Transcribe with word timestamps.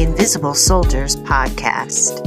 the 0.00 0.06
Invisible 0.06 0.54
Soldiers 0.54 1.16
podcast. 1.16 2.26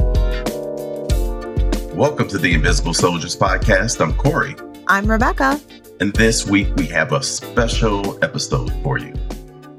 Welcome 1.92 2.28
to 2.28 2.38
the 2.38 2.54
Invisible 2.54 2.94
Soldiers 2.94 3.36
podcast. 3.36 4.00
I'm 4.00 4.14
Corey. 4.14 4.54
I'm 4.86 5.10
Rebecca. 5.10 5.60
And 5.98 6.12
this 6.14 6.46
week 6.46 6.68
we 6.76 6.86
have 6.86 7.10
a 7.10 7.20
special 7.20 8.22
episode 8.22 8.72
for 8.84 8.98
you. 8.98 9.12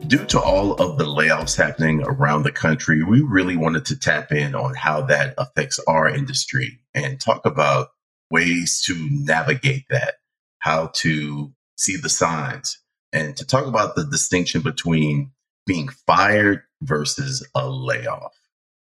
Due 0.07 0.25
to 0.25 0.41
all 0.41 0.73
of 0.73 0.97
the 0.97 1.05
layoffs 1.05 1.55
happening 1.55 2.03
around 2.03 2.43
the 2.43 2.51
country, 2.51 3.01
we 3.01 3.21
really 3.21 3.55
wanted 3.55 3.85
to 3.85 3.97
tap 3.97 4.33
in 4.33 4.55
on 4.55 4.73
how 4.75 5.03
that 5.03 5.33
affects 5.37 5.79
our 5.87 6.09
industry 6.09 6.81
and 6.93 7.21
talk 7.21 7.45
about 7.45 7.91
ways 8.29 8.83
to 8.87 9.07
navigate 9.09 9.85
that, 9.89 10.15
how 10.59 10.87
to 10.95 11.53
see 11.77 11.95
the 11.95 12.09
signs, 12.09 12.77
and 13.13 13.37
to 13.37 13.45
talk 13.45 13.65
about 13.65 13.95
the 13.95 14.03
distinction 14.03 14.59
between 14.59 15.31
being 15.65 15.87
fired 16.05 16.61
versus 16.81 17.45
a 17.55 17.69
layoff. 17.69 18.33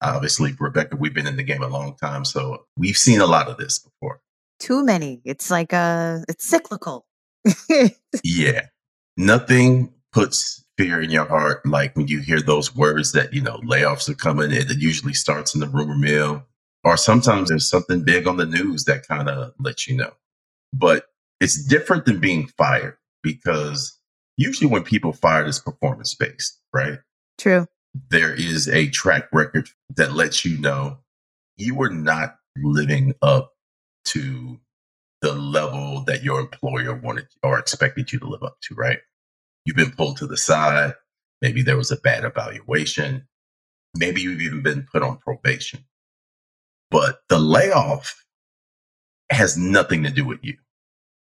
Obviously, 0.02 0.54
Rebecca, 0.60 0.96
we've 0.96 1.14
been 1.14 1.28
in 1.28 1.38
the 1.38 1.44
game 1.44 1.64
a 1.64 1.68
long 1.68 1.96
time, 1.96 2.24
so 2.24 2.66
we've 2.78 2.98
seen 2.98 3.20
a 3.20 3.26
lot 3.26 3.48
of 3.48 3.58
this 3.58 3.80
before. 3.80 4.22
Too 4.60 4.84
many. 4.84 5.22
It's 5.26 5.50
like 5.50 5.74
a 5.74 6.24
it's 6.28 6.46
cyclical. 6.46 7.06
yeah. 8.24 8.68
Nothing 9.16 9.94
puts 10.12 10.64
fear 10.78 11.02
in 11.02 11.10
your 11.10 11.26
heart 11.26 11.66
like 11.66 11.96
when 11.96 12.08
you 12.08 12.20
hear 12.20 12.42
those 12.42 12.76
words 12.76 13.12
that, 13.14 13.34
you 13.34 13.42
know, 13.42 13.58
layoffs 13.60 14.10
are 14.10 14.16
coming. 14.16 14.52
It 14.52 14.70
usually 14.78 15.14
starts 15.14 15.56
in 15.56 15.62
the 15.62 15.68
rumor 15.68 15.98
mill. 15.98 16.44
Or 16.84 16.98
sometimes 16.98 17.50
there's 17.50 17.70
something 17.70 18.04
big 18.04 18.28
on 18.28 18.38
the 18.38 18.46
news 18.46 18.86
that 18.86 19.08
kind 19.08 19.28
of 19.28 19.54
lets 19.60 19.88
you 19.88 19.98
know. 19.98 20.12
But 20.74 21.06
it's 21.40 21.66
different 21.66 22.06
than 22.06 22.20
being 22.20 22.48
fired 22.58 22.98
because 23.24 23.98
usually 24.38 24.70
when 24.70 24.84
people 24.84 25.14
fired 25.14 25.48
it's 25.48 25.60
performance 25.60 26.14
based, 26.16 26.60
right? 26.74 27.00
True. 27.38 27.68
There 28.10 28.34
is 28.34 28.68
a 28.68 28.90
track 28.90 29.28
record 29.32 29.70
that 29.96 30.14
lets 30.14 30.46
you 30.46 30.60
know 30.60 31.00
you 31.56 31.76
were 31.76 31.90
not 31.90 32.38
living 32.58 33.14
up 33.22 33.54
to 34.06 34.60
the 35.22 35.34
level 35.34 36.04
that 36.06 36.24
your 36.24 36.40
employer 36.40 36.94
wanted 36.94 37.28
or 37.44 37.58
expected 37.58 38.12
you 38.12 38.20
to 38.20 38.28
live 38.28 38.44
up 38.44 38.58
to, 38.64 38.76
right? 38.76 39.00
You've 39.66 39.76
been 39.76 39.92
pulled 39.92 40.18
to 40.18 40.28
the 40.28 40.38
side. 40.38 40.94
Maybe 41.42 41.62
there 41.62 41.78
was 41.78 41.92
a 41.92 41.98
bad 41.98 42.24
evaluation. 42.24 43.28
Maybe 43.96 44.22
you've 44.22 44.42
even 44.42 44.62
been 44.62 44.88
put 44.92 45.04
on 45.04 45.18
probation. 45.18 45.86
But 46.90 47.20
the 47.30 47.40
layoff 47.40 48.24
has 49.30 49.58
nothing 49.58 50.04
to 50.04 50.10
do 50.10 50.26
with 50.26 50.40
you. 50.42 50.58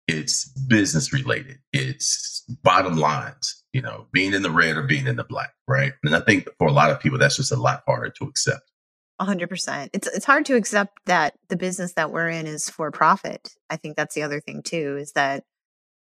It's 0.08 0.46
business 0.46 1.12
related. 1.12 1.59
It's 1.73 2.44
bottom 2.64 2.98
lines, 2.98 3.64
you 3.76 3.81
know, 3.81 4.08
being 4.14 4.34
in 4.34 4.42
the 4.42 4.50
red 4.50 4.78
or 4.78 4.84
being 4.84 5.06
in 5.06 5.18
the 5.18 5.26
black, 5.26 5.54
right? 5.68 5.92
And 6.06 6.16
I 6.16 6.22
think 6.22 6.48
for 6.58 6.66
a 6.66 6.72
lot 6.72 6.92
of 6.92 7.02
people, 7.02 7.20
that's 7.20 7.36
just 7.36 7.52
a 7.52 7.58
lot 7.58 7.84
harder 7.86 8.09
to 8.09 8.23
accept. 8.23 8.72
100%. 9.20 9.90
It's 9.92 10.08
it's 10.08 10.26
hard 10.26 10.45
to 10.45 10.56
accept 10.56 10.98
that 11.08 11.34
the 11.50 11.58
business 11.58 11.92
that 11.96 12.09
we're 12.09 12.30
in 12.30 12.48
is 12.48 12.70
for 12.70 12.90
profit. 12.90 13.50
I 13.70 13.76
think 13.76 13.98
that's 13.98 14.16
the 14.16 14.23
other 14.23 14.40
thing 14.40 14.62
too 14.64 14.96
is 14.98 15.12
that 15.12 15.44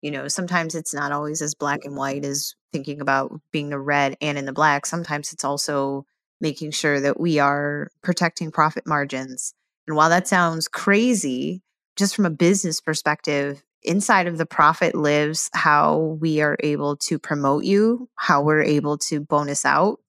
you 0.02 0.10
know, 0.10 0.28
sometimes 0.28 0.74
it's 0.74 0.96
not 0.96 1.12
always 1.12 1.44
as 1.44 1.54
black 1.54 1.82
and 1.84 1.96
white 1.96 2.26
as 2.26 2.56
thinking 2.74 3.00
about 3.00 3.40
being 3.52 3.70
the 3.70 3.78
red 3.78 4.18
and 4.20 4.40
in 4.40 4.46
the 4.46 4.54
black. 4.54 4.88
Sometimes 4.88 5.32
it's 5.32 5.44
also 5.44 6.08
making 6.40 6.72
sure 6.72 7.00
that 7.00 7.20
we 7.20 7.38
are 7.38 7.90
protecting 8.02 8.50
profit 8.50 8.88
margins. 8.88 9.54
And 9.86 9.96
while 9.96 10.10
that 10.10 10.28
sounds 10.28 10.68
crazy, 10.68 11.62
just 11.96 12.16
from 12.16 12.26
a 12.26 12.32
business 12.32 12.82
perspective, 12.82 13.62
inside 13.84 14.28
of 14.28 14.38
the 14.38 14.46
profit 14.46 14.96
lives 14.96 15.50
how 15.54 16.18
we 16.20 16.42
are 16.42 16.58
able 16.60 16.98
to 16.98 17.20
promote 17.20 17.64
you, 17.64 18.10
how 18.16 18.42
we're 18.42 18.62
able 18.62 18.98
to 18.98 19.20
bonus 19.22 19.66
out. 19.66 20.00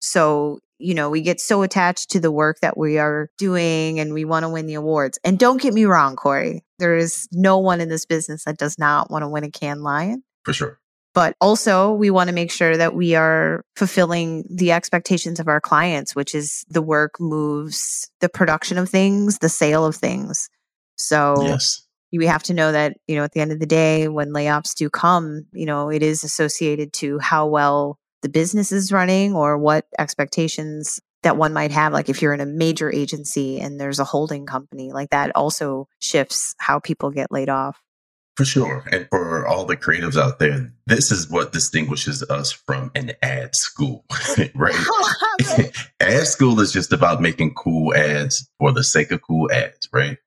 So, 0.00 0.58
you 0.78 0.94
know, 0.94 1.10
we 1.10 1.20
get 1.20 1.40
so 1.40 1.62
attached 1.62 2.10
to 2.10 2.20
the 2.20 2.32
work 2.32 2.58
that 2.60 2.76
we 2.76 2.98
are 2.98 3.30
doing 3.38 4.00
and 4.00 4.12
we 4.12 4.24
want 4.24 4.44
to 4.44 4.48
win 4.48 4.66
the 4.66 4.74
awards. 4.74 5.18
And 5.22 5.38
don't 5.38 5.60
get 5.60 5.74
me 5.74 5.84
wrong, 5.84 6.16
Corey, 6.16 6.64
there 6.78 6.96
is 6.96 7.28
no 7.30 7.58
one 7.58 7.80
in 7.80 7.88
this 7.88 8.04
business 8.04 8.44
that 8.44 8.58
does 8.58 8.78
not 8.78 9.10
want 9.10 9.22
to 9.22 9.28
win 9.28 9.44
a 9.44 9.50
Cannes 9.50 9.82
Lion. 9.82 10.24
For 10.44 10.52
sure. 10.52 10.78
But 11.14 11.36
also, 11.42 11.92
we 11.92 12.10
want 12.10 12.28
to 12.28 12.34
make 12.34 12.50
sure 12.50 12.74
that 12.74 12.94
we 12.94 13.14
are 13.14 13.66
fulfilling 13.76 14.44
the 14.48 14.72
expectations 14.72 15.38
of 15.38 15.46
our 15.46 15.60
clients, 15.60 16.16
which 16.16 16.34
is 16.34 16.64
the 16.70 16.80
work 16.80 17.20
moves 17.20 18.10
the 18.20 18.30
production 18.30 18.78
of 18.78 18.88
things, 18.88 19.38
the 19.38 19.50
sale 19.50 19.84
of 19.84 19.94
things. 19.94 20.48
So, 20.96 21.34
yes 21.42 21.81
we 22.12 22.26
have 22.26 22.42
to 22.44 22.54
know 22.54 22.72
that 22.72 22.96
you 23.06 23.16
know 23.16 23.24
at 23.24 23.32
the 23.32 23.40
end 23.40 23.52
of 23.52 23.60
the 23.60 23.66
day 23.66 24.08
when 24.08 24.32
layoffs 24.32 24.74
do 24.74 24.90
come 24.90 25.46
you 25.52 25.66
know 25.66 25.90
it 25.90 26.02
is 26.02 26.24
associated 26.24 26.92
to 26.92 27.18
how 27.18 27.46
well 27.46 27.98
the 28.22 28.28
business 28.28 28.72
is 28.72 28.92
running 28.92 29.34
or 29.34 29.58
what 29.58 29.86
expectations 29.98 31.00
that 31.22 31.36
one 31.36 31.52
might 31.52 31.70
have. 31.70 31.92
Like 31.92 32.08
if 32.08 32.22
you're 32.22 32.34
in 32.34 32.40
a 32.40 32.46
major 32.46 32.92
agency 32.92 33.60
and 33.60 33.80
there's 33.80 33.98
a 33.98 34.04
holding 34.04 34.46
company 34.46 34.92
like 34.92 35.10
that 35.10 35.32
also 35.34 35.88
shifts 36.00 36.54
how 36.58 36.78
people 36.78 37.10
get 37.10 37.30
laid 37.30 37.48
off. 37.48 37.80
For 38.36 38.46
sure. 38.46 38.82
And 38.90 39.06
for 39.10 39.46
all 39.46 39.66
the 39.66 39.76
creatives 39.76 40.16
out 40.16 40.38
there 40.38 40.72
this 40.86 41.12
is 41.12 41.30
what 41.30 41.52
distinguishes 41.52 42.22
us 42.24 42.50
from 42.50 42.90
an 42.94 43.12
ad 43.22 43.54
school 43.54 44.04
right? 44.54 44.74
Ad 46.00 46.26
school 46.26 46.60
is 46.60 46.72
just 46.72 46.92
about 46.92 47.20
making 47.20 47.54
cool 47.54 47.94
ads 47.94 48.48
for 48.58 48.72
the 48.72 48.84
sake 48.84 49.10
of 49.10 49.22
cool 49.22 49.50
ads 49.52 49.88
right 49.92 50.18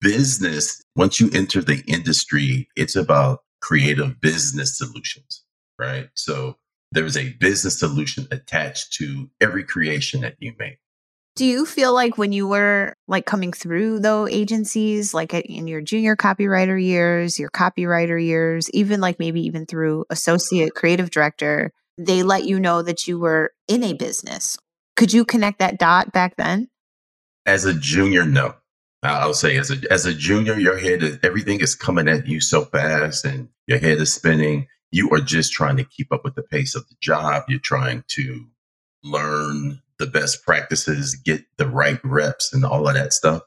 business, 0.00 0.82
once 0.96 1.20
you 1.20 1.30
enter 1.32 1.62
the 1.62 1.82
industry, 1.86 2.68
it's 2.76 2.96
about 2.96 3.40
creative 3.60 4.20
business 4.20 4.78
solutions, 4.78 5.44
right? 5.78 6.08
So 6.14 6.56
there's 6.92 7.16
a 7.16 7.32
business 7.34 7.78
solution 7.78 8.26
attached 8.30 8.92
to 8.94 9.30
every 9.40 9.64
creation 9.64 10.22
that 10.22 10.36
you 10.38 10.54
make. 10.58 10.78
Do 11.36 11.44
you 11.44 11.64
feel 11.64 11.94
like 11.94 12.18
when 12.18 12.32
you 12.32 12.48
were 12.48 12.94
like 13.06 13.24
coming 13.24 13.52
through 13.52 14.00
though 14.00 14.26
agencies, 14.26 15.14
like 15.14 15.32
in 15.32 15.68
your 15.68 15.80
junior 15.80 16.16
copywriter 16.16 16.82
years, 16.82 17.38
your 17.38 17.50
copywriter 17.50 18.22
years, 18.22 18.68
even 18.70 19.00
like 19.00 19.18
maybe 19.18 19.40
even 19.42 19.64
through 19.64 20.04
associate 20.10 20.74
creative 20.74 21.10
director, 21.10 21.72
they 21.96 22.22
let 22.22 22.44
you 22.44 22.58
know 22.58 22.82
that 22.82 23.06
you 23.06 23.18
were 23.18 23.52
in 23.68 23.84
a 23.84 23.92
business? 23.92 24.56
Could 24.96 25.12
you 25.12 25.24
connect 25.24 25.60
that 25.60 25.78
dot 25.78 26.12
back 26.12 26.36
then? 26.36 26.68
As 27.46 27.64
a 27.64 27.72
junior, 27.72 28.26
no. 28.26 28.54
I'll 29.02 29.34
say 29.34 29.56
as 29.56 29.70
a 29.70 29.76
as 29.90 30.04
a 30.04 30.14
junior, 30.14 30.58
your 30.58 30.78
head 30.78 31.02
is 31.02 31.18
everything 31.22 31.60
is 31.60 31.74
coming 31.74 32.08
at 32.08 32.26
you 32.26 32.40
so 32.40 32.64
fast, 32.64 33.24
and 33.24 33.48
your 33.66 33.78
head 33.78 33.98
is 33.98 34.12
spinning. 34.12 34.66
You 34.90 35.10
are 35.10 35.20
just 35.20 35.52
trying 35.52 35.76
to 35.78 35.84
keep 35.84 36.12
up 36.12 36.24
with 36.24 36.34
the 36.34 36.42
pace 36.42 36.74
of 36.74 36.86
the 36.88 36.96
job. 37.00 37.44
You're 37.48 37.60
trying 37.60 38.04
to 38.08 38.44
learn 39.02 39.80
the 39.98 40.06
best 40.06 40.44
practices, 40.44 41.14
get 41.14 41.44
the 41.56 41.66
right 41.66 42.00
reps, 42.04 42.52
and 42.52 42.64
all 42.64 42.88
of 42.88 42.94
that 42.94 43.12
stuff. 43.12 43.42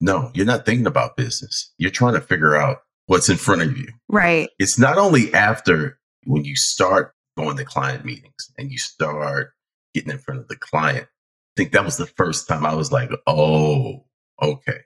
No, 0.00 0.30
you're 0.34 0.46
not 0.46 0.66
thinking 0.66 0.86
about 0.86 1.16
business. 1.16 1.72
You're 1.78 1.90
trying 1.90 2.14
to 2.14 2.20
figure 2.20 2.56
out 2.56 2.78
what's 3.06 3.28
in 3.28 3.36
front 3.36 3.62
of 3.62 3.76
you. 3.76 3.88
Right. 4.08 4.50
It's 4.58 4.78
not 4.78 4.98
only 4.98 5.32
after 5.32 5.98
when 6.24 6.44
you 6.44 6.56
start 6.56 7.14
going 7.36 7.56
to 7.56 7.64
client 7.64 8.04
meetings 8.04 8.50
and 8.58 8.70
you 8.70 8.78
start 8.78 9.52
getting 9.94 10.10
in 10.10 10.18
front 10.18 10.40
of 10.40 10.48
the 10.48 10.56
client. 10.56 11.04
I 11.06 11.54
think 11.56 11.72
that 11.72 11.84
was 11.84 11.96
the 11.96 12.06
first 12.06 12.48
time 12.48 12.66
I 12.66 12.74
was 12.74 12.92
like, 12.92 13.10
oh, 13.26 14.03
okay, 14.42 14.80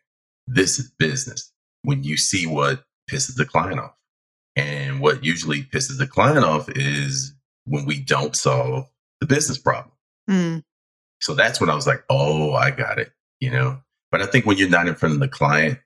this 0.46 0.78
is 0.78 0.90
business. 0.98 1.52
When 1.82 2.04
you 2.04 2.16
see 2.16 2.46
what 2.46 2.84
pisses 3.08 3.36
the 3.36 3.44
client 3.44 3.80
off. 3.80 3.94
And 4.56 5.00
what 5.00 5.24
usually 5.24 5.62
pisses 5.62 5.98
the 5.98 6.06
client 6.06 6.44
off 6.44 6.68
is 6.68 7.34
when 7.64 7.86
we 7.86 8.00
don't 8.00 8.36
solve 8.36 8.88
the 9.20 9.26
business 9.26 9.58
problem. 9.58 9.92
Mm. 10.28 10.64
So 11.20 11.34
that's 11.34 11.60
when 11.60 11.70
I 11.70 11.74
was 11.74 11.86
like, 11.86 12.04
oh, 12.10 12.52
I 12.52 12.70
got 12.70 12.98
it, 12.98 13.12
you 13.40 13.50
know? 13.50 13.80
But 14.10 14.22
I 14.22 14.26
think 14.26 14.46
when 14.46 14.56
you're 14.56 14.68
not 14.68 14.88
in 14.88 14.94
front 14.94 15.14
of 15.14 15.20
the 15.20 15.28
client, 15.28 15.78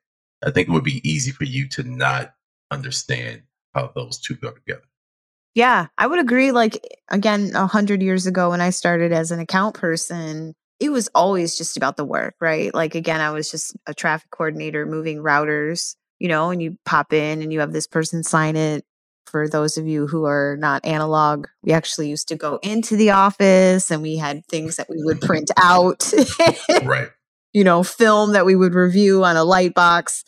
I 0.45 0.51
think 0.51 0.69
it 0.69 0.73
would 0.73 0.85
be 0.85 1.07
easy 1.09 1.31
for 1.31 1.45
you 1.45 1.69
to 1.69 1.83
not 1.83 2.35
understand 2.71 3.43
how 3.75 3.93
those 3.95 4.19
two 4.19 4.35
go 4.35 4.51
together. 4.51 4.83
Yeah, 5.55 5.89
I 5.99 6.07
would 6.07 6.19
agree. 6.19 6.51
Like, 6.51 6.81
again, 7.11 7.53
a 7.55 7.67
hundred 7.67 8.03
years 8.03 8.27
ago 8.27 8.51
when 8.51 8.61
I 8.61 8.71
started 8.71 9.13
as 9.13 9.31
an 9.31 9.39
account 9.39 9.75
person, 9.75 10.55
it 10.81 10.91
was 10.91 11.09
always 11.15 11.57
just 11.57 11.77
about 11.77 11.97
the 11.97 12.05
work, 12.05 12.35
right? 12.41 12.75
Like 12.75 12.95
again, 12.95 13.21
I 13.21 13.31
was 13.31 13.51
just 13.51 13.77
a 13.87 13.95
traffic 13.95 14.31
coordinator 14.31 14.87
moving 14.87 15.19
routers, 15.19 15.97
you 16.19 16.29
know, 16.29 16.51
and 16.51 16.63
you 16.63 16.77
pop 16.85 17.13
in 17.13 17.43
and 17.43 17.53
you 17.53 17.61
have 17.61 17.73
this 17.73 17.87
person 17.87 18.23
sign 18.23 18.57
it. 18.57 18.85
For 19.27 19.49
those 19.49 19.79
of 19.79 19.87
you 19.87 20.07
who 20.07 20.25
are 20.25 20.57
not 20.59 20.85
analog, 20.85 21.47
we 21.63 21.73
actually 21.73 22.11
used 22.11 22.29
to 22.29 22.37
go 22.37 22.59
into 22.63 22.97
the 22.97 23.11
office 23.11 23.91
and 23.91 24.03
we 24.03 24.17
had 24.17 24.45
things 24.47 24.77
that 24.77 24.91
we 24.91 25.03
would 25.05 25.21
print 25.21 25.51
out. 25.57 26.13
right. 26.85 27.11
You 27.55 27.65
know, 27.65 27.83
film 27.83 28.33
that 28.33 28.47
we 28.47 28.57
would 28.57 28.73
review 28.73 29.25
on 29.25 29.37
a 29.37 29.45
light 29.45 29.75
box. 29.75 30.25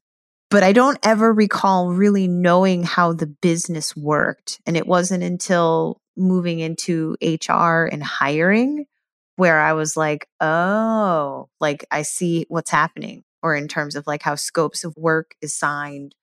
But 0.51 0.63
I 0.63 0.75
don't 0.75 0.99
ever 1.03 1.33
recall 1.33 1.89
really 1.89 2.29
knowing 2.29 2.83
how 2.83 3.15
the 3.15 3.27
business 3.27 3.97
worked. 3.97 4.61
And 4.67 4.77
it 4.77 4.87
wasn't 4.87 5.25
until 5.25 6.03
moving 6.19 6.61
into 6.61 7.17
HR 7.23 7.89
and 7.91 8.03
hiring 8.03 8.85
where 9.37 9.61
I 9.61 9.73
was 9.73 9.97
like, 9.97 10.29
oh, 10.41 11.49
like 11.61 11.85
I 11.91 12.03
see 12.03 12.47
what's 12.49 12.71
happening, 12.71 13.25
or 13.43 13.55
in 13.55 13.69
terms 13.69 13.97
of 13.97 14.07
like 14.07 14.23
how 14.23 14.35
scopes 14.35 14.85
of 14.85 14.97
work 14.97 15.35
is 15.41 15.57
signed. 15.57 16.15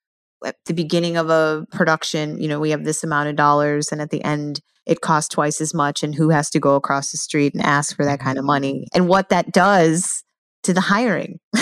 At 0.44 0.56
the 0.66 0.74
beginning 0.74 1.18
of 1.18 1.30
a 1.30 1.68
production, 1.72 2.42
you 2.42 2.48
know, 2.48 2.60
we 2.60 2.72
have 2.72 2.84
this 2.84 3.04
amount 3.04 3.30
of 3.30 3.36
dollars, 3.36 3.92
and 3.92 4.02
at 4.02 4.10
the 4.10 4.24
end, 4.24 4.62
it 4.86 5.02
costs 5.02 5.30
twice 5.30 5.62
as 5.62 5.74
much 5.74 6.04
and 6.04 6.16
who 6.16 6.30
has 6.30 6.50
to 6.50 6.60
go 6.60 6.76
across 6.76 7.12
the 7.12 7.18
street 7.18 7.54
and 7.54 7.64
ask 7.64 7.96
for 7.96 8.06
that 8.06 8.20
mm-hmm. 8.20 8.28
kind 8.28 8.40
of 8.40 8.46
money 8.46 8.88
and 8.94 9.08
what 9.08 9.30
that 9.30 9.52
does 9.52 10.24
to 10.64 10.74
the 10.74 10.82
hiring. 10.82 11.40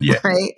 Yeah. 0.00 0.20
right? 0.22 0.54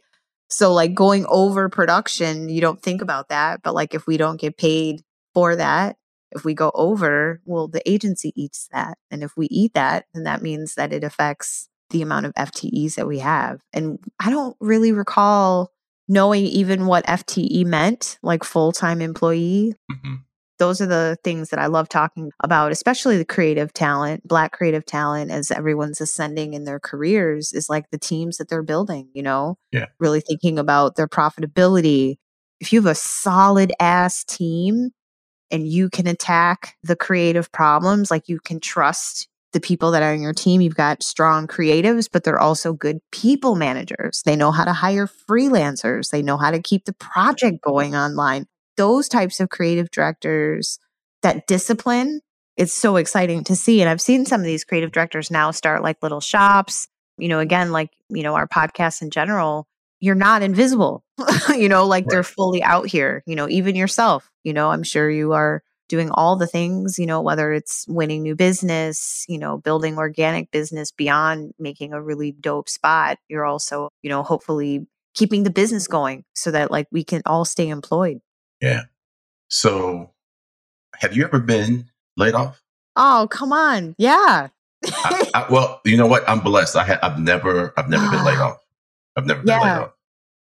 So 0.50 0.73
like 0.75 0.93
going 0.93 1.25
over 1.28 1.69
production, 1.69 2.49
you 2.49 2.61
don't 2.61 2.82
think 2.82 3.00
about 3.00 3.28
that, 3.28 3.62
but 3.62 3.75
like 3.75 3.94
if 3.94 4.06
we 4.06 4.16
don't 4.16 4.40
get 4.40 4.58
paid 4.58 5.02
for 5.32 5.56
that, 5.56 5.96
if 6.32 6.44
we 6.44 6.55
go 6.55 6.71
over, 6.75 7.41
well 7.44 7.69
the 7.69 7.88
agency 7.88 8.32
eats 8.37 8.69
that. 8.73 8.99
And 9.11 9.23
if 9.23 9.37
we 9.37 9.47
eat 9.47 9.75
that, 9.75 10.06
then 10.15 10.25
that 10.25 10.43
means 10.43 10.75
that 10.75 10.93
it 10.93 11.05
affects 11.05 11.69
the 11.91 12.03
amount 12.03 12.27
of 12.27 12.35
FTEs 12.35 12.94
that 12.94 13.09
we 13.09 13.19
have. 13.19 13.61
And 13.73 13.99
I 14.21 14.31
don't 14.31 14.56
really 14.61 14.93
recall 14.93 15.73
knowing 16.09 16.44
even 16.44 16.87
what 16.87 17.06
FTE 17.06 17.65
meant, 17.67 18.19
like 18.23 18.44
full-time 18.44 19.00
employee 19.00 19.75
hmm 19.91 20.15
those 20.61 20.81
are 20.81 20.87
the 20.87 21.17
things 21.25 21.49
that 21.49 21.59
I 21.59 21.67
love 21.67 21.88
talking 21.88 22.31
about, 22.44 22.71
especially 22.71 23.17
the 23.17 23.25
creative 23.25 23.73
talent, 23.73 24.29
black 24.29 24.53
creative 24.53 24.85
talent, 24.85 25.31
as 25.33 25.50
everyone's 25.50 26.03
ascending 26.03 26.53
in 26.53 26.65
their 26.65 26.79
careers, 26.79 27.53
is 27.53 27.69
like 27.71 27.91
the 27.91 27.99
teams 27.99 28.37
that 28.37 28.49
they're 28.49 28.62
building, 28.62 29.09
you 29.15 29.23
know? 29.23 29.56
Yeah. 29.73 29.87
Really 29.99 30.21
thinking 30.21 30.59
about 30.59 30.94
their 30.94 31.09
profitability. 31.09 32.17
If 32.61 32.73
you 32.73 32.81
have 32.81 32.91
a 32.91 32.94
solid 32.94 33.73
ass 33.81 34.23
team 34.23 34.91
and 35.50 35.67
you 35.67 35.91
can 35.91 36.06
attack 36.06 36.76
the 36.82 36.97
creative 36.97 37.50
problems, 37.52 38.11
like 38.11 38.29
you 38.29 38.41
can 38.41 38.61
trust 38.61 39.29
the 39.52 39.61
people 39.61 39.91
that 39.91 40.02
are 40.02 40.12
on 40.12 40.23
your 40.23 40.32
team, 40.32 40.61
you've 40.61 40.76
got 40.76 41.02
strong 41.02 41.49
creatives, 41.49 42.08
but 42.11 42.23
they're 42.23 42.38
also 42.38 42.73
good 42.73 43.00
people 43.11 43.56
managers. 43.56 44.23
They 44.25 44.37
know 44.37 44.52
how 44.52 44.64
to 44.64 44.73
hire 44.73 45.08
freelancers, 45.08 46.11
they 46.11 46.23
know 46.23 46.37
how 46.37 46.52
to 46.52 46.62
keep 46.62 46.85
the 46.85 46.93
project 46.93 47.61
going 47.61 47.97
online 47.97 48.47
those 48.81 49.08
types 49.08 49.41
of 49.41 49.50
creative 49.50 49.91
directors, 49.91 50.79
that 51.20 51.47
discipline, 51.47 52.23
it's 52.56 52.73
so 52.73 52.97
exciting 52.97 53.44
to 53.44 53.55
see. 53.55 53.82
And 53.82 53.91
I've 53.91 54.00
seen 54.00 54.25
some 54.25 54.41
of 54.41 54.47
these 54.47 54.64
creative 54.64 54.91
directors 54.91 55.31
now 55.31 55.50
start 55.50 55.82
like 55.82 56.02
little 56.02 56.23
shops. 56.23 56.88
You 57.19 57.29
know, 57.29 57.41
again, 57.41 57.73
like, 57.73 57.91
you 58.08 58.23
know, 58.23 58.35
our 58.35 58.49
podcast 58.49 59.02
in 59.02 59.11
general, 59.11 59.67
you're 60.00 60.14
not 60.14 60.43
invisible, 60.43 61.05
you 61.50 61.69
know, 61.69 61.87
like 61.87 62.06
they're 62.06 62.23
fully 62.23 62.62
out 62.62 62.88
here, 62.88 63.23
you 63.26 63.37
know, 63.37 63.49
even 63.49 63.76
yourself, 63.76 64.31
you 64.43 64.52
know, 64.52 64.70
I'm 64.70 64.82
sure 64.82 65.11
you 65.11 65.32
are 65.32 65.62
doing 65.88 66.11
all 66.12 66.37
the 66.37 66.47
things, 66.47 66.99
you 66.99 67.06
know, 67.06 67.20
whether 67.20 67.52
it's 67.52 67.85
winning 67.88 68.23
new 68.23 68.35
business, 68.35 69.25
you 69.29 69.37
know, 69.37 69.58
building 69.58 69.99
organic 69.99 70.50
business 70.52 70.93
beyond 70.93 71.52
making 71.58 71.93
a 71.93 72.00
really 72.00 72.32
dope 72.32 72.69
spot. 72.69 73.19
You're 73.29 73.44
also, 73.44 73.91
you 74.00 74.08
know, 74.08 74.23
hopefully 74.23 74.87
keeping 75.14 75.43
the 75.43 75.50
business 75.50 75.87
going 75.87 76.25
so 76.35 76.50
that 76.52 76.70
like 76.70 76.87
we 76.93 77.05
can 77.05 77.23
all 77.26 77.44
stay 77.44 77.69
employed. 77.69 78.20
Yeah. 78.61 78.82
So, 79.49 80.12
have 80.94 81.17
you 81.17 81.25
ever 81.25 81.41
been 81.41 81.91
laid 82.17 82.35
off? 82.35 82.62
Oh, 82.94 83.26
come 83.31 83.52
on. 83.52 83.97
Yeah. 83.99 84.49
I, 84.87 85.31
I, 85.35 85.47
well, 85.50 85.81
you 85.85 85.97
know 85.97 86.06
what? 86.06 86.26
I'm 86.29 86.41
blessed. 86.41 86.76
I 86.76 86.85
ha- 86.85 86.99
I've 87.02 87.19
never, 87.19 87.75
I've 87.76 87.88
never 87.88 88.08
been 88.11 88.25
laid 88.25 88.38
off. 88.38 88.58
I've 89.17 89.27
never 89.27 89.41
been 89.43 89.49
laid 89.59 89.62
Yeah. 89.65 89.81
off. 89.81 89.93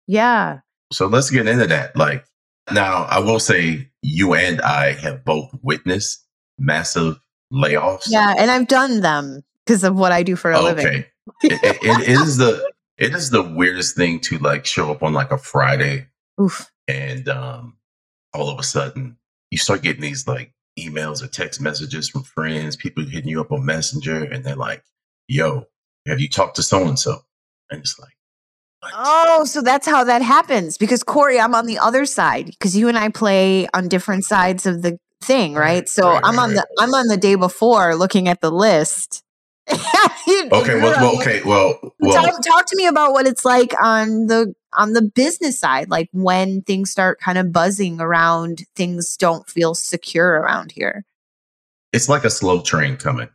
yeah. 0.08 0.60
So 0.92 1.08
let's 1.08 1.30
get 1.30 1.48
into 1.48 1.68
that. 1.68 1.96
Like 1.96 2.26
now, 2.72 3.04
I 3.04 3.20
will 3.20 3.40
say 3.40 3.90
you 4.02 4.34
and 4.36 4.62
I 4.62 4.94
have 4.94 5.26
both 5.26 5.50
witnessed 5.64 6.24
massive 6.60 7.20
layoffs. 7.52 8.06
Yeah. 8.08 8.34
And 8.38 8.52
I've 8.52 8.68
done 8.68 9.02
them 9.02 9.44
because 9.66 9.84
of 9.84 9.96
what 9.96 10.12
I 10.12 10.24
do 10.24 10.36
for 10.36 10.52
a 10.52 10.62
living. 10.62 10.86
Okay. 10.86 11.08
it, 11.44 11.78
it- 11.84 12.08
is 12.10 12.38
the 12.38 12.72
it 12.98 13.14
is 13.16 13.30
the 13.32 13.42
weirdest 13.42 13.96
thing 13.96 14.20
to 14.22 14.38
like 14.38 14.66
show 14.66 14.92
up 14.92 15.02
on 15.04 15.14
like 15.14 15.32
a 15.32 15.38
Friday 15.38 16.08
Oof. 16.40 16.70
and 16.88 17.28
um 17.30 17.78
all 18.34 18.50
of 18.50 18.60
a 18.60 18.64
sudden 18.64 19.18
you 19.50 19.58
start 19.58 19.82
getting 19.82 20.02
these 20.02 20.28
like 20.28 20.54
emails 20.80 21.24
or 21.24 21.28
text 21.28 21.60
messages 21.62 22.10
from 22.10 22.24
friends, 22.24 22.76
people 22.76 23.04
hitting 23.06 23.30
you 23.30 23.40
up 23.42 23.52
on 23.52 23.66
Messenger, 23.66 24.24
and 24.24 24.44
they're 24.44 24.56
like, 24.56 24.84
"Yo, 25.28 25.68
have 26.08 26.20
you 26.20 26.28
talked 26.28 26.56
to 26.58 26.64
so 26.64 26.84
and 26.88 26.98
so?" 27.00 27.20
And 27.70 27.82
it's 27.82 27.98
like? 28.00 28.14
Oh, 28.94 29.46
so 29.46 29.62
that's 29.62 29.88
how 29.88 30.04
that 30.04 30.22
happens. 30.22 30.78
Because 30.78 31.04
Corey, 31.04 31.40
I'm 31.40 31.56
on 31.56 31.66
the 31.66 31.80
other 31.80 32.06
side 32.06 32.48
because 32.48 32.76
you 32.76 32.88
and 32.88 32.98
I 32.98 33.10
play 33.10 33.68
on 33.74 33.88
different 33.88 34.26
sides 34.26 34.66
of 34.66 34.82
the 34.82 34.98
thing, 35.22 35.54
right? 35.54 35.88
So 35.88 36.10
right, 36.10 36.22
I'm 36.24 36.36
right, 36.36 36.44
on 36.44 36.50
right. 36.50 36.56
the 36.56 36.68
I'm 36.80 36.94
on 36.94 37.08
the 37.08 37.18
day 37.18 37.36
before 37.36 37.96
looking 37.96 38.28
at 38.28 38.42
the 38.42 38.52
list. 38.52 39.24
You- 40.26 40.48
okay, 40.54 40.76
well, 40.80 40.92
well, 41.02 41.20
okay, 41.20 41.42
well, 41.44 41.78
well, 42.00 42.24
talk, 42.24 42.42
talk 42.42 42.66
to 42.68 42.78
me 42.78 42.88
about 42.88 43.12
what 43.12 43.28
it's 43.28 43.44
like 43.44 43.74
on 43.84 44.28
the 44.28 44.54
on 44.74 44.94
the 44.94 45.02
business 45.02 45.60
side 45.60 45.90
like 45.90 46.08
when 46.14 46.62
things 46.62 46.92
start 46.92 47.20
kind 47.20 47.38
of 47.38 47.52
buzzing 47.52 48.00
around 48.00 48.64
things 48.74 49.18
don't 49.18 49.50
feel 49.50 49.76
secure 49.76 50.40
around 50.40 50.72
here 50.72 51.04
it's 51.94 52.10
like 52.10 52.24
a 52.26 52.30
slow 52.30 52.62
train 52.62 52.98
coming. 52.98 53.30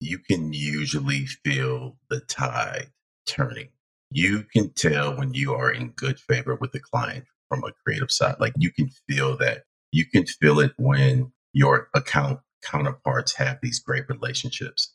You 0.00 0.18
can 0.18 0.52
usually 0.52 1.26
feel 1.26 1.96
the 2.10 2.20
tide 2.20 2.88
turning. 3.26 3.68
You 4.14 4.44
can 4.52 4.72
tell 4.74 5.16
when 5.16 5.34
you 5.34 5.54
are 5.54 5.70
in 5.70 5.90
good 5.90 6.18
favor 6.18 6.56
with 6.56 6.72
the 6.72 6.80
client 6.80 7.24
from 7.48 7.64
a 7.64 7.72
creative 7.84 8.10
side. 8.10 8.36
Like 8.40 8.54
you 8.58 8.70
can 8.70 8.90
feel 9.08 9.36
that. 9.38 9.64
You 9.90 10.06
can 10.06 10.24
feel 10.26 10.58
it 10.60 10.72
when 10.78 11.32
your 11.52 11.88
account 11.94 12.40
counterparts 12.62 13.34
have 13.34 13.58
these 13.62 13.78
great 13.78 14.08
relationships. 14.08 14.94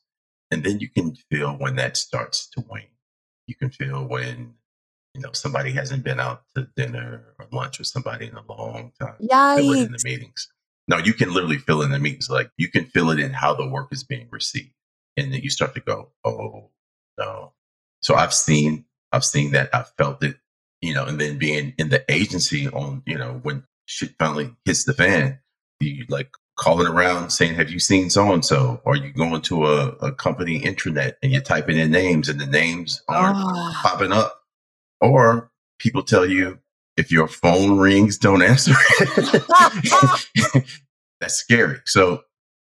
And 0.50 0.64
then 0.64 0.80
you 0.80 0.90
can 0.90 1.16
feel 1.30 1.54
when 1.54 1.76
that 1.76 1.98
starts 1.98 2.50
to 2.52 2.64
wane. 2.70 2.86
You 3.46 3.56
can 3.56 3.70
feel 3.70 4.08
when, 4.08 4.54
you 5.14 5.22
know, 5.22 5.32
somebody 5.34 5.72
hasn't 5.72 6.04
been 6.04 6.20
out 6.20 6.44
to 6.56 6.68
dinner 6.76 7.36
or 7.38 7.48
lunch 7.52 7.80
with 7.80 7.88
somebody 7.88 8.28
in 8.28 8.36
a 8.36 8.44
long 8.52 8.92
time 9.00 9.16
feel 9.58 9.72
it 9.74 9.86
in 9.86 9.92
the 9.92 10.02
meetings. 10.04 10.48
No, 10.88 10.98
you 10.98 11.14
can 11.14 11.34
literally 11.34 11.58
feel 11.58 11.82
it 11.82 11.86
in 11.86 11.92
the 11.92 12.00
meetings. 12.00 12.30
Like 12.30 12.50
you 12.58 12.72
can 12.72 12.86
feel 12.86 13.10
it 13.12 13.20
in 13.20 13.34
how 13.34 13.54
the 13.54 13.68
work 13.68 13.90
is 13.92 14.04
being 14.04 14.28
received. 14.32 14.74
And 15.18 15.34
then 15.34 15.42
you 15.42 15.50
start 15.50 15.74
to 15.76 15.82
go, 15.82 16.12
oh 16.24 16.72
no. 17.18 17.54
So 18.02 18.16
I've 18.16 18.34
seen, 18.34 18.86
I've 19.12 19.26
seen 19.26 19.52
that. 19.52 19.70
I've 19.74 19.92
felt 19.98 20.24
it, 20.24 20.38
you 20.82 20.94
know, 20.94 21.06
and 21.06 21.20
then 21.20 21.38
being 21.38 21.74
in 21.78 21.90
the 21.90 22.04
agency 22.12 22.68
on, 22.68 23.04
you 23.06 23.18
know, 23.18 23.40
when 23.44 23.64
shit 23.86 24.12
finally 24.20 24.54
hits 24.66 24.84
the 24.84 24.94
fan, 24.94 25.40
you 25.80 26.06
like 26.10 26.30
calling 26.58 26.88
around 26.88 27.30
saying, 27.30 27.54
have 27.56 27.70
you 27.70 27.80
seen 27.80 28.10
so 28.10 28.32
and 28.34 28.44
so? 28.44 28.82
Or 28.84 28.96
you 28.96 29.14
going 29.14 29.42
to 29.44 29.66
a, 29.68 29.88
a 30.02 30.12
company 30.12 30.60
intranet 30.62 31.14
and 31.22 31.32
you're 31.32 31.42
typing 31.42 31.78
in 31.78 31.92
names 31.92 32.30
and 32.30 32.40
the 32.40 32.48
names 32.48 33.02
aren't 33.08 33.38
Oh, 33.40 33.72
popping 33.82 34.12
up. 34.12 34.42
Or 35.00 35.52
people 35.80 36.02
tell 36.04 36.26
you 36.26 36.60
if 36.98 37.12
your 37.12 37.28
phone 37.28 37.78
rings, 37.78 38.18
don't 38.18 38.42
answer 38.42 38.74
it. 38.76 39.44
That's 41.22 41.36
scary. 41.36 41.78
So 41.86 42.24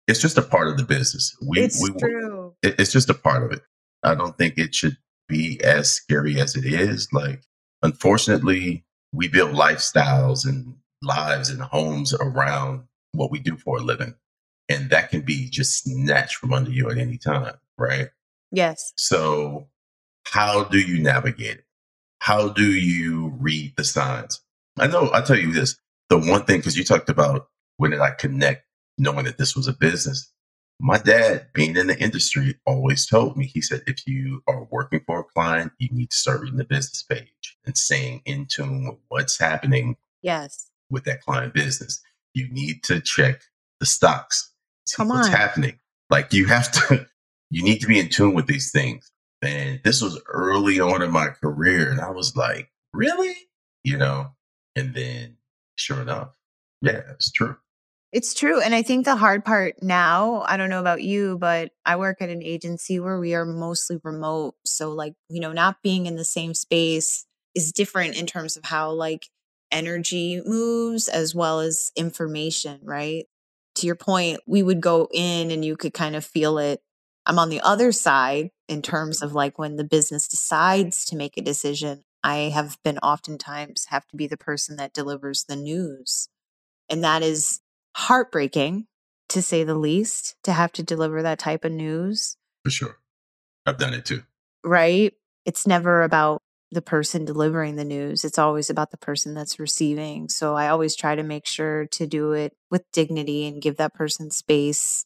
it's 0.07 0.21
just 0.21 0.37
a 0.37 0.41
part 0.41 0.67
of 0.67 0.77
the 0.77 0.83
business. 0.83 1.35
We, 1.47 1.59
it's 1.61 1.81
we, 1.81 1.97
true 1.99 2.55
it- 2.63 2.79
it's 2.79 2.91
just 2.91 3.09
a 3.09 3.13
part 3.13 3.43
of 3.43 3.51
it. 3.51 3.61
I 4.03 4.15
don't 4.15 4.37
think 4.37 4.57
it 4.57 4.73
should 4.75 4.97
be 5.27 5.61
as 5.63 5.91
scary 5.91 6.39
as 6.39 6.55
it 6.55 6.65
is. 6.65 7.07
Like, 7.11 7.43
unfortunately, 7.81 8.85
we 9.13 9.27
build 9.27 9.55
lifestyles 9.55 10.45
and 10.47 10.75
lives 11.01 11.49
and 11.49 11.61
homes 11.61 12.13
around 12.13 12.83
what 13.13 13.31
we 13.31 13.39
do 13.39 13.57
for 13.57 13.77
a 13.77 13.81
living. 13.81 14.15
And 14.67 14.89
that 14.89 15.11
can 15.11 15.21
be 15.21 15.49
just 15.49 15.83
snatched 15.83 16.37
from 16.37 16.53
under 16.53 16.71
you 16.71 16.89
at 16.89 16.97
any 16.97 17.17
time, 17.17 17.55
right? 17.77 18.09
yes 18.51 18.93
So, 18.95 19.67
how 20.25 20.63
do 20.63 20.79
you 20.79 21.01
navigate 21.01 21.57
it? 21.57 21.65
How 22.19 22.49
do 22.49 22.65
you 22.65 23.33
read 23.39 23.73
the 23.77 23.83
signs? 23.83 24.41
I 24.79 24.87
know, 24.87 25.09
I'll 25.09 25.23
tell 25.23 25.37
you 25.37 25.53
this 25.53 25.77
the 26.09 26.17
one 26.17 26.43
thing, 26.45 26.59
because 26.59 26.77
you 26.77 26.83
talked 26.83 27.09
about 27.09 27.47
when 27.77 27.91
did 27.91 27.99
I 27.99 28.11
connect 28.11 28.65
knowing 28.97 29.25
that 29.25 29.37
this 29.37 29.55
was 29.55 29.67
a 29.67 29.73
business. 29.73 30.31
My 30.79 30.97
dad, 30.97 31.47
being 31.53 31.77
in 31.77 31.87
the 31.87 31.97
industry, 31.97 32.55
always 32.65 33.05
told 33.05 33.37
me, 33.37 33.45
he 33.45 33.61
said, 33.61 33.81
if 33.87 34.05
you 34.05 34.43
are 34.47 34.65
working 34.71 35.01
for 35.05 35.19
a 35.21 35.23
client, 35.23 35.71
you 35.79 35.87
need 35.91 36.11
to 36.11 36.17
start 36.17 36.41
reading 36.41 36.57
the 36.57 36.65
business 36.65 37.01
page 37.01 37.57
and 37.65 37.77
staying 37.77 38.21
in 38.25 38.45
tune 38.45 38.85
with 38.87 38.97
what's 39.07 39.39
happening 39.39 39.95
yes 40.21 40.69
with 40.89 41.05
that 41.05 41.21
client 41.21 41.53
business. 41.53 42.01
You 42.33 42.47
need 42.49 42.83
to 42.83 42.99
check 42.99 43.41
the 43.79 43.85
stocks, 43.85 44.51
see 44.85 44.97
Come 44.97 45.09
what's 45.09 45.27
on. 45.27 45.33
happening. 45.33 45.79
Like 46.09 46.33
you 46.33 46.45
have 46.47 46.71
to, 46.71 47.07
you 47.49 47.63
need 47.63 47.79
to 47.81 47.87
be 47.87 47.99
in 47.99 48.09
tune 48.09 48.33
with 48.33 48.47
these 48.47 48.71
things. 48.71 49.11
And 49.41 49.79
this 49.83 50.01
was 50.01 50.19
early 50.27 50.79
on 50.79 51.01
in 51.01 51.11
my 51.11 51.27
career. 51.27 51.89
And 51.91 52.01
I 52.01 52.11
was 52.11 52.35
like, 52.35 52.69
really? 52.93 53.35
You 53.83 53.97
know? 53.97 54.31
And 54.75 54.93
then 54.93 55.37
sure 55.75 56.01
enough, 56.01 56.29
yeah, 56.81 57.01
it's 57.11 57.31
true. 57.31 57.55
It's 58.15 58.33
true. 58.33 58.61
And 58.61 58.73
I 58.73 58.81
think 58.81 59.03
the 59.03 59.17
hard 59.17 59.43
part 59.43 59.75
now, 59.83 60.45
I 60.47 60.55
don't 60.55 60.69
know 60.69 60.79
about 60.79 61.01
you, 61.03 61.37
but 61.37 61.71
I 61.85 61.97
work 61.97 62.21
at 62.21 62.29
an 62.29 62.41
agency 62.41 62.97
where 62.97 63.19
we 63.19 63.35
are 63.35 63.43
mostly 63.43 63.97
remote. 64.05 64.55
So, 64.65 64.93
like, 64.93 65.15
you 65.27 65.41
know, 65.41 65.51
not 65.51 65.81
being 65.83 66.05
in 66.05 66.15
the 66.15 66.23
same 66.23 66.53
space 66.53 67.25
is 67.53 67.73
different 67.73 68.15
in 68.15 68.25
terms 68.25 68.55
of 68.55 68.63
how, 68.63 68.91
like, 68.91 69.27
energy 69.69 70.41
moves 70.45 71.09
as 71.09 71.35
well 71.35 71.59
as 71.59 71.91
information, 71.97 72.79
right? 72.83 73.25
To 73.75 73.85
your 73.85 73.97
point, 73.97 74.39
we 74.47 74.63
would 74.63 74.79
go 74.79 75.09
in 75.11 75.51
and 75.51 75.65
you 75.65 75.75
could 75.75 75.93
kind 75.93 76.15
of 76.15 76.23
feel 76.23 76.57
it. 76.57 76.79
I'm 77.25 77.37
on 77.37 77.49
the 77.49 77.59
other 77.59 77.91
side 77.91 78.51
in 78.69 78.81
terms 78.81 79.21
of 79.21 79.33
like 79.33 79.59
when 79.59 79.75
the 79.75 79.83
business 79.83 80.29
decides 80.29 81.03
to 81.05 81.17
make 81.17 81.35
a 81.37 81.41
decision. 81.41 82.03
I 82.23 82.51
have 82.53 82.77
been 82.83 82.97
oftentimes 82.99 83.87
have 83.89 84.07
to 84.07 84.15
be 84.15 84.25
the 84.27 84.37
person 84.37 84.77
that 84.77 84.93
delivers 84.93 85.43
the 85.43 85.57
news. 85.57 86.29
And 86.89 87.03
that 87.03 87.23
is 87.23 87.61
heartbreaking 87.95 88.85
to 89.29 89.41
say 89.41 89.63
the 89.63 89.75
least, 89.75 90.35
to 90.43 90.51
have 90.51 90.71
to 90.73 90.83
deliver 90.83 91.23
that 91.23 91.39
type 91.39 91.63
of 91.63 91.71
news. 91.71 92.35
For 92.63 92.69
sure. 92.69 92.97
I've 93.65 93.77
done 93.77 93.93
it 93.93 94.05
too. 94.05 94.23
Right? 94.63 95.13
It's 95.45 95.65
never 95.65 96.03
about 96.03 96.41
the 96.71 96.81
person 96.81 97.23
delivering 97.23 97.77
the 97.77 97.85
news. 97.85 98.25
It's 98.25 98.37
always 98.37 98.69
about 98.69 98.91
the 98.91 98.97
person 98.97 99.33
that's 99.33 99.59
receiving. 99.59 100.27
So 100.27 100.55
I 100.55 100.67
always 100.67 100.95
try 100.95 101.15
to 101.15 101.23
make 101.23 101.47
sure 101.47 101.85
to 101.93 102.05
do 102.05 102.33
it 102.33 102.53
with 102.69 102.83
dignity 102.91 103.47
and 103.47 103.61
give 103.61 103.77
that 103.77 103.93
person 103.93 104.29
space 104.29 105.05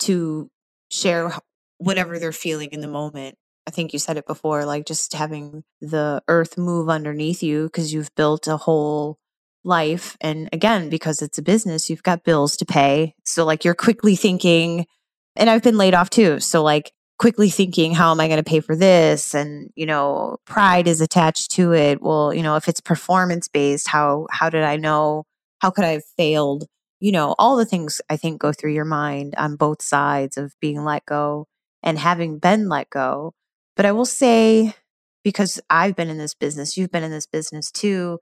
to 0.00 0.50
share 0.90 1.32
whatever 1.78 2.18
they're 2.18 2.32
feeling 2.32 2.70
in 2.72 2.80
the 2.80 2.88
moment. 2.88 3.36
I 3.68 3.70
think 3.70 3.92
you 3.92 3.98
said 3.98 4.16
it 4.16 4.26
before, 4.26 4.64
like 4.64 4.84
just 4.84 5.12
having 5.12 5.62
the 5.80 6.22
earth 6.26 6.58
move 6.58 6.88
underneath 6.88 7.42
you 7.42 7.64
because 7.64 7.92
you've 7.92 8.14
built 8.16 8.48
a 8.48 8.56
whole 8.56 9.18
life. 9.66 10.16
And 10.20 10.48
again, 10.52 10.88
because 10.88 11.20
it's 11.20 11.38
a 11.38 11.42
business, 11.42 11.90
you've 11.90 12.02
got 12.02 12.24
bills 12.24 12.56
to 12.58 12.64
pay. 12.64 13.14
So, 13.24 13.44
like, 13.44 13.64
you're 13.64 13.74
quickly 13.74 14.16
thinking, 14.16 14.86
and 15.34 15.50
I've 15.50 15.62
been 15.62 15.76
laid 15.76 15.94
off 15.94 16.08
too. 16.08 16.40
So, 16.40 16.62
like, 16.62 16.92
quickly 17.18 17.50
thinking, 17.50 17.94
how 17.94 18.10
am 18.10 18.20
I 18.20 18.28
going 18.28 18.42
to 18.42 18.48
pay 18.48 18.60
for 18.60 18.76
this? 18.76 19.34
And, 19.34 19.70
you 19.74 19.86
know, 19.86 20.36
pride 20.46 20.86
is 20.86 21.00
attached 21.00 21.50
to 21.52 21.72
it. 21.72 22.00
Well, 22.00 22.32
you 22.32 22.42
know, 22.42 22.56
if 22.56 22.68
it's 22.68 22.80
performance 22.80 23.48
based, 23.48 23.88
how, 23.88 24.26
how 24.30 24.50
did 24.50 24.62
I 24.62 24.76
know? 24.76 25.24
How 25.60 25.70
could 25.70 25.84
I 25.84 25.92
have 25.92 26.04
failed? 26.16 26.64
You 27.00 27.12
know, 27.12 27.34
all 27.38 27.56
the 27.56 27.66
things 27.66 28.00
I 28.08 28.16
think 28.16 28.40
go 28.40 28.52
through 28.52 28.72
your 28.72 28.84
mind 28.84 29.34
on 29.36 29.56
both 29.56 29.82
sides 29.82 30.36
of 30.36 30.54
being 30.60 30.84
let 30.84 31.04
go 31.06 31.46
and 31.82 31.98
having 31.98 32.38
been 32.38 32.68
let 32.68 32.90
go. 32.90 33.32
But 33.76 33.86
I 33.86 33.92
will 33.92 34.06
say, 34.06 34.74
because 35.22 35.60
I've 35.68 35.96
been 35.96 36.08
in 36.08 36.18
this 36.18 36.34
business, 36.34 36.76
you've 36.76 36.90
been 36.90 37.02
in 37.02 37.10
this 37.10 37.26
business 37.26 37.70
too, 37.70 38.18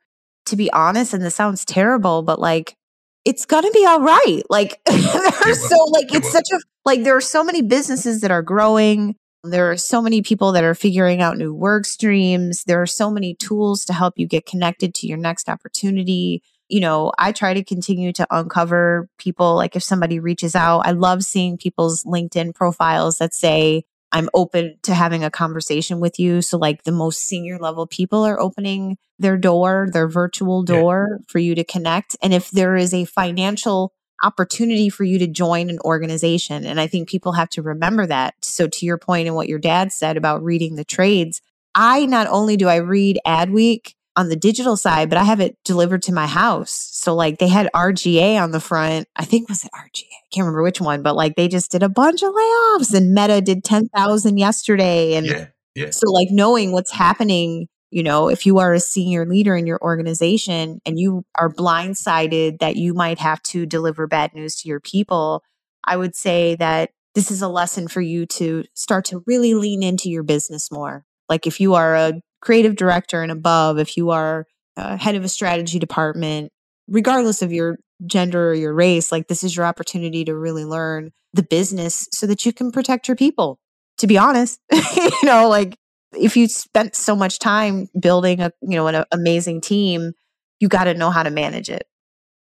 to 0.47 0.57
be 0.57 0.73
honest, 0.73 1.15
and 1.15 1.23
this 1.23 1.35
sounds 1.35 1.65
terrible, 1.65 2.23
but 2.23 2.39
like, 2.39 2.77
it's 3.25 3.47
gonna 3.47 3.71
be 3.71 3.87
all 3.87 4.01
right. 4.01 4.43
Like, 4.51 4.81
there's 4.87 5.69
so 5.69 5.85
like 5.87 6.13
it's 6.15 6.31
such 6.31 6.49
a 6.53 6.59
like 6.85 7.05
there 7.05 7.17
are 7.17 7.23
so 7.23 7.43
many 7.43 7.63
businesses 7.63 8.21
that 8.21 8.31
are 8.31 8.43
growing. 8.43 9.17
There 9.43 9.71
are 9.71 9.77
so 9.77 10.01
many 10.01 10.23
people 10.23 10.53
that 10.53 10.65
are 10.65 10.75
figuring 10.75 11.21
out 11.21 11.37
new 11.37 11.53
work 11.53 11.85
streams. 11.85 12.65
There 12.65 12.81
are 12.81 12.87
so 12.87 13.11
many 13.11 13.35
tools 13.35 13.85
to 13.87 13.93
help 13.93 14.15
you 14.17 14.27
get 14.27 14.47
connected 14.47 14.95
to 14.97 15.07
your 15.07 15.19
next 15.19 15.49
opportunity. 15.49 16.43
You 16.69 16.81
know, 16.81 17.13
I 17.19 17.33
try 17.33 17.53
to 17.53 17.63
continue 17.63 18.13
to 18.15 18.27
uncover 18.31 19.09
people. 19.19 19.55
Like 19.55 19.77
if 19.77 19.83
somebody 19.83 20.19
reaches 20.19 20.55
out, 20.55 20.81
I 20.81 20.93
love 20.93 21.23
seeing 21.23 21.59
people's 21.59 22.05
LinkedIn 22.05 22.55
profiles 22.55 23.19
that 23.19 23.35
say, 23.35 23.85
I'm 24.15 24.31
open 24.33 24.77
to 24.85 24.95
having 24.95 25.25
a 25.25 25.31
conversation 25.31 25.99
with 25.99 26.21
you. 26.21 26.41
So, 26.41 26.57
like 26.57 26.85
the 26.85 26.93
most 26.93 27.19
senior 27.27 27.59
level 27.59 27.87
people 27.89 28.23
are 28.23 28.41
opening 28.41 28.97
their 29.19 29.37
door, 29.37 29.89
their 29.93 30.09
virtual 30.09 30.63
door 30.63 31.09
yeah. 31.11 31.25
for 31.29 31.41
you 31.41 31.57
to 31.57 31.65
connect. 31.65 32.17
And 32.23 32.33
if 32.33 32.51
there 32.53 32.77
is 32.77 32.95
a 32.95 33.07
financial 33.07 33.93
opportunity 34.23 34.89
for 34.89 35.03
you 35.03 35.19
to 35.19 35.27
join 35.27 35.69
an 35.69 35.81
organization, 35.85 36.65
and 36.65 36.81
I 36.81 36.87
think 36.87 37.09
people 37.09 37.33
have 37.33 37.49
to 37.51 37.63
remember 37.63 38.07
that. 38.07 38.35
So, 38.41 38.69
to 38.69 38.87
your 38.87 38.99
point 38.99 39.27
and 39.27 39.35
what 39.35 39.49
your 39.49 39.59
dad 39.59 39.93
said 39.93 40.17
about 40.17 40.45
reading 40.45 40.77
the 40.77 40.85
trades, 40.85 41.43
I 41.75 42.07
not 42.07 42.29
only 42.29 42.57
do 42.57 42.69
I 42.69 42.77
read 42.77 43.19
Adweek, 43.27 43.95
on 44.17 44.29
the 44.29 44.37
digital 44.37 44.77
side, 44.77 45.09
but 45.09 45.19
I 45.19 45.25
have 45.25 45.41
it 45.41 45.57
delivered 45.65 46.03
to 46.05 46.13
my 46.13 46.27
house. 46.27 46.91
So 46.93 47.15
like 47.15 47.39
they 47.39 47.49
had 47.49 47.69
RGA 47.75 48.41
on 48.41 48.53
the 48.53 48.61
front. 48.61 49.09
I 49.17 49.25
think 49.25 49.49
was 49.49 49.65
it 49.65 49.71
RGA? 49.75 50.05
I 50.05 50.29
can't 50.33 50.45
remember 50.45 50.63
which 50.63 50.81
one, 50.81 51.03
but 51.03 51.17
like 51.17 51.37
they 51.37 51.49
just 51.49 51.71
did 51.71 51.83
a 51.83 51.89
bunch 51.89 52.23
of 52.23 52.33
layoffs 52.33 52.95
and 52.95 53.13
Meta 53.13 53.41
did 53.41 53.65
10,000 53.65 54.39
yesterday. 54.39 55.15
And 55.15 55.27
yeah, 55.27 55.47
yeah. 55.75 55.91
so 55.91 56.11
like 56.11 56.29
knowing 56.31 56.73
what's 56.73 56.93
happening, 56.93 57.67
you 57.91 58.03
know, 58.03 58.29
if 58.29 58.47
you 58.47 58.59
are 58.59 58.73
a 58.73 58.81
senior 58.81 59.27
leader 59.27 59.57
in 59.57 59.67
your 59.67 59.81
organization 59.83 60.81
and 60.87 60.99
you 60.99 61.25
are 61.37 61.53
blindsided 61.53 62.61
that 62.61 62.77
you 62.77 62.95
might 62.95 63.19
have 63.19 63.43
to 63.45 63.67
deliver 63.67 64.07
bad 64.07 64.33
news 64.35 64.57
to 64.57 64.69
your 64.69 64.81
people, 64.81 65.43
I 65.85 65.97
would 65.97 66.15
say 66.15 66.55
that 66.57 66.91
this 67.15 67.31
is 67.31 67.43
a 67.43 67.49
lesson 67.49 67.89
for 67.89 68.01
you 68.01 68.27
to 68.27 68.65
start 68.75 69.05
to 69.07 69.23
really 69.27 69.55
lean 69.55 69.83
into 69.83 70.09
your 70.09 70.23
business 70.23 70.71
more. 70.71 71.05
Like 71.29 71.47
if 71.47 71.61
you 71.61 71.75
are 71.75 71.95
a 71.95 72.21
creative 72.45 72.77
director 72.77 73.23
and 73.23 73.33
above, 73.33 73.79
if 73.79 73.97
you 73.97 74.11
are 74.11 74.47
uh, 74.77 74.97
head 74.97 75.15
of 75.15 75.25
a 75.25 75.29
strategy 75.29 75.79
department, 75.79 76.53
regardless 76.87 77.41
of 77.41 77.53
your 77.53 77.79
gender 78.07 78.51
or 78.51 78.55
your 78.55 78.75
race, 78.75 79.11
like 79.11 79.29
this 79.29 79.43
is 79.43 79.57
your 79.57 79.65
opportunity 79.65 80.25
to 80.27 80.35
really 80.35 80.65
learn 80.65 81.11
the 81.33 81.43
business 81.43 82.07
so 82.13 82.27
that 82.27 82.45
you 82.45 82.53
can 82.53 82.71
protect 82.71 83.09
your 83.09 83.17
people. 83.17 83.59
To 83.99 84.07
be 84.07 84.19
honest, 84.19 84.61
you 84.73 85.11
know, 85.23 85.49
like 85.49 85.77
if 86.13 86.37
you 86.37 86.49
spent 86.49 86.95
so 86.95 87.17
much 87.17 87.39
time 87.39 87.89
building 87.99 88.41
a, 88.41 88.53
you 88.61 88.77
know, 88.77 88.89
an 88.89 89.05
amazing 89.11 89.61
team, 89.61 90.13
you 90.61 90.69
got 90.69 90.85
to 90.85 90.95
know 90.95 91.11
how 91.11 91.23
to 91.23 91.31
manage 91.31 91.71
it. 91.71 91.87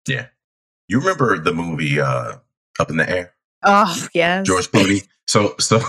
Yeah. 0.07 0.27
You 0.87 0.99
remember 0.99 1.39
the 1.39 1.53
movie 1.53 1.99
uh 1.99 2.33
Up 2.79 2.89
in 2.89 2.97
the 2.97 3.09
Air? 3.09 3.33
Oh, 3.63 4.07
yeah. 4.13 4.43
George 4.43 4.69
Clooney. 4.69 5.07
So 5.25 5.55
so 5.59 5.79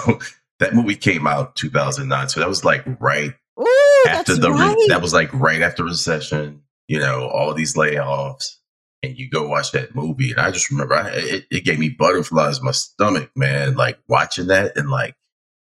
that 0.60 0.74
movie 0.74 0.96
came 0.96 1.26
out 1.26 1.56
2009. 1.56 2.28
So 2.28 2.40
that 2.40 2.48
was 2.48 2.64
like 2.64 2.84
right 3.00 3.34
Ooh, 3.60 4.04
after 4.08 4.36
the 4.36 4.50
right. 4.50 4.76
re- 4.76 4.86
that 4.88 5.02
was 5.02 5.12
like 5.12 5.32
right 5.32 5.62
after 5.62 5.84
recession, 5.84 6.62
you 6.86 6.98
know, 6.98 7.28
all 7.28 7.54
these 7.54 7.74
layoffs, 7.74 8.56
and 9.02 9.18
you 9.18 9.28
go 9.28 9.48
watch 9.48 9.72
that 9.72 9.94
movie, 9.94 10.30
and 10.30 10.40
I 10.40 10.50
just 10.50 10.70
remember 10.70 10.94
I, 10.94 11.10
it, 11.10 11.46
it 11.50 11.64
gave 11.64 11.78
me 11.78 11.88
butterflies 11.88 12.58
in 12.58 12.64
my 12.64 12.72
stomach, 12.72 13.30
man. 13.36 13.74
Like 13.74 13.98
watching 14.08 14.48
that, 14.48 14.76
and 14.76 14.90
like 14.90 15.16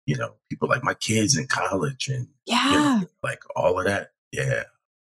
you 0.05 0.17
know, 0.17 0.33
people 0.49 0.67
like 0.67 0.83
my 0.83 0.93
kids 0.93 1.37
in 1.37 1.47
college, 1.47 2.07
and 2.07 2.27
yeah, 2.45 2.71
you 2.71 3.01
know, 3.01 3.07
like 3.21 3.41
all 3.55 3.79
of 3.79 3.85
that, 3.85 4.11
yeah. 4.31 4.63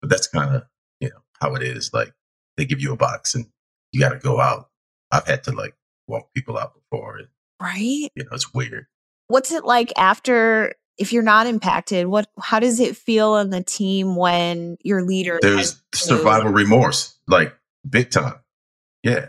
But 0.00 0.10
that's 0.10 0.26
kind 0.26 0.56
of 0.56 0.64
you 1.00 1.08
know 1.08 1.22
how 1.40 1.54
it 1.54 1.62
is. 1.62 1.92
Like 1.92 2.12
they 2.56 2.64
give 2.64 2.80
you 2.80 2.92
a 2.92 2.96
box, 2.96 3.34
and 3.34 3.46
you 3.92 4.00
got 4.00 4.10
to 4.10 4.18
go 4.18 4.40
out. 4.40 4.68
I've 5.10 5.26
had 5.26 5.44
to 5.44 5.52
like 5.52 5.76
walk 6.08 6.34
people 6.34 6.58
out 6.58 6.72
before, 6.74 7.18
and, 7.18 7.28
right? 7.60 8.08
You 8.14 8.24
know, 8.24 8.30
it's 8.32 8.52
weird. 8.52 8.86
What's 9.28 9.52
it 9.52 9.64
like 9.64 9.92
after 9.96 10.74
if 10.98 11.12
you're 11.12 11.22
not 11.22 11.46
impacted, 11.46 12.06
what 12.06 12.28
how 12.40 12.60
does 12.60 12.80
it 12.80 12.96
feel 12.96 13.32
on 13.32 13.50
the 13.50 13.62
team 13.62 14.16
when 14.16 14.76
your 14.82 15.02
leader 15.02 15.38
There's 15.40 15.82
survival 15.94 16.50
remorse, 16.50 17.16
like 17.26 17.54
big 17.88 18.10
time. 18.10 18.36
Yeah. 19.02 19.26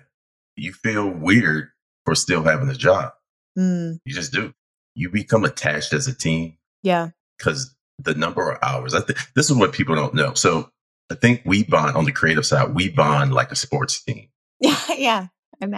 You 0.56 0.74
feel 0.74 1.10
weird 1.10 1.70
for 2.06 2.16
still 2.16 2.44
having 2.44 2.70
a 2.70 2.76
job. 2.76 3.14
Mm. 3.58 4.00
You 4.06 4.14
just 4.14 4.32
do. 4.32 4.54
You 4.96 5.10
become 5.10 5.44
attached 5.44 5.92
as 5.94 6.08
a 6.08 6.16
team. 6.16 6.58
Yeah. 6.84 7.10
Because 7.38 7.76
the 8.00 8.16
number 8.16 8.50
of 8.50 8.60
hours, 8.62 8.94
I 8.94 9.02
think 9.02 9.20
this 9.36 9.50
is 9.50 9.58
what 9.58 9.74
people 9.74 9.96
don't 9.96 10.14
know. 10.14 10.34
So 10.34 10.70
I 11.12 11.16
think 11.16 11.42
we 11.46 11.64
bond 11.64 11.98
on 11.98 12.06
the 12.06 12.12
creative 12.12 12.46
side, 12.46 12.74
we 12.74 12.90
bond 12.90 13.34
like 13.34 13.52
a 13.52 13.56
sports 13.56 14.04
team. 14.04 14.30
Yeah, 14.62 14.80
yeah. 14.98 15.28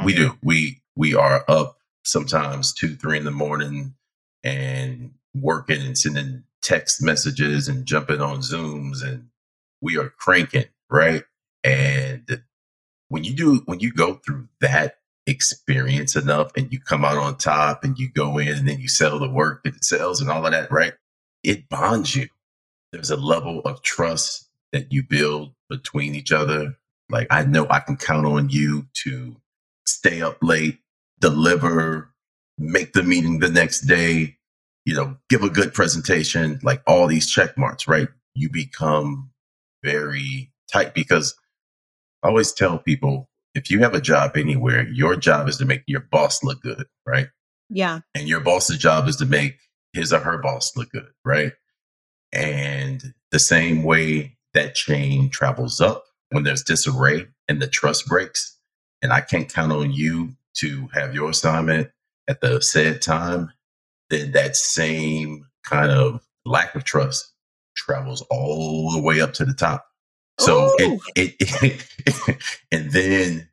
We 0.03 0.13
do. 0.13 0.37
We 0.43 0.81
we 0.95 1.15
are 1.15 1.43
up 1.47 1.77
sometimes 2.05 2.73
two, 2.73 2.95
three 2.95 3.17
in 3.17 3.25
the 3.25 3.31
morning 3.31 3.95
and 4.43 5.11
working 5.35 5.81
and 5.81 5.97
sending 5.97 6.43
text 6.61 7.01
messages 7.01 7.67
and 7.67 7.85
jumping 7.85 8.21
on 8.21 8.39
Zooms 8.39 9.03
and 9.03 9.29
we 9.81 9.97
are 9.97 10.09
cranking, 10.09 10.65
right? 10.89 11.23
And 11.63 12.41
when 13.09 13.23
you 13.23 13.33
do, 13.33 13.61
when 13.65 13.79
you 13.79 13.91
go 13.91 14.15
through 14.15 14.47
that 14.61 14.97
experience 15.25 16.15
enough 16.15 16.51
and 16.55 16.71
you 16.71 16.79
come 16.79 17.05
out 17.05 17.17
on 17.17 17.37
top 17.37 17.83
and 17.83 17.97
you 17.99 18.09
go 18.09 18.37
in 18.37 18.47
and 18.47 18.67
then 18.67 18.79
you 18.79 18.87
sell 18.87 19.19
the 19.19 19.29
work 19.29 19.63
that 19.63 19.75
it 19.75 19.83
sells 19.83 20.21
and 20.21 20.29
all 20.29 20.45
of 20.45 20.51
that, 20.51 20.71
right? 20.71 20.93
It 21.43 21.69
bonds 21.69 22.15
you. 22.15 22.29
There's 22.91 23.11
a 23.11 23.17
level 23.17 23.59
of 23.61 23.81
trust 23.83 24.49
that 24.71 24.91
you 24.91 25.03
build 25.03 25.53
between 25.69 26.15
each 26.15 26.31
other. 26.31 26.77
Like, 27.09 27.27
I 27.29 27.43
know 27.43 27.67
I 27.69 27.79
can 27.79 27.97
count 27.97 28.25
on 28.25 28.49
you 28.49 28.87
to 29.03 29.35
stay 29.85 30.21
up 30.21 30.37
late, 30.41 30.79
deliver, 31.19 32.13
make 32.57 32.93
the 32.93 33.03
meeting 33.03 33.39
the 33.39 33.49
next 33.49 33.81
day, 33.81 34.36
you 34.87 34.93
know, 34.93 35.17
give 35.29 35.43
a 35.43 35.49
good 35.49 35.73
presentation, 35.73 36.61
like 36.63 36.81
all 36.87 37.07
these 37.07 37.29
check 37.29 37.57
marks, 37.57 37.89
right? 37.89 38.07
You 38.35 38.49
become 38.49 39.29
very 39.83 40.49
tight 40.71 40.93
because 40.93 41.35
I 42.23 42.29
always 42.29 42.53
tell 42.53 42.79
people 42.79 43.27
if 43.53 43.69
you 43.69 43.79
have 43.79 43.93
a 43.93 43.99
job 43.99 44.37
anywhere, 44.37 44.87
your 44.87 45.17
job 45.17 45.49
is 45.49 45.57
to 45.57 45.65
make 45.65 45.83
your 45.87 45.99
boss 46.09 46.41
look 46.41 46.61
good, 46.61 46.85
right? 47.05 47.27
Yeah. 47.69 47.99
And 48.15 48.29
your 48.29 48.39
boss's 48.39 48.77
job 48.77 49.09
is 49.09 49.17
to 49.17 49.25
make 49.25 49.57
his 49.91 50.13
or 50.13 50.19
her 50.19 50.37
boss 50.37 50.71
look 50.77 50.89
good, 50.91 51.11
right? 51.25 51.51
And 52.31 53.13
the 53.31 53.39
same 53.39 53.83
way 53.83 54.37
that 54.53 54.73
chain 54.73 55.29
travels 55.29 55.81
up 55.81 56.05
when 56.29 56.43
there's 56.43 56.63
disarray 56.63 57.27
and 57.49 57.61
the 57.61 57.67
trust 57.67 58.07
breaks, 58.07 58.57
and 59.01 59.11
I 59.11 59.19
can't 59.19 59.53
count 59.53 59.73
on 59.73 59.91
you 59.91 60.37
to 60.59 60.87
have 60.93 61.13
your 61.13 61.31
assignment 61.31 61.89
at 62.29 62.39
the 62.39 62.61
said 62.61 63.01
time 63.01 63.51
then 64.09 64.31
that 64.33 64.55
same 64.55 65.45
kind 65.63 65.91
of 65.91 66.21
lack 66.45 66.75
of 66.75 66.83
trust 66.83 67.33
travels 67.75 68.21
all 68.29 68.91
the 68.91 69.01
way 69.01 69.21
up 69.21 69.33
to 69.33 69.45
the 69.45 69.53
top. 69.53 69.85
So 70.39 70.71
it, 70.77 71.01
it, 71.15 71.87
it, 72.05 72.37
and 72.71 72.91
then 72.91 73.49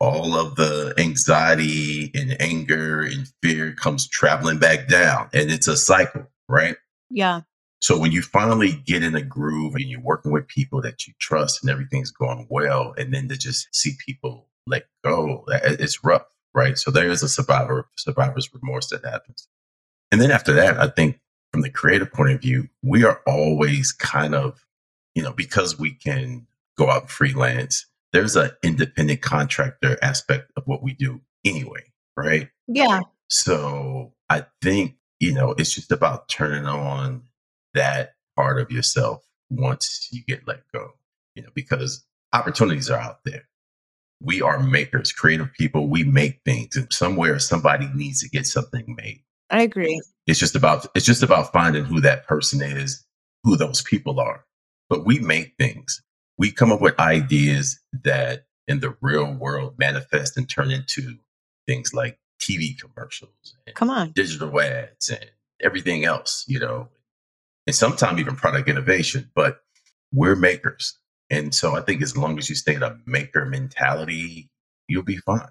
all 0.00 0.34
of 0.34 0.56
the 0.56 0.94
anxiety 0.98 2.10
and 2.14 2.40
anger 2.40 3.02
and 3.02 3.28
fear 3.42 3.72
comes 3.72 4.08
traveling 4.08 4.58
back 4.58 4.88
down 4.88 5.30
and 5.32 5.50
it's 5.50 5.68
a 5.68 5.76
cycle, 5.76 6.26
right? 6.48 6.76
Yeah. 7.08 7.42
So 7.80 7.98
when 7.98 8.12
you 8.12 8.22
finally 8.22 8.72
get 8.86 9.02
in 9.02 9.14
a 9.14 9.22
groove 9.22 9.74
and 9.74 9.84
you're 9.84 10.00
working 10.00 10.32
with 10.32 10.48
people 10.48 10.80
that 10.82 11.06
you 11.06 11.12
trust 11.20 11.62
and 11.62 11.70
everything's 11.70 12.10
going 12.10 12.46
well, 12.48 12.94
and 12.96 13.12
then 13.12 13.28
to 13.28 13.36
just 13.36 13.68
see 13.74 13.92
people 14.04 14.48
let 14.66 14.84
go, 15.04 15.44
it's 15.48 16.02
rough. 16.02 16.24
right? 16.54 16.78
So 16.78 16.90
there 16.90 17.10
is 17.10 17.22
a 17.22 17.28
survivor 17.28 17.86
survivor's 17.96 18.48
remorse 18.54 18.88
that 18.88 19.04
happens. 19.04 19.48
And 20.14 20.22
then 20.22 20.30
after 20.30 20.52
that, 20.52 20.78
I 20.78 20.86
think 20.86 21.18
from 21.50 21.62
the 21.62 21.70
creative 21.70 22.12
point 22.12 22.30
of 22.30 22.40
view, 22.40 22.68
we 22.84 23.04
are 23.04 23.20
always 23.26 23.90
kind 23.90 24.32
of, 24.32 24.64
you 25.16 25.24
know, 25.24 25.32
because 25.32 25.76
we 25.76 25.90
can 25.90 26.46
go 26.78 26.88
out 26.88 27.02
and 27.02 27.10
freelance, 27.10 27.86
there's 28.12 28.36
an 28.36 28.52
independent 28.62 29.22
contractor 29.22 29.98
aspect 30.02 30.52
of 30.56 30.68
what 30.68 30.84
we 30.84 30.92
do 30.94 31.20
anyway, 31.44 31.80
right? 32.16 32.48
Yeah. 32.68 33.00
So 33.28 34.12
I 34.30 34.46
think, 34.62 34.94
you 35.18 35.34
know, 35.34 35.52
it's 35.58 35.74
just 35.74 35.90
about 35.90 36.28
turning 36.28 36.66
on 36.66 37.24
that 37.72 38.14
part 38.36 38.60
of 38.60 38.70
yourself 38.70 39.26
once 39.50 40.08
you 40.12 40.22
get 40.22 40.46
let 40.46 40.60
go, 40.72 40.92
you 41.34 41.42
know, 41.42 41.50
because 41.56 42.04
opportunities 42.32 42.88
are 42.88 43.00
out 43.00 43.24
there. 43.24 43.48
We 44.22 44.42
are 44.42 44.60
makers, 44.60 45.10
creative 45.10 45.52
people. 45.54 45.88
We 45.88 46.04
make 46.04 46.40
things, 46.44 46.76
and 46.76 46.86
somewhere 46.92 47.40
somebody 47.40 47.88
needs 47.96 48.20
to 48.20 48.28
get 48.28 48.46
something 48.46 48.94
made. 48.96 49.24
I 49.54 49.62
agree. 49.62 50.02
It's 50.26 50.40
just 50.40 50.56
about 50.56 50.84
it's 50.96 51.06
just 51.06 51.22
about 51.22 51.52
finding 51.52 51.84
who 51.84 52.00
that 52.00 52.26
person 52.26 52.60
is, 52.60 53.06
who 53.44 53.56
those 53.56 53.82
people 53.82 54.18
are. 54.18 54.44
But 54.88 55.06
we 55.06 55.20
make 55.20 55.54
things. 55.58 56.02
We 56.36 56.50
come 56.50 56.72
up 56.72 56.80
with 56.80 56.98
ideas 56.98 57.78
that 58.02 58.46
in 58.66 58.80
the 58.80 58.96
real 59.00 59.32
world 59.32 59.74
manifest 59.78 60.36
and 60.36 60.50
turn 60.50 60.72
into 60.72 61.18
things 61.68 61.94
like 61.94 62.18
TV 62.40 62.76
commercials 62.76 63.54
and 63.64 63.76
Come 63.76 63.90
on. 63.90 64.10
digital 64.10 64.60
ads 64.60 65.08
and 65.08 65.24
everything 65.62 66.04
else, 66.04 66.44
you 66.48 66.58
know, 66.58 66.88
and 67.68 67.76
sometimes 67.76 68.18
even 68.18 68.34
product 68.34 68.68
innovation. 68.68 69.30
But 69.36 69.60
we're 70.12 70.34
makers. 70.34 70.98
And 71.30 71.54
so 71.54 71.76
I 71.76 71.80
think 71.80 72.02
as 72.02 72.16
long 72.16 72.38
as 72.38 72.48
you 72.48 72.56
stay 72.56 72.74
in 72.74 72.82
a 72.82 72.98
maker 73.06 73.44
mentality, 73.44 74.50
you'll 74.88 75.04
be 75.04 75.18
fine. 75.18 75.46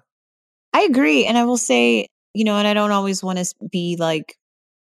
I 0.74 0.82
agree. 0.82 1.24
And 1.24 1.38
I 1.38 1.44
will 1.46 1.56
say, 1.56 2.08
you 2.34 2.44
know, 2.44 2.56
and 2.56 2.68
I 2.68 2.74
don't 2.74 2.90
always 2.90 3.22
want 3.22 3.38
to 3.38 3.54
be 3.70 3.96
like 3.98 4.36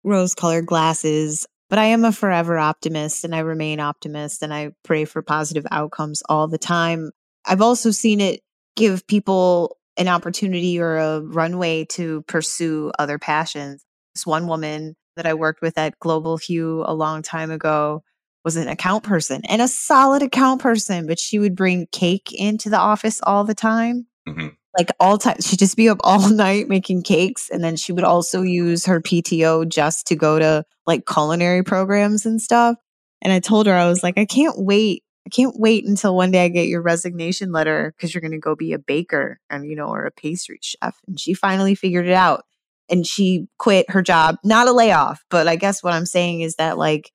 rose 0.05 0.35
colored 0.35 0.67
glasses, 0.67 1.47
but 1.69 1.79
I 1.79 1.87
am 1.87 2.05
a 2.05 2.13
forever 2.13 2.59
optimist 2.59 3.25
and 3.25 3.35
I 3.35 3.41
remain 3.41 3.81
optimist 3.81 4.43
and 4.43 4.55
I 4.55 4.71
pray 4.85 5.05
for 5.05 5.23
positive 5.23 5.67
outcomes 5.71 6.23
all 6.29 6.49
the 6.49 6.59
time. 6.59 7.11
I've 7.47 7.63
also 7.63 7.91
seen 7.91 8.21
it 8.21 8.41
give 8.77 9.07
people 9.07 9.77
an 9.97 10.09
opportunity 10.09 10.79
or 10.79 10.97
a 10.97 11.21
runway 11.21 11.85
to 11.87 12.23
pursue 12.23 12.93
other 12.99 13.19
passions. 13.19 13.85
This 14.15 14.27
one 14.27 14.47
woman 14.47 14.95
that 15.17 15.27
I 15.27 15.35
worked 15.35 15.61
with 15.61 15.77
at 15.77 15.99
Global 15.99 16.37
Hue 16.37 16.85
a 16.87 16.95
long 16.95 17.23
time 17.23 17.51
ago 17.51 18.05
was 18.45 18.57
an 18.57 18.69
account 18.69 19.03
person 19.03 19.43
and 19.49 19.61
a 19.61 19.69
solid 19.69 20.23
account 20.23 20.61
person, 20.63 21.07
but 21.07 21.19
she 21.19 21.39
would 21.39 21.57
bring 21.57 21.89
cake 21.91 22.33
into 22.33 22.71
the 22.71 22.79
office 22.79 23.21
all 23.25 23.45
the 23.45 23.55
time. 23.55 24.07
Mhm. 24.29 24.57
Like 24.77 24.91
all 25.01 25.19
time, 25.19 25.41
she'd 25.41 25.59
just 25.59 25.77
be 25.77 25.89
up 25.89 25.99
all 26.05 26.29
night 26.31 26.69
making 26.69 27.03
cakes. 27.03 27.51
And 27.51 27.63
then 27.63 27.77
she 27.77 27.93
would 27.93 28.05
also 28.05 28.43
use 28.43 28.87
her 28.87 29.01
PTO 29.01 29.69
just 29.69 30.07
to 30.09 30.17
go 30.17 30.39
to 30.39 30.65
like 30.87 31.07
culinary 31.07 31.63
programs 31.63 32.27
and 32.27 32.41
stuff. 32.41 32.77
And 33.23 33.33
I 33.33 33.41
told 33.41 33.67
her, 33.67 33.75
I 33.75 33.89
was 33.89 34.03
like, 34.03 34.19
I 34.19 34.25
can't 34.25 34.57
wait. 34.59 35.03
I 35.27 35.31
can't 35.31 35.59
wait 35.59 35.85
until 35.87 36.17
one 36.17 36.31
day 36.31 36.45
I 36.45 36.49
get 36.49 36.69
your 36.69 36.81
resignation 36.81 37.53
letter 37.53 37.93
because 37.97 38.15
you're 38.15 38.23
going 38.23 38.33
to 38.33 38.39
go 38.39 38.55
be 38.55 38.73
a 38.73 38.79
baker 38.79 39.41
and, 39.51 39.67
you 39.67 39.77
know, 39.77 39.89
or 39.89 40.07
a 40.07 40.11
pastry 40.11 40.59
chef. 40.63 40.99
And 41.07 41.21
she 41.21 41.35
finally 41.35 41.75
figured 41.75 42.07
it 42.07 42.15
out 42.15 42.45
and 42.89 43.07
she 43.07 43.47
quit 43.59 43.91
her 43.91 44.01
job. 44.01 44.37
Not 44.43 44.69
a 44.69 44.73
layoff, 44.73 45.23
but 45.29 45.47
I 45.47 45.57
guess 45.57 45.83
what 45.83 45.93
I'm 45.93 46.07
saying 46.07 46.41
is 46.41 46.57
that, 46.57 46.79
like, 46.79 47.13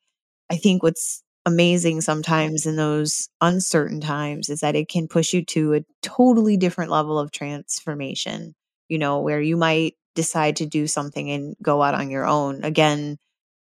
I 0.51 0.57
think 0.57 0.83
what's 0.83 1.22
amazing 1.45 2.01
sometimes 2.01 2.65
in 2.65 2.75
those 2.75 3.29
uncertain 3.41 3.99
times 3.99 4.49
is 4.49 4.61
that 4.61 4.75
it 4.75 4.87
can 4.87 5.07
push 5.07 5.33
you 5.33 5.43
to 5.45 5.73
a 5.73 5.85
totally 6.01 6.57
different 6.57 6.91
level 6.91 7.19
of 7.19 7.31
transformation, 7.31 8.55
you 8.87 8.97
know, 8.97 9.19
where 9.19 9.41
you 9.41 9.57
might 9.57 9.95
decide 10.15 10.55
to 10.57 10.65
do 10.65 10.87
something 10.87 11.29
and 11.29 11.55
go 11.61 11.81
out 11.81 11.95
on 11.95 12.09
your 12.09 12.25
own. 12.25 12.63
Again, 12.63 13.17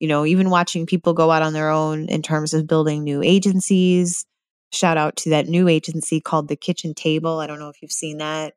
you 0.00 0.08
know, 0.08 0.26
even 0.26 0.50
watching 0.50 0.86
people 0.86 1.14
go 1.14 1.30
out 1.30 1.42
on 1.42 1.52
their 1.52 1.70
own 1.70 2.08
in 2.08 2.22
terms 2.22 2.52
of 2.54 2.66
building 2.66 3.04
new 3.04 3.22
agencies. 3.22 4.26
Shout 4.72 4.96
out 4.96 5.16
to 5.18 5.30
that 5.30 5.48
new 5.48 5.68
agency 5.68 6.20
called 6.20 6.48
The 6.48 6.56
Kitchen 6.56 6.94
Table. 6.94 7.38
I 7.38 7.46
don't 7.46 7.58
know 7.58 7.68
if 7.68 7.80
you've 7.80 7.92
seen 7.92 8.18
that, 8.18 8.54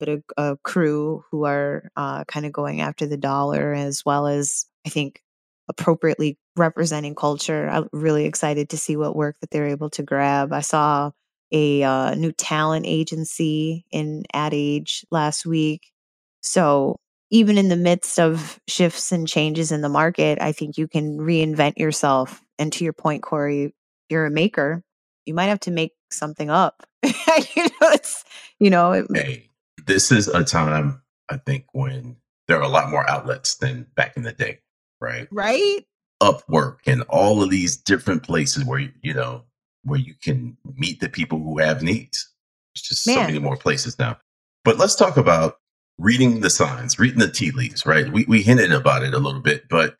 but 0.00 0.08
a, 0.08 0.22
a 0.36 0.56
crew 0.62 1.24
who 1.30 1.44
are 1.44 1.90
uh, 1.96 2.24
kind 2.24 2.46
of 2.46 2.52
going 2.52 2.80
after 2.80 3.06
the 3.06 3.16
dollar 3.16 3.74
as 3.74 4.02
well 4.06 4.26
as, 4.26 4.66
I 4.86 4.90
think, 4.90 5.20
appropriately 5.68 6.38
representing 6.56 7.14
culture. 7.14 7.68
I'm 7.68 7.88
really 7.92 8.24
excited 8.24 8.70
to 8.70 8.78
see 8.78 8.96
what 8.96 9.16
work 9.16 9.36
that 9.40 9.50
they're 9.50 9.68
able 9.68 9.90
to 9.90 10.02
grab. 10.02 10.52
I 10.52 10.60
saw 10.60 11.10
a 11.52 11.82
uh, 11.82 12.14
new 12.14 12.32
talent 12.32 12.86
agency 12.86 13.84
in 13.90 14.24
Ad 14.32 14.54
Age 14.54 15.04
last 15.10 15.46
week. 15.46 15.92
So 16.40 16.96
even 17.30 17.58
in 17.58 17.68
the 17.68 17.76
midst 17.76 18.18
of 18.18 18.60
shifts 18.68 19.12
and 19.12 19.26
changes 19.26 19.72
in 19.72 19.80
the 19.80 19.88
market, 19.88 20.38
I 20.40 20.52
think 20.52 20.78
you 20.78 20.86
can 20.88 21.18
reinvent 21.18 21.78
yourself. 21.78 22.42
And 22.58 22.72
to 22.74 22.84
your 22.84 22.92
point, 22.92 23.22
Corey, 23.22 23.74
you're 24.08 24.26
a 24.26 24.30
maker. 24.30 24.82
You 25.24 25.34
might 25.34 25.46
have 25.46 25.60
to 25.60 25.70
make 25.70 25.92
something 26.10 26.50
up. 26.50 26.86
you 27.02 27.10
know, 27.12 27.90
it's 27.92 28.24
you 28.58 28.70
know, 28.70 28.92
it, 28.92 29.06
Hey, 29.12 29.50
this 29.86 30.12
is 30.12 30.28
a 30.28 30.44
time 30.44 31.02
I 31.28 31.36
think 31.38 31.66
when 31.72 32.16
there 32.46 32.58
are 32.58 32.62
a 32.62 32.68
lot 32.68 32.90
more 32.90 33.08
outlets 33.10 33.56
than 33.56 33.86
back 33.96 34.16
in 34.16 34.22
the 34.22 34.32
day, 34.32 34.60
right? 35.00 35.28
right? 35.30 35.80
Upwork 36.22 36.78
and 36.86 37.02
all 37.02 37.42
of 37.42 37.50
these 37.50 37.76
different 37.76 38.22
places 38.22 38.64
where 38.64 38.78
you 39.02 39.14
know 39.14 39.44
where 39.84 40.00
you 40.00 40.14
can 40.22 40.56
meet 40.74 41.00
the 41.00 41.08
people 41.08 41.38
who 41.38 41.58
have 41.58 41.82
needs. 41.82 42.32
There's 42.74 42.82
just 42.82 43.04
so 43.04 43.14
many 43.16 43.38
more 43.38 43.56
places 43.56 43.98
now. 43.98 44.18
But 44.64 44.78
let's 44.78 44.94
talk 44.94 45.16
about 45.16 45.58
reading 45.98 46.40
the 46.40 46.50
signs, 46.50 46.98
reading 46.98 47.18
the 47.20 47.30
tea 47.30 47.50
leaves, 47.50 47.84
right? 47.86 48.10
We 48.10 48.24
we 48.26 48.42
hinted 48.42 48.72
about 48.72 49.02
it 49.02 49.14
a 49.14 49.18
little 49.18 49.40
bit, 49.40 49.68
but 49.68 49.96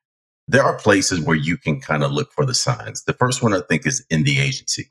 there 0.49 0.63
are 0.63 0.79
places 0.79 1.21
where 1.21 1.37
you 1.37 1.57
can 1.57 1.81
kind 1.81 2.03
of 2.05 2.13
look 2.13 2.33
for 2.33 2.47
the 2.47 2.55
signs. 2.55 3.05
The 3.05 3.13
first 3.13 3.43
one 3.43 3.53
I 3.53 3.61
think 3.61 3.87
is 3.87 4.05
in 4.11 4.23
the 4.25 4.39
agency. 4.39 4.91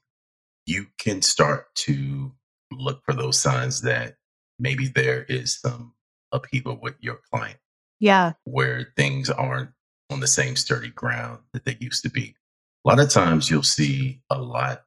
You 0.65 0.87
can 0.99 1.21
start 1.21 1.73
to 1.75 2.33
look 2.71 3.03
for 3.05 3.13
those 3.13 3.39
signs 3.39 3.81
that 3.81 4.15
maybe 4.59 4.87
there 4.87 5.23
is 5.23 5.59
some 5.59 5.93
upheaval 6.31 6.79
with 6.81 6.95
your 6.99 7.19
client 7.31 7.57
Yeah. 7.99 8.33
where 8.43 8.91
things 8.97 9.29
aren't 9.29 9.69
on 10.15 10.21
the 10.21 10.27
same 10.27 10.55
sturdy 10.55 10.89
ground 10.89 11.39
that 11.53 11.65
they 11.65 11.77
used 11.79 12.01
to 12.03 12.09
be. 12.09 12.35
A 12.85 12.89
lot 12.89 12.99
of 12.99 13.09
times 13.09 13.49
you'll 13.49 13.63
see 13.63 14.21
a 14.29 14.39
lot, 14.39 14.83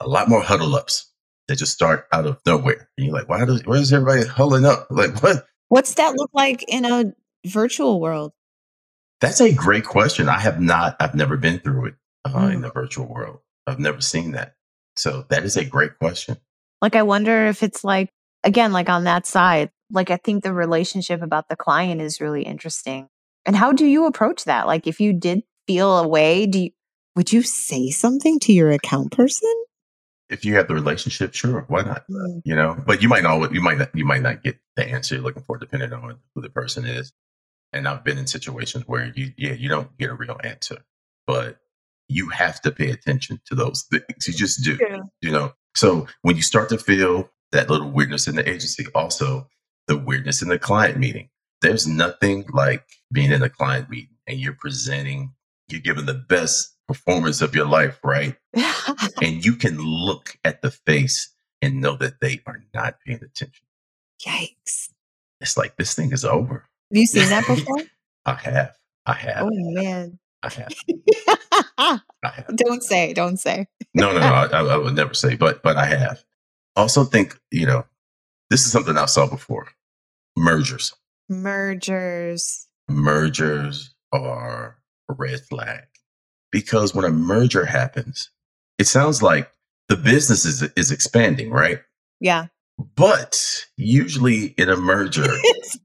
a 0.00 0.06
lot 0.08 0.28
more 0.28 0.42
huddle 0.42 0.74
ups 0.76 1.10
that 1.48 1.56
just 1.56 1.72
start 1.72 2.06
out 2.12 2.26
of 2.26 2.38
nowhere. 2.44 2.88
And 2.98 3.06
you're 3.06 3.14
like, 3.14 3.28
why 3.28 3.44
does, 3.44 3.64
where's 3.64 3.92
everybody 3.92 4.26
huddling 4.26 4.66
up? 4.66 4.86
Like, 4.90 5.22
what? 5.22 5.46
What's 5.68 5.94
that 5.94 6.14
look 6.16 6.30
like 6.32 6.64
in 6.68 6.84
a 6.84 7.12
virtual 7.46 8.00
world? 8.00 8.32
That's 9.20 9.40
a 9.40 9.52
great 9.52 9.84
question. 9.84 10.28
I 10.28 10.38
have 10.38 10.60
not, 10.60 10.96
I've 11.00 11.14
never 11.14 11.36
been 11.36 11.58
through 11.58 11.86
it 11.86 11.94
uh, 12.26 12.38
in 12.52 12.58
Mm. 12.58 12.62
the 12.62 12.70
virtual 12.70 13.06
world. 13.06 13.38
I've 13.66 13.80
never 13.80 14.00
seen 14.00 14.32
that. 14.32 14.54
So 14.96 15.24
that 15.30 15.42
is 15.44 15.56
a 15.56 15.64
great 15.64 15.98
question. 15.98 16.36
Like, 16.82 16.94
I 16.94 17.02
wonder 17.02 17.46
if 17.46 17.62
it's 17.62 17.82
like, 17.82 18.10
again, 18.44 18.72
like 18.72 18.88
on 18.90 19.04
that 19.04 19.26
side, 19.26 19.70
like, 19.90 20.10
I 20.10 20.18
think 20.18 20.42
the 20.44 20.52
relationship 20.52 21.22
about 21.22 21.48
the 21.48 21.56
client 21.56 22.00
is 22.00 22.20
really 22.20 22.42
interesting. 22.42 23.08
And 23.46 23.56
how 23.56 23.72
do 23.72 23.86
you 23.86 24.06
approach 24.06 24.44
that? 24.44 24.66
Like, 24.66 24.86
if 24.86 25.00
you 25.00 25.12
did 25.12 25.42
feel 25.66 25.98
a 25.98 26.06
way, 26.08 26.46
do 26.46 26.58
you, 26.64 26.70
would 27.14 27.32
you 27.32 27.42
say 27.42 27.90
something 27.90 28.38
to 28.40 28.52
your 28.52 28.70
account 28.70 29.12
person? 29.12 29.50
If 30.28 30.44
you 30.44 30.56
have 30.56 30.66
the 30.66 30.74
relationship, 30.74 31.32
sure, 31.34 31.64
why 31.68 31.82
not? 31.82 32.02
Mm. 32.10 32.42
you 32.44 32.54
know 32.56 32.76
but 32.84 33.00
you 33.00 33.08
might 33.08 33.22
not 33.22 33.54
you 33.54 33.60
might 33.60 33.78
not 33.78 33.90
you 33.94 34.04
might 34.04 34.22
not 34.22 34.42
get 34.42 34.58
the 34.74 34.84
answer 34.84 35.14
you're 35.14 35.22
looking 35.24 35.44
for 35.44 35.56
depending 35.56 35.92
on 35.92 36.18
who 36.34 36.42
the 36.42 36.50
person 36.50 36.84
is 36.84 37.12
and 37.72 37.86
i've 37.86 38.02
been 38.04 38.18
in 38.18 38.26
situations 38.26 38.84
where 38.86 39.12
you 39.14 39.32
yeah 39.36 39.52
you 39.52 39.68
don't 39.68 39.96
get 39.98 40.10
a 40.10 40.14
real 40.14 40.36
answer 40.42 40.78
but 41.26 41.58
you 42.08 42.28
have 42.30 42.60
to 42.62 42.70
pay 42.72 42.90
attention 42.90 43.40
to 43.46 43.54
those 43.54 43.84
things 43.90 44.26
you 44.26 44.34
just 44.34 44.62
do 44.64 44.76
Yeah. 44.80 44.98
you 45.22 45.30
know 45.30 45.52
so 45.76 46.06
when 46.22 46.34
you 46.36 46.42
start 46.42 46.68
to 46.70 46.78
feel 46.78 47.30
that 47.52 47.70
little 47.70 47.90
weirdness 47.90 48.26
in 48.26 48.34
the 48.36 48.48
agency 48.48 48.84
also 48.94 49.46
the 49.86 49.96
weirdness 49.96 50.42
in 50.42 50.48
the 50.48 50.58
client 50.58 50.98
meeting 50.98 51.28
there's 51.62 51.86
nothing 51.86 52.44
like 52.52 52.84
being 53.12 53.32
in 53.32 53.42
a 53.42 53.50
client 53.50 53.88
meeting 53.90 54.16
and 54.26 54.38
you're 54.38 54.56
presenting 54.58 55.32
you're 55.68 55.80
giving 55.80 56.06
the 56.06 56.14
best 56.14 56.74
performance 56.86 57.40
of 57.40 57.54
your 57.54 57.66
life 57.66 57.98
right 58.04 58.36
and 59.22 59.44
you 59.44 59.54
can 59.54 59.78
look 59.78 60.38
at 60.44 60.62
the 60.62 60.70
face 60.70 61.32
and 61.62 61.80
know 61.80 61.96
that 61.96 62.20
they 62.20 62.40
are 62.46 62.62
not 62.74 63.00
paying 63.04 63.22
attention. 63.22 63.66
Yikes. 64.22 64.90
It's 65.40 65.56
like 65.56 65.76
this 65.76 65.94
thing 65.94 66.12
is 66.12 66.24
over. 66.24 66.66
Have 66.90 66.98
you 66.98 67.06
seen 67.06 67.28
that 67.28 67.46
before? 67.46 67.82
I 68.24 68.34
have, 68.34 68.76
I 69.06 69.12
have, 69.12 69.44
oh, 69.44 69.50
man. 69.52 70.18
I 70.42 70.50
have, 70.50 70.72
I 71.78 72.00
have. 72.22 72.56
don't 72.56 72.82
say, 72.82 73.12
don't 73.12 73.38
say. 73.38 73.66
No, 73.94 74.12
no, 74.12 74.20
no. 74.20 74.26
I, 74.26 74.46
I 74.46 74.60
I 74.60 74.76
would 74.76 74.94
never 74.94 75.14
say, 75.14 75.34
but 75.34 75.62
but 75.62 75.76
I 75.76 75.86
have. 75.86 76.22
Also, 76.76 77.04
think 77.04 77.38
you 77.50 77.66
know, 77.66 77.84
this 78.50 78.64
is 78.64 78.70
something 78.70 78.96
I 78.96 79.06
saw 79.06 79.26
before. 79.26 79.68
Mergers, 80.36 80.94
Mergers. 81.28 82.66
mergers 82.88 83.94
are 84.12 84.78
a 85.10 85.14
red 85.14 85.40
flag 85.48 85.84
because 86.52 86.94
when 86.94 87.04
a 87.04 87.10
merger 87.10 87.64
happens, 87.64 88.30
it 88.78 88.86
sounds 88.86 89.22
like 89.22 89.50
the 89.88 89.96
business 89.96 90.44
is 90.44 90.62
is 90.76 90.90
expanding, 90.90 91.50
right? 91.50 91.80
Yeah. 92.20 92.46
But 92.94 93.64
usually 93.76 94.46
in 94.58 94.68
a 94.68 94.76
merger, 94.76 95.26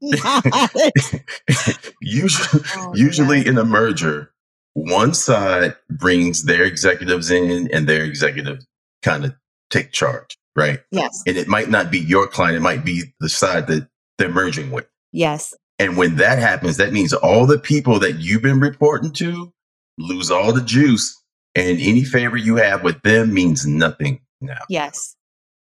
usually, 2.00 2.62
Oh, 2.76 2.92
usually 2.94 3.46
in 3.46 3.58
a 3.58 3.64
merger, 3.64 4.32
one 4.74 5.14
side 5.14 5.76
brings 5.90 6.44
their 6.44 6.64
executives 6.64 7.30
in 7.30 7.68
and 7.72 7.88
their 7.88 8.04
executives 8.04 8.66
kind 9.02 9.24
of 9.24 9.34
take 9.70 9.92
charge, 9.92 10.36
right? 10.54 10.80
Yes. 10.90 11.22
And 11.26 11.36
it 11.36 11.48
might 11.48 11.70
not 11.70 11.90
be 11.90 11.98
your 11.98 12.26
client, 12.26 12.56
it 12.56 12.60
might 12.60 12.84
be 12.84 13.04
the 13.20 13.28
side 13.28 13.66
that 13.68 13.88
they're 14.18 14.30
merging 14.30 14.70
with. 14.70 14.86
Yes. 15.12 15.54
And 15.78 15.96
when 15.96 16.16
that 16.16 16.38
happens, 16.38 16.76
that 16.76 16.92
means 16.92 17.12
all 17.12 17.46
the 17.46 17.58
people 17.58 17.98
that 18.00 18.20
you've 18.20 18.42
been 18.42 18.60
reporting 18.60 19.12
to 19.14 19.52
lose 19.98 20.30
all 20.30 20.52
the 20.52 20.62
juice, 20.62 21.20
and 21.54 21.78
any 21.80 22.04
favor 22.04 22.36
you 22.36 22.56
have 22.56 22.82
with 22.82 23.02
them 23.02 23.34
means 23.34 23.66
nothing 23.66 24.20
now, 24.40 24.62
Yes. 24.68 25.16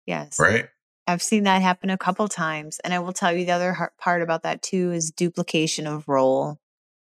Yes. 0.06 0.38
right? 0.40 0.68
I've 1.08 1.24
seen 1.24 1.44
that 1.44 1.62
happen 1.64 1.90
a 1.90 1.98
couple 1.98 2.28
times. 2.28 2.80
And 2.84 2.94
I 2.94 3.00
will 3.00 3.14
tell 3.14 3.32
you 3.36 3.46
the 3.46 3.52
other 3.52 3.92
part 4.00 4.22
about 4.22 4.44
that 4.44 4.62
too 4.62 4.92
is 4.92 5.10
duplication 5.12 5.88
of 5.88 6.08
role. 6.08 6.60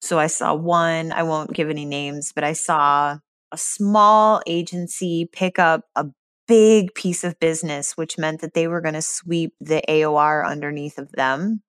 So 0.01 0.17
I 0.17 0.27
saw 0.27 0.53
one, 0.55 1.11
I 1.11 1.23
won't 1.23 1.53
give 1.53 1.69
any 1.69 1.83
names, 1.83 2.31
but 2.33 2.45
I 2.45 2.53
saw 2.53 3.17
a 3.51 3.57
small 3.57 4.41
agency 4.47 5.27
pick 5.29 5.59
up 5.59 5.83
a 5.95 6.05
big 6.47 6.95
piece 6.95 7.25
of 7.25 7.39
business, 7.39 7.97
which 7.97 8.17
meant 8.17 8.39
that 8.41 8.53
they 8.53 8.67
were 8.67 8.79
going 8.79 8.93
to 8.93 9.01
sweep 9.01 9.53
the 9.59 9.81
AOR 9.89 10.47
underneath 10.47 10.97
of 10.97 11.11
them. 11.11 11.61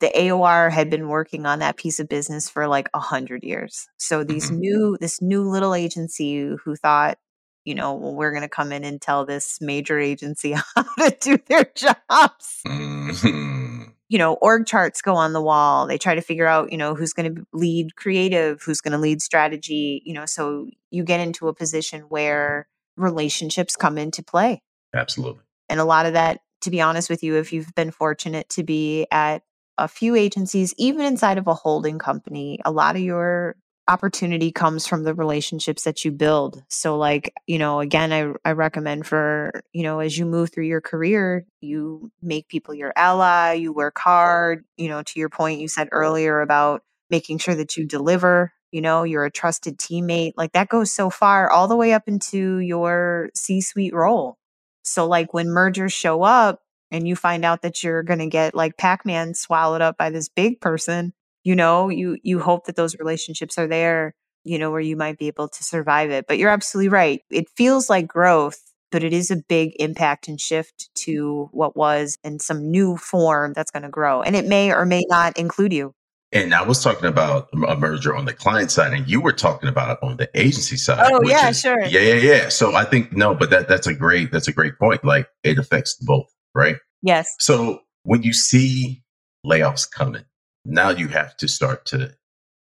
The 0.00 0.10
AOR 0.16 0.70
had 0.70 0.90
been 0.90 1.08
working 1.08 1.44
on 1.46 1.58
that 1.58 1.76
piece 1.76 1.98
of 1.98 2.08
business 2.08 2.48
for 2.48 2.68
like 2.68 2.88
a 2.94 3.00
hundred 3.00 3.42
years. 3.42 3.88
So 3.96 4.22
these 4.24 4.50
Mhm. 4.50 4.58
new, 4.58 4.96
this 5.00 5.20
new 5.20 5.42
little 5.42 5.74
agency 5.74 6.54
who 6.64 6.76
thought, 6.76 7.18
you 7.64 7.74
know, 7.74 7.94
well, 7.94 8.14
we're 8.14 8.30
going 8.30 8.42
to 8.42 8.48
come 8.48 8.72
in 8.72 8.84
and 8.84 9.00
tell 9.00 9.26
this 9.26 9.60
major 9.60 9.98
agency 9.98 10.52
how 10.76 10.82
to 10.98 11.16
do 11.20 11.38
their 11.48 11.64
jobs. 11.74 12.60
Mhm. 12.66 13.92
You 14.10 14.18
know, 14.18 14.34
org 14.34 14.66
charts 14.66 15.02
go 15.02 15.14
on 15.14 15.32
the 15.34 15.42
wall. 15.42 15.86
They 15.86 15.98
try 15.98 16.14
to 16.14 16.22
figure 16.22 16.46
out, 16.46 16.72
you 16.72 16.78
know, 16.78 16.94
who's 16.94 17.12
going 17.12 17.34
to 17.34 17.46
lead 17.52 17.96
creative, 17.96 18.62
who's 18.62 18.80
going 18.80 18.92
to 18.92 18.98
lead 18.98 19.20
strategy, 19.20 20.02
you 20.06 20.14
know, 20.14 20.24
so 20.24 20.68
you 20.90 21.04
get 21.04 21.20
into 21.20 21.48
a 21.48 21.52
position 21.54 22.02
where 22.02 22.68
relationships 22.96 23.76
come 23.76 23.98
into 23.98 24.22
play. 24.22 24.62
Absolutely. 24.94 25.42
And 25.68 25.78
a 25.80 25.84
lot 25.84 26.06
of 26.06 26.14
that, 26.14 26.40
to 26.62 26.70
be 26.70 26.80
honest 26.80 27.10
with 27.10 27.22
you, 27.22 27.36
if 27.36 27.52
you've 27.52 27.74
been 27.74 27.90
fortunate 27.90 28.48
to 28.50 28.62
be 28.62 29.06
at 29.10 29.42
a 29.78 29.88
few 29.88 30.14
agencies, 30.16 30.74
even 30.76 31.06
inside 31.06 31.38
of 31.38 31.46
a 31.46 31.54
holding 31.54 31.98
company, 31.98 32.58
a 32.64 32.70
lot 32.70 32.96
of 32.96 33.02
your 33.02 33.56
opportunity 33.88 34.52
comes 34.52 34.86
from 34.86 35.02
the 35.02 35.14
relationships 35.14 35.84
that 35.84 36.04
you 36.04 36.12
build. 36.12 36.62
So 36.68 36.98
like, 36.98 37.32
you 37.46 37.58
know, 37.58 37.80
again, 37.80 38.12
I, 38.12 38.32
I 38.48 38.52
recommend 38.52 39.06
for, 39.06 39.62
you 39.72 39.82
know, 39.82 40.00
as 40.00 40.18
you 40.18 40.26
move 40.26 40.52
through 40.52 40.66
your 40.66 40.82
career, 40.82 41.46
you 41.62 42.12
make 42.20 42.48
people 42.48 42.74
your 42.74 42.92
ally, 42.96 43.54
you 43.54 43.72
work 43.72 43.98
hard, 43.98 44.64
you 44.76 44.88
know, 44.88 45.02
to 45.02 45.18
your 45.18 45.30
point 45.30 45.60
you 45.60 45.68
said 45.68 45.88
earlier 45.90 46.42
about 46.42 46.82
making 47.08 47.38
sure 47.38 47.54
that 47.54 47.78
you 47.78 47.86
deliver, 47.86 48.52
you 48.70 48.82
know, 48.82 49.04
you're 49.04 49.24
a 49.24 49.30
trusted 49.30 49.78
teammate. 49.78 50.32
Like 50.36 50.52
that 50.52 50.68
goes 50.68 50.92
so 50.92 51.08
far 51.08 51.50
all 51.50 51.66
the 51.66 51.76
way 51.76 51.94
up 51.94 52.06
into 52.06 52.58
your 52.58 53.30
C-suite 53.34 53.94
role. 53.94 54.36
So 54.84 55.06
like 55.06 55.32
when 55.32 55.48
mergers 55.48 55.94
show 55.94 56.22
up 56.22 56.60
and 56.90 57.06
you 57.06 57.16
find 57.16 57.44
out 57.44 57.62
that 57.62 57.82
you're 57.82 58.02
going 58.02 58.18
to 58.20 58.26
get 58.26 58.54
like 58.54 58.76
Pac-Man 58.76 59.34
swallowed 59.34 59.82
up 59.82 59.96
by 59.98 60.10
this 60.10 60.28
big 60.28 60.60
person, 60.60 61.12
you 61.44 61.54
know, 61.54 61.88
you 61.88 62.18
you 62.22 62.40
hope 62.40 62.66
that 62.66 62.76
those 62.76 62.98
relationships 62.98 63.58
are 63.58 63.66
there, 63.66 64.14
you 64.44 64.58
know, 64.58 64.70
where 64.70 64.80
you 64.80 64.96
might 64.96 65.18
be 65.18 65.28
able 65.28 65.48
to 65.48 65.64
survive 65.64 66.10
it. 66.10 66.26
But 66.26 66.38
you're 66.38 66.50
absolutely 66.50 66.88
right. 66.88 67.22
It 67.30 67.48
feels 67.56 67.88
like 67.88 68.06
growth, 68.06 68.60
but 68.90 69.04
it 69.04 69.12
is 69.12 69.30
a 69.30 69.36
big 69.36 69.72
impact 69.78 70.28
and 70.28 70.40
shift 70.40 70.90
to 71.04 71.48
what 71.52 71.76
was 71.76 72.18
and 72.24 72.40
some 72.40 72.70
new 72.70 72.96
form 72.96 73.52
that's 73.52 73.70
going 73.70 73.82
to 73.82 73.88
grow. 73.88 74.22
And 74.22 74.34
it 74.36 74.46
may 74.46 74.72
or 74.72 74.84
may 74.84 75.04
not 75.08 75.38
include 75.38 75.72
you. 75.72 75.94
And 76.30 76.52
I 76.52 76.62
was 76.62 76.82
talking 76.82 77.08
about 77.08 77.48
a 77.66 77.76
merger 77.76 78.14
on 78.14 78.26
the 78.26 78.34
client 78.34 78.70
side, 78.70 78.92
and 78.92 79.08
you 79.08 79.18
were 79.18 79.32
talking 79.32 79.66
about 79.66 79.92
it 79.96 79.98
on 80.06 80.18
the 80.18 80.28
agency 80.34 80.76
side. 80.76 81.10
Oh, 81.10 81.22
yeah, 81.26 81.48
is- 81.48 81.60
sure. 81.60 81.80
Yeah, 81.84 82.00
yeah, 82.00 82.14
yeah. 82.14 82.48
So 82.50 82.74
I 82.74 82.84
think 82.84 83.14
no, 83.14 83.34
but 83.34 83.48
that 83.48 83.66
that's 83.66 83.86
a 83.86 83.94
great 83.94 84.30
that's 84.30 84.46
a 84.46 84.52
great 84.52 84.78
point. 84.78 85.02
Like 85.02 85.26
it 85.42 85.58
affects 85.58 85.94
both, 85.94 86.26
right? 86.58 86.76
Yes. 87.02 87.34
So 87.38 87.82
when 88.02 88.22
you 88.22 88.32
see 88.32 89.02
layoffs 89.46 89.90
coming, 89.90 90.24
now 90.64 90.90
you 90.90 91.08
have 91.08 91.36
to 91.38 91.48
start 91.48 91.86
to 91.86 92.14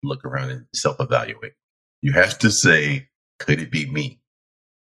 look 0.02 0.24
around 0.24 0.50
and 0.50 0.66
self 0.74 0.96
evaluate. 0.98 1.52
You 2.00 2.12
have 2.14 2.38
to 2.38 2.50
say, 2.50 3.08
could 3.38 3.60
it 3.60 3.70
be 3.70 3.88
me? 3.90 4.20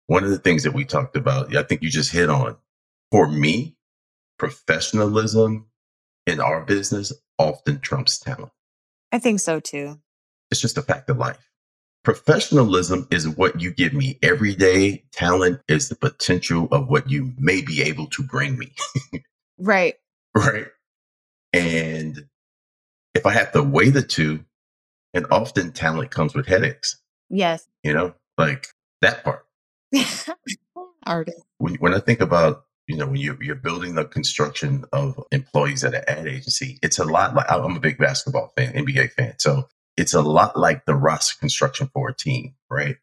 One 0.05 0.23
of 0.23 0.29
the 0.29 0.37
things 0.37 0.63
that 0.63 0.73
we 0.73 0.85
talked 0.85 1.17
about, 1.17 1.55
I 1.55 1.63
think 1.63 1.81
you 1.81 1.89
just 1.89 2.11
hit 2.11 2.29
on. 2.29 2.55
For 3.11 3.27
me, 3.27 3.75
professionalism 4.37 5.67
in 6.27 6.39
our 6.39 6.63
business 6.63 7.11
often 7.37 7.79
trumps 7.79 8.19
talent. 8.19 8.51
I 9.11 9.17
think 9.19 9.39
so 9.39 9.59
too. 9.59 9.99
It's 10.51 10.61
just 10.61 10.77
a 10.77 10.83
fact 10.83 11.09
of 11.09 11.17
life. 11.17 11.48
Professionalism 12.03 13.07
is 13.11 13.27
what 13.27 13.59
you 13.61 13.71
give 13.71 13.93
me 13.93 14.17
every 14.23 14.55
day. 14.55 15.03
Talent 15.11 15.61
is 15.67 15.89
the 15.89 15.95
potential 15.95 16.67
of 16.71 16.87
what 16.87 17.09
you 17.09 17.33
may 17.37 17.61
be 17.61 17.81
able 17.83 18.07
to 18.07 18.23
bring 18.23 18.57
me. 18.57 18.71
Right. 19.61 19.95
right? 20.33 20.67
And 21.51 22.27
if 23.13 23.25
I 23.25 23.33
have 23.33 23.51
to 23.51 23.61
weigh 23.61 23.89
the 23.89 24.01
two, 24.01 24.45
and 25.13 25.25
often 25.31 25.73
talent 25.73 26.11
comes 26.11 26.33
with 26.33 26.45
headaches, 26.45 27.01
Yes. 27.29 27.67
you 27.83 27.93
know, 27.93 28.13
like 28.37 28.67
that 29.01 29.25
part. 29.25 29.45
Artist. 31.05 31.41
When, 31.57 31.75
when 31.75 31.93
I 31.93 31.99
think 31.99 32.21
about, 32.21 32.63
you 32.87 32.95
know, 32.95 33.07
when 33.07 33.17
you, 33.17 33.37
you're 33.41 33.55
building 33.55 33.95
the 33.95 34.05
construction 34.05 34.85
of 34.93 35.21
employees 35.31 35.83
at 35.83 35.93
an 35.93 36.03
ad 36.07 36.27
agency, 36.27 36.79
it's 36.81 36.99
a 36.99 37.03
lot 37.03 37.35
like 37.35 37.51
I'm 37.51 37.75
a 37.75 37.79
big 37.81 37.97
basketball 37.97 38.53
fan, 38.55 38.73
NBA 38.73 39.11
fan. 39.11 39.33
So 39.39 39.67
it's 39.99 40.13
a 40.13 40.21
lot 40.21 40.57
like 40.57 40.85
the 40.85 40.95
roster 40.95 41.37
construction 41.37 41.89
for 41.93 42.09
a 42.09 42.15
team, 42.15 42.55
right? 42.69 42.95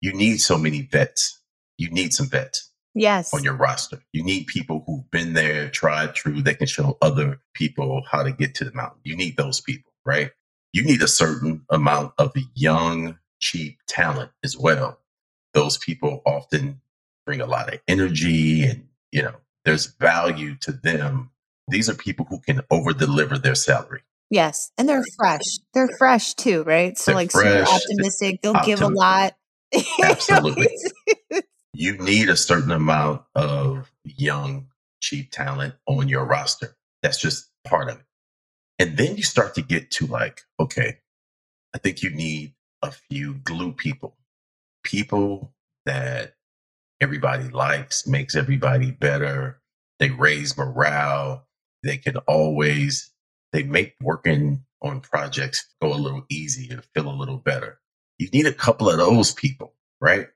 You 0.00 0.14
need 0.14 0.38
so 0.38 0.56
many 0.56 0.82
vets. 0.82 1.38
You 1.76 1.90
need 1.90 2.14
some 2.14 2.28
vets. 2.28 2.68
Yes. 2.92 3.32
on 3.32 3.44
your 3.44 3.54
roster. 3.54 4.02
You 4.12 4.24
need 4.24 4.48
people 4.48 4.82
who've 4.84 5.08
been 5.12 5.34
there, 5.34 5.70
tried 5.70 6.16
true, 6.16 6.42
that 6.42 6.58
can 6.58 6.66
show 6.66 6.98
other 7.00 7.40
people 7.54 8.02
how 8.10 8.24
to 8.24 8.32
get 8.32 8.56
to 8.56 8.64
the 8.64 8.72
mountain. 8.72 9.00
You 9.04 9.16
need 9.16 9.36
those 9.36 9.60
people, 9.60 9.92
right? 10.04 10.32
You 10.72 10.82
need 10.82 11.00
a 11.00 11.06
certain 11.06 11.64
amount 11.70 12.14
of 12.18 12.32
young, 12.54 13.18
cheap 13.38 13.78
talent 13.86 14.32
as 14.42 14.56
well. 14.56 14.98
Those 15.54 15.78
people 15.78 16.20
often 16.26 16.80
bring 17.24 17.40
a 17.40 17.46
lot 17.46 17.72
of 17.72 17.80
energy 17.86 18.64
and, 18.64 18.88
you 19.12 19.22
know, 19.22 19.36
there's 19.64 19.86
value 19.86 20.56
to 20.62 20.72
them. 20.72 21.30
These 21.68 21.88
are 21.88 21.94
people 21.94 22.26
who 22.28 22.40
can 22.40 22.62
over 22.70 22.92
deliver 22.92 23.38
their 23.38 23.54
salary. 23.54 24.02
Yes, 24.30 24.70
and 24.78 24.88
they're 24.88 25.04
fresh. 25.16 25.58
They're 25.74 25.90
fresh 25.98 26.34
too, 26.34 26.62
right? 26.62 26.96
So 26.96 27.10
They're 27.10 27.16
like 27.16 27.30
super 27.32 27.64
fresh, 27.64 27.68
optimistic. 27.68 28.42
They'll 28.42 28.64
give 28.64 28.80
a 28.80 28.88
lot. 28.88 29.34
Absolutely. 30.02 30.68
you 31.74 31.98
need 31.98 32.28
a 32.28 32.36
certain 32.36 32.70
amount 32.70 33.22
of 33.34 33.90
young, 34.04 34.68
cheap 35.00 35.30
talent 35.32 35.74
on 35.86 36.08
your 36.08 36.24
roster. 36.24 36.76
That's 37.02 37.20
just 37.20 37.50
part 37.64 37.88
of 37.88 37.98
it. 37.98 38.04
And 38.78 38.96
then 38.96 39.16
you 39.16 39.22
start 39.22 39.54
to 39.56 39.62
get 39.62 39.90
to 39.92 40.06
like, 40.06 40.42
okay, 40.58 40.98
I 41.74 41.78
think 41.78 42.02
you 42.02 42.10
need 42.10 42.54
a 42.82 42.90
few 42.90 43.34
glue 43.34 43.72
people, 43.72 44.16
people 44.84 45.52
that 45.86 46.34
everybody 47.00 47.48
likes, 47.48 48.06
makes 48.06 48.34
everybody 48.34 48.90
better. 48.90 49.60
They 49.98 50.10
raise 50.10 50.56
morale. 50.56 51.46
They 51.82 51.96
can 51.98 52.16
always, 52.18 53.10
they 53.52 53.62
make 53.64 53.94
working 54.02 54.64
on 54.82 55.00
projects 55.00 55.66
go 55.82 55.92
a 55.92 55.96
little 55.96 56.24
easier, 56.30 56.82
feel 56.94 57.10
a 57.10 57.14
little 57.14 57.38
better. 57.38 57.80
You 58.18 58.28
need 58.32 58.46
a 58.46 58.52
couple 58.52 58.90
of 58.90 58.98
those 58.98 59.32
people, 59.32 59.74
right? 60.00 60.28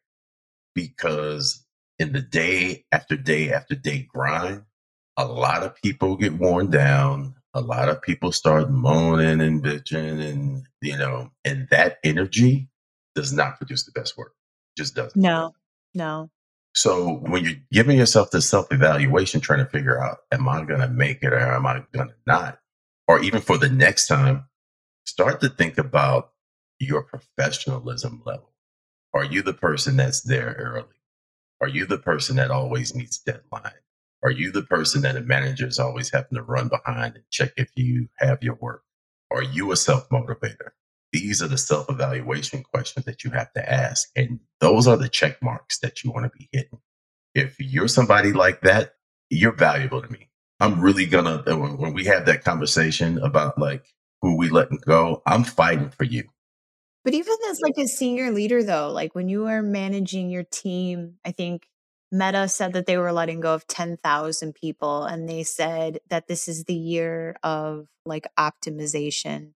because 0.74 1.64
in 1.98 2.12
the 2.12 2.20
day 2.20 2.84
after 2.92 3.16
day 3.16 3.52
after 3.52 3.74
day 3.74 4.08
grind, 4.12 4.64
a 5.16 5.26
lot 5.26 5.62
of 5.62 5.76
people 5.82 6.16
get 6.16 6.34
worn 6.34 6.70
down. 6.70 7.34
A 7.54 7.60
lot 7.60 7.88
of 7.88 8.02
people 8.02 8.32
start 8.32 8.70
moaning 8.70 9.40
and 9.40 9.62
bitching, 9.62 10.20
and 10.20 10.66
you 10.82 10.98
know, 10.98 11.30
and 11.44 11.68
that 11.70 11.98
energy 12.04 12.68
does 13.14 13.32
not 13.32 13.58
produce 13.58 13.84
the 13.84 13.92
best 13.92 14.16
work. 14.18 14.34
Just 14.76 14.96
doesn't. 14.96 15.20
No, 15.20 15.52
no. 15.94 16.30
So 16.74 17.14
when 17.14 17.44
you're 17.44 17.60
giving 17.70 17.98
yourself 17.98 18.32
this 18.32 18.50
self 18.50 18.72
evaluation, 18.72 19.40
trying 19.40 19.60
to 19.64 19.70
figure 19.70 20.02
out, 20.02 20.18
am 20.32 20.48
I 20.48 20.64
going 20.64 20.80
to 20.80 20.88
make 20.88 21.22
it 21.22 21.32
or 21.32 21.38
am 21.38 21.66
I 21.66 21.84
going 21.92 22.08
to 22.08 22.14
not? 22.26 22.58
Or 23.06 23.20
even 23.22 23.40
for 23.40 23.58
the 23.58 23.68
next 23.68 24.06
time, 24.06 24.44
start 25.04 25.40
to 25.42 25.48
think 25.48 25.78
about 25.78 26.32
your 26.78 27.02
professionalism 27.02 28.22
level. 28.24 28.52
Are 29.12 29.24
you 29.24 29.42
the 29.42 29.54
person 29.54 29.96
that's 29.96 30.22
there 30.22 30.56
early? 30.58 30.88
Are 31.60 31.68
you 31.68 31.86
the 31.86 31.98
person 31.98 32.36
that 32.36 32.50
always 32.50 32.94
meets 32.94 33.18
deadline? 33.18 33.72
Are 34.22 34.30
you 34.30 34.50
the 34.50 34.62
person 34.62 35.02
that 35.02 35.16
a 35.16 35.20
manager 35.20 35.66
is 35.66 35.78
always 35.78 36.10
having 36.10 36.36
to 36.36 36.42
run 36.42 36.68
behind 36.68 37.14
and 37.14 37.24
check 37.30 37.52
if 37.56 37.70
you 37.76 38.08
have 38.16 38.42
your 38.42 38.54
work? 38.54 38.82
Are 39.30 39.42
you 39.42 39.70
a 39.70 39.76
self 39.76 40.08
motivator? 40.08 40.70
These 41.12 41.42
are 41.42 41.48
the 41.48 41.58
self 41.58 41.88
evaluation 41.90 42.62
questions 42.62 43.06
that 43.06 43.22
you 43.22 43.30
have 43.30 43.52
to 43.52 43.72
ask. 43.72 44.08
And 44.16 44.40
those 44.60 44.88
are 44.88 44.96
the 44.96 45.08
check 45.08 45.42
marks 45.42 45.78
that 45.78 46.02
you 46.02 46.10
want 46.10 46.24
to 46.24 46.38
be 46.38 46.48
hitting. 46.52 46.80
If 47.34 47.56
you're 47.60 47.88
somebody 47.88 48.32
like 48.32 48.62
that, 48.62 48.94
you're 49.30 49.52
valuable 49.52 50.02
to 50.02 50.10
me. 50.10 50.28
I'm 50.64 50.80
really 50.80 51.04
gonna 51.04 51.42
uh, 51.46 51.56
when 51.56 51.92
we 51.92 52.06
have 52.06 52.24
that 52.24 52.42
conversation 52.42 53.18
about 53.18 53.58
like 53.58 53.84
who 54.22 54.38
we 54.38 54.48
letting 54.48 54.78
go, 54.78 55.22
I'm 55.26 55.44
fighting 55.44 55.90
for 55.90 56.04
you. 56.04 56.24
But 57.04 57.12
even 57.12 57.34
as 57.50 57.60
like 57.60 57.76
a 57.76 57.86
senior 57.86 58.30
leader 58.30 58.62
though, 58.62 58.90
like 58.90 59.14
when 59.14 59.28
you 59.28 59.46
are 59.46 59.60
managing 59.60 60.30
your 60.30 60.44
team, 60.44 61.16
I 61.22 61.32
think 61.32 61.68
Meta 62.10 62.48
said 62.48 62.72
that 62.72 62.86
they 62.86 62.96
were 62.96 63.12
letting 63.12 63.40
go 63.40 63.52
of 63.52 63.66
10,000 63.66 64.54
people 64.54 65.04
and 65.04 65.28
they 65.28 65.42
said 65.42 66.00
that 66.08 66.28
this 66.28 66.48
is 66.48 66.64
the 66.64 66.72
year 66.72 67.36
of 67.42 67.88
like 68.06 68.26
optimization. 68.38 69.50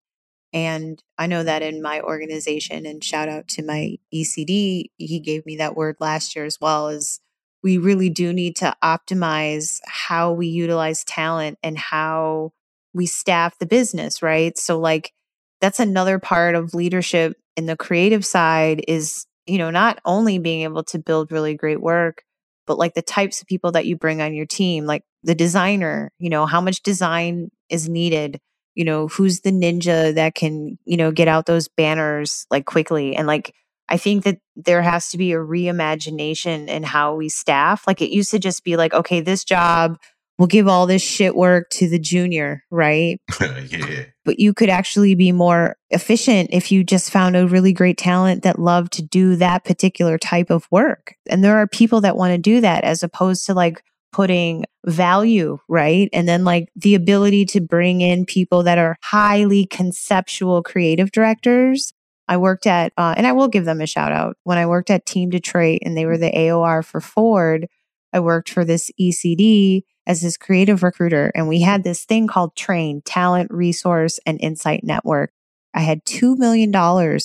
And 0.53 1.03
I 1.17 1.27
know 1.27 1.43
that 1.43 1.63
in 1.63 1.81
my 1.81 2.03
organization 2.03 2.85
and 2.85 3.03
shout 3.03 3.31
out 3.31 3.49
to 3.49 3.65
my 3.65 3.97
ECD, 4.15 4.91
he 4.99 5.21
gave 5.21 5.47
me 5.47 5.57
that 5.57 5.75
word 5.75 5.97
last 6.01 6.37
year 6.37 6.45
as 6.45 6.59
well 6.61 6.89
is 6.89 7.21
we 7.69 7.77
really 7.77 8.09
do 8.09 8.33
need 8.33 8.57
to 8.57 8.75
optimize 8.83 9.79
how 9.85 10.33
we 10.33 10.47
utilize 10.47 11.05
talent 11.05 11.59
and 11.63 11.77
how 11.77 12.51
we 12.95 13.05
staff 13.05 13.59
the 13.59 13.67
business, 13.67 14.23
right? 14.23 14.57
So 14.57 14.79
like 14.79 15.13
that's 15.61 15.79
another 15.79 16.19
part 16.19 16.55
of 16.55 16.73
leadership 16.73 17.37
in 17.59 17.67
the 17.67 17.77
creative 17.77 18.25
side 18.25 18.83
is, 18.89 19.27
you 19.45 19.59
know, 19.59 19.69
not 19.71 19.99
only 20.07 20.39
being 20.39 20.63
able 20.63 20.83
to 20.85 20.99
build 20.99 21.31
really 21.31 21.55
great 21.57 21.83
work, 21.83 22.23
but 22.67 22.79
like 22.79 22.95
the 22.95 23.03
types 23.03 23.43
of 23.43 23.47
people 23.47 23.73
that 23.73 23.85
you 23.85 23.97
bring 23.97 24.23
on 24.23 24.33
your 24.33 24.47
team, 24.47 24.87
like 24.87 25.03
the 25.23 25.35
designer, 25.35 26.11
you 26.19 26.31
know, 26.31 26.47
how 26.47 26.63
much 26.63 26.83
design 26.83 27.51
is 27.69 27.87
needed, 27.87 28.41
you 28.77 28.87
know, 28.87 29.09
who's 29.09 29.41
the 29.41 29.53
ninja 29.53 30.15
that 30.15 30.35
can, 30.35 30.79
you 30.87 30.97
know, 30.97 31.13
get 31.13 31.29
out 31.29 31.45
those 31.45 31.69
banners 31.69 32.47
like 32.51 32.65
quickly 32.65 33.15
and 33.15 33.27
like 33.27 33.55
I 33.89 33.97
think 33.97 34.25
that 34.25 34.39
there 34.57 34.83
has 34.83 35.11
to 35.11 35.19
be 35.19 35.33
a 35.33 35.39
reimagination 35.39 36.69
in 36.69 36.83
how 36.83 37.15
we 37.15 37.29
staff. 37.29 37.87
Like 37.87 38.03
it 38.03 38.11
used 38.11 38.31
to 38.33 38.39
just 38.39 38.65
be 38.65 38.77
like, 38.77 38.93
okay, 38.93 39.21
this 39.21 39.45
job 39.45 39.99
we'll 40.39 40.47
give 40.47 40.69
all 40.69 40.87
this 40.87 41.03
shit 41.03 41.35
work 41.35 41.69
to 41.71 41.89
the 41.89 41.99
junior, 41.99 42.65
right? 42.71 43.21
yeah. 43.41 44.05
But 44.25 44.39
you 44.39 44.55
could 44.55 44.69
actually 44.69 45.15
be 45.15 45.33
more 45.33 45.77
efficient 45.91 46.51
if 46.53 46.71
you 46.71 46.85
just 46.85 47.11
found 47.11 47.37
a 47.37 47.49
really 47.49 47.73
great 47.73 47.99
talent 47.99 48.45
that 48.45 48.59
loved 48.59 48.93
to 48.95 49.03
do 49.03 49.37
that 49.37 49.65
particular 49.65 50.17
type 50.17 50.51
of 50.51 50.69
work. 50.71 51.15
And 51.29 51.43
there 51.43 51.59
are 51.59 51.67
people 51.67 52.01
that 52.03 52.17
want 52.17 52.33
to 52.33 52.39
do 52.39 52.61
that 52.61 52.85
as 52.85 53.03
opposed 53.03 53.47
to 53.47 53.55
like 53.55 53.83
putting 54.13 54.65
value, 54.87 55.59
right? 55.69 56.09
And 56.13 56.29
then 56.29 56.45
like 56.45 56.69
the 56.77 56.95
ability 56.95 57.45
to 57.47 57.61
bring 57.61 58.01
in 58.01 58.25
people 58.25 58.63
that 58.63 58.79
are 58.79 58.97
highly 59.03 59.67
conceptual 59.67 60.63
creative 60.63 61.11
directors. 61.11 61.93
I 62.29 62.37
worked 62.37 62.67
at, 62.67 62.93
uh, 62.97 63.15
and 63.17 63.27
I 63.27 63.33
will 63.33 63.49
give 63.49 63.65
them 63.65 63.81
a 63.81 63.87
shout 63.87 64.13
out 64.13 64.37
when 64.45 64.59
I 64.59 64.67
worked 64.67 64.91
at 64.91 65.07
Team 65.07 65.31
Detroit 65.31 65.81
and 65.83 65.97
they 65.97 66.07
were 66.07 66.19
the 66.19 66.31
AOR 66.31 66.85
for 66.85 67.01
Ford. 67.01 67.67
I 68.13 68.21
worked 68.21 68.51
for 68.51 68.65
this 68.65 68.91
ECD 69.01 69.83
as 70.07 70.21
this 70.23 70.37
creative 70.37 70.83
recruiter, 70.83 71.31
and 71.35 71.49
we 71.49 71.61
had 71.61 71.85
this 71.85 72.05
thing 72.05 72.27
called 72.27 72.57
Train 72.57 73.03
Talent 73.05 73.51
Resource 73.51 74.19
and 74.25 74.41
Insight 74.41 74.83
Network. 74.83 75.31
I 75.75 75.81
had 75.81 76.05
$2 76.07 76.39
million 76.39 76.73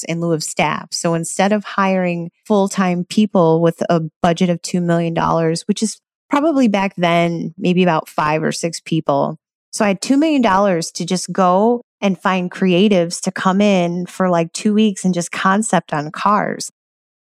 in 0.08 0.20
lieu 0.20 0.34
of 0.34 0.44
staff. 0.44 0.90
So 0.92 1.14
instead 1.14 1.54
of 1.54 1.64
hiring 1.64 2.30
full 2.46 2.68
time 2.68 3.06
people 3.06 3.62
with 3.62 3.82
a 3.90 4.02
budget 4.22 4.50
of 4.50 4.62
$2 4.62 4.82
million, 4.82 5.16
which 5.66 5.82
is 5.82 6.02
probably 6.30 6.68
back 6.68 6.94
then, 6.98 7.54
maybe 7.58 7.84
about 7.84 8.10
five 8.10 8.44
or 8.44 8.52
six 8.52 8.80
people. 8.80 9.38
So 9.74 9.84
I 9.84 9.90
had 9.90 10.02
$2 10.02 10.18
million 10.18 10.42
to 10.44 11.06
just 11.06 11.32
go 11.32 11.82
and 12.00 12.20
find 12.20 12.52
creatives 12.52 13.20
to 13.22 13.32
come 13.32 13.60
in 13.60 14.06
for 14.06 14.30
like 14.30 14.54
two 14.54 14.74
weeks 14.74 15.04
and 15.04 15.14
just 15.14 15.32
concept 15.32 15.94
on 15.94 16.12
cars 16.12 16.70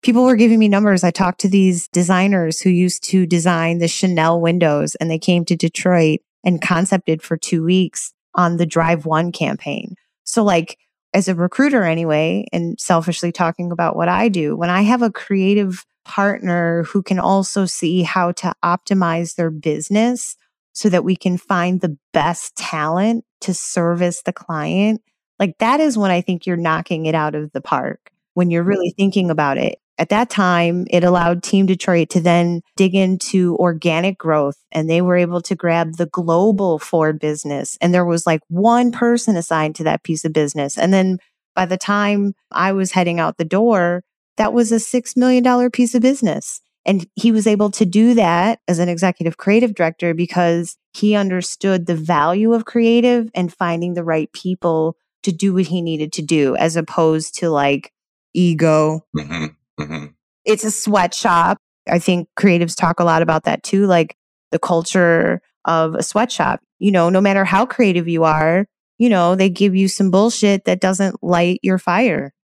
people 0.02 0.24
were 0.24 0.36
giving 0.36 0.58
me 0.58 0.68
numbers. 0.68 1.04
I 1.04 1.10
talked 1.10 1.40
to 1.40 1.48
these 1.48 1.88
designers 1.88 2.60
who 2.60 2.70
used 2.70 3.04
to 3.04 3.24
design 3.24 3.78
the 3.78 3.88
Chanel 3.88 4.40
windows 4.40 4.94
and 4.96 5.10
they 5.10 5.18
came 5.18 5.44
to 5.46 5.56
Detroit 5.56 6.20
and 6.44 6.60
concepted 6.60 7.22
for 7.22 7.36
two 7.36 7.64
weeks 7.64 8.12
on 8.34 8.56
the 8.56 8.66
Drive 8.66 9.06
One 9.06 9.32
campaign. 9.32 9.94
So, 10.24 10.42
like, 10.42 10.78
as 11.14 11.28
a 11.28 11.34
recruiter, 11.34 11.84
anyway, 11.84 12.46
and 12.52 12.80
selfishly 12.80 13.32
talking 13.32 13.70
about 13.70 13.96
what 13.96 14.08
I 14.08 14.28
do, 14.28 14.56
when 14.56 14.70
I 14.70 14.82
have 14.82 15.02
a 15.02 15.10
creative 15.10 15.84
partner 16.04 16.84
who 16.84 17.02
can 17.02 17.18
also 17.18 17.64
see 17.64 18.02
how 18.02 18.32
to 18.32 18.54
optimize 18.64 19.36
their 19.36 19.50
business 19.50 20.36
so 20.72 20.88
that 20.88 21.04
we 21.04 21.16
can 21.16 21.36
find 21.36 21.80
the 21.80 21.96
best 22.12 22.56
talent 22.56 23.24
to 23.42 23.54
service 23.54 24.22
the 24.22 24.32
client, 24.32 25.02
like 25.38 25.58
that 25.58 25.80
is 25.80 25.98
when 25.98 26.10
I 26.10 26.20
think 26.20 26.46
you're 26.46 26.56
knocking 26.56 27.06
it 27.06 27.14
out 27.14 27.34
of 27.34 27.52
the 27.52 27.60
park 27.60 28.12
when 28.34 28.50
you're 28.50 28.64
mm. 28.64 28.68
really 28.68 28.94
thinking 28.96 29.30
about 29.30 29.58
it. 29.58 29.78
At 29.98 30.08
that 30.08 30.30
time, 30.30 30.86
it 30.90 31.04
allowed 31.04 31.42
Team 31.42 31.66
Detroit 31.66 32.08
to 32.10 32.20
then 32.20 32.62
dig 32.76 32.94
into 32.94 33.56
organic 33.56 34.18
growth 34.18 34.56
and 34.72 34.88
they 34.88 35.02
were 35.02 35.16
able 35.16 35.42
to 35.42 35.54
grab 35.54 35.96
the 35.96 36.06
global 36.06 36.78
Ford 36.78 37.20
business. 37.20 37.76
And 37.80 37.92
there 37.92 38.04
was 38.04 38.26
like 38.26 38.40
one 38.48 38.90
person 38.90 39.36
assigned 39.36 39.76
to 39.76 39.84
that 39.84 40.02
piece 40.02 40.24
of 40.24 40.32
business. 40.32 40.78
And 40.78 40.92
then 40.92 41.18
by 41.54 41.66
the 41.66 41.76
time 41.76 42.32
I 42.50 42.72
was 42.72 42.92
heading 42.92 43.20
out 43.20 43.36
the 43.36 43.44
door, 43.44 44.02
that 44.38 44.52
was 44.52 44.72
a 44.72 44.76
$6 44.76 45.16
million 45.16 45.70
piece 45.70 45.94
of 45.94 46.02
business. 46.02 46.60
And 46.84 47.06
he 47.14 47.30
was 47.30 47.46
able 47.46 47.70
to 47.72 47.84
do 47.84 48.14
that 48.14 48.60
as 48.66 48.78
an 48.78 48.88
executive 48.88 49.36
creative 49.36 49.74
director 49.74 50.14
because 50.14 50.76
he 50.92 51.14
understood 51.14 51.86
the 51.86 51.94
value 51.94 52.52
of 52.52 52.64
creative 52.64 53.30
and 53.34 53.52
finding 53.52 53.94
the 53.94 54.04
right 54.04 54.32
people 54.32 54.96
to 55.22 55.32
do 55.32 55.54
what 55.54 55.66
he 55.66 55.80
needed 55.80 56.12
to 56.14 56.22
do, 56.22 56.56
as 56.56 56.76
opposed 56.76 57.36
to 57.38 57.50
like 57.50 57.92
ego. 58.34 59.06
Mm-hmm. 59.16 59.44
Mm-hmm. 59.80 60.06
It's 60.44 60.64
a 60.64 60.70
sweatshop. 60.70 61.58
I 61.88 61.98
think 61.98 62.28
creatives 62.38 62.76
talk 62.76 62.98
a 62.98 63.04
lot 63.04 63.22
about 63.22 63.44
that 63.44 63.62
too, 63.62 63.86
like 63.86 64.16
the 64.50 64.58
culture 64.58 65.40
of 65.64 65.94
a 65.94 66.02
sweatshop. 66.02 66.60
You 66.80 66.90
know, 66.90 67.08
no 67.10 67.20
matter 67.20 67.44
how 67.44 67.64
creative 67.64 68.08
you 68.08 68.24
are, 68.24 68.66
you 68.98 69.08
know, 69.08 69.36
they 69.36 69.48
give 69.48 69.76
you 69.76 69.86
some 69.88 70.10
bullshit 70.10 70.64
that 70.64 70.80
doesn't 70.80 71.22
light 71.22 71.60
your 71.62 71.78
fire. 71.78 72.34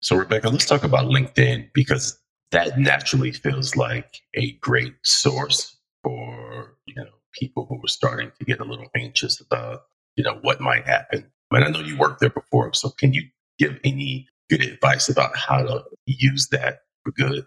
So, 0.00 0.16
Rebecca, 0.16 0.50
let's 0.50 0.66
talk 0.66 0.84
about 0.84 1.06
LinkedIn 1.06 1.70
because 1.72 2.18
that 2.50 2.78
naturally 2.78 3.32
feels 3.32 3.76
like 3.76 4.20
a 4.34 4.52
great 4.52 4.94
source 5.02 5.76
for, 6.02 6.76
you 6.86 6.94
know, 6.94 7.10
people 7.32 7.66
who 7.68 7.76
are 7.76 7.88
starting 7.88 8.30
to 8.38 8.44
get 8.44 8.60
a 8.60 8.64
little 8.64 8.86
anxious 8.96 9.40
about, 9.40 9.82
you 10.16 10.24
know, 10.24 10.38
what 10.42 10.60
might 10.60 10.86
happen. 10.86 11.30
And 11.50 11.64
I 11.64 11.68
know 11.68 11.80
you 11.80 11.96
worked 11.96 12.20
there 12.20 12.30
before. 12.30 12.72
So, 12.74 12.90
can 12.90 13.12
you 13.12 13.22
give 13.58 13.78
any 13.84 14.28
good 14.50 14.62
advice 14.62 15.08
about 15.08 15.36
how 15.36 15.62
to 15.62 15.84
use 16.06 16.48
that 16.48 16.80
for 17.04 17.12
good? 17.12 17.46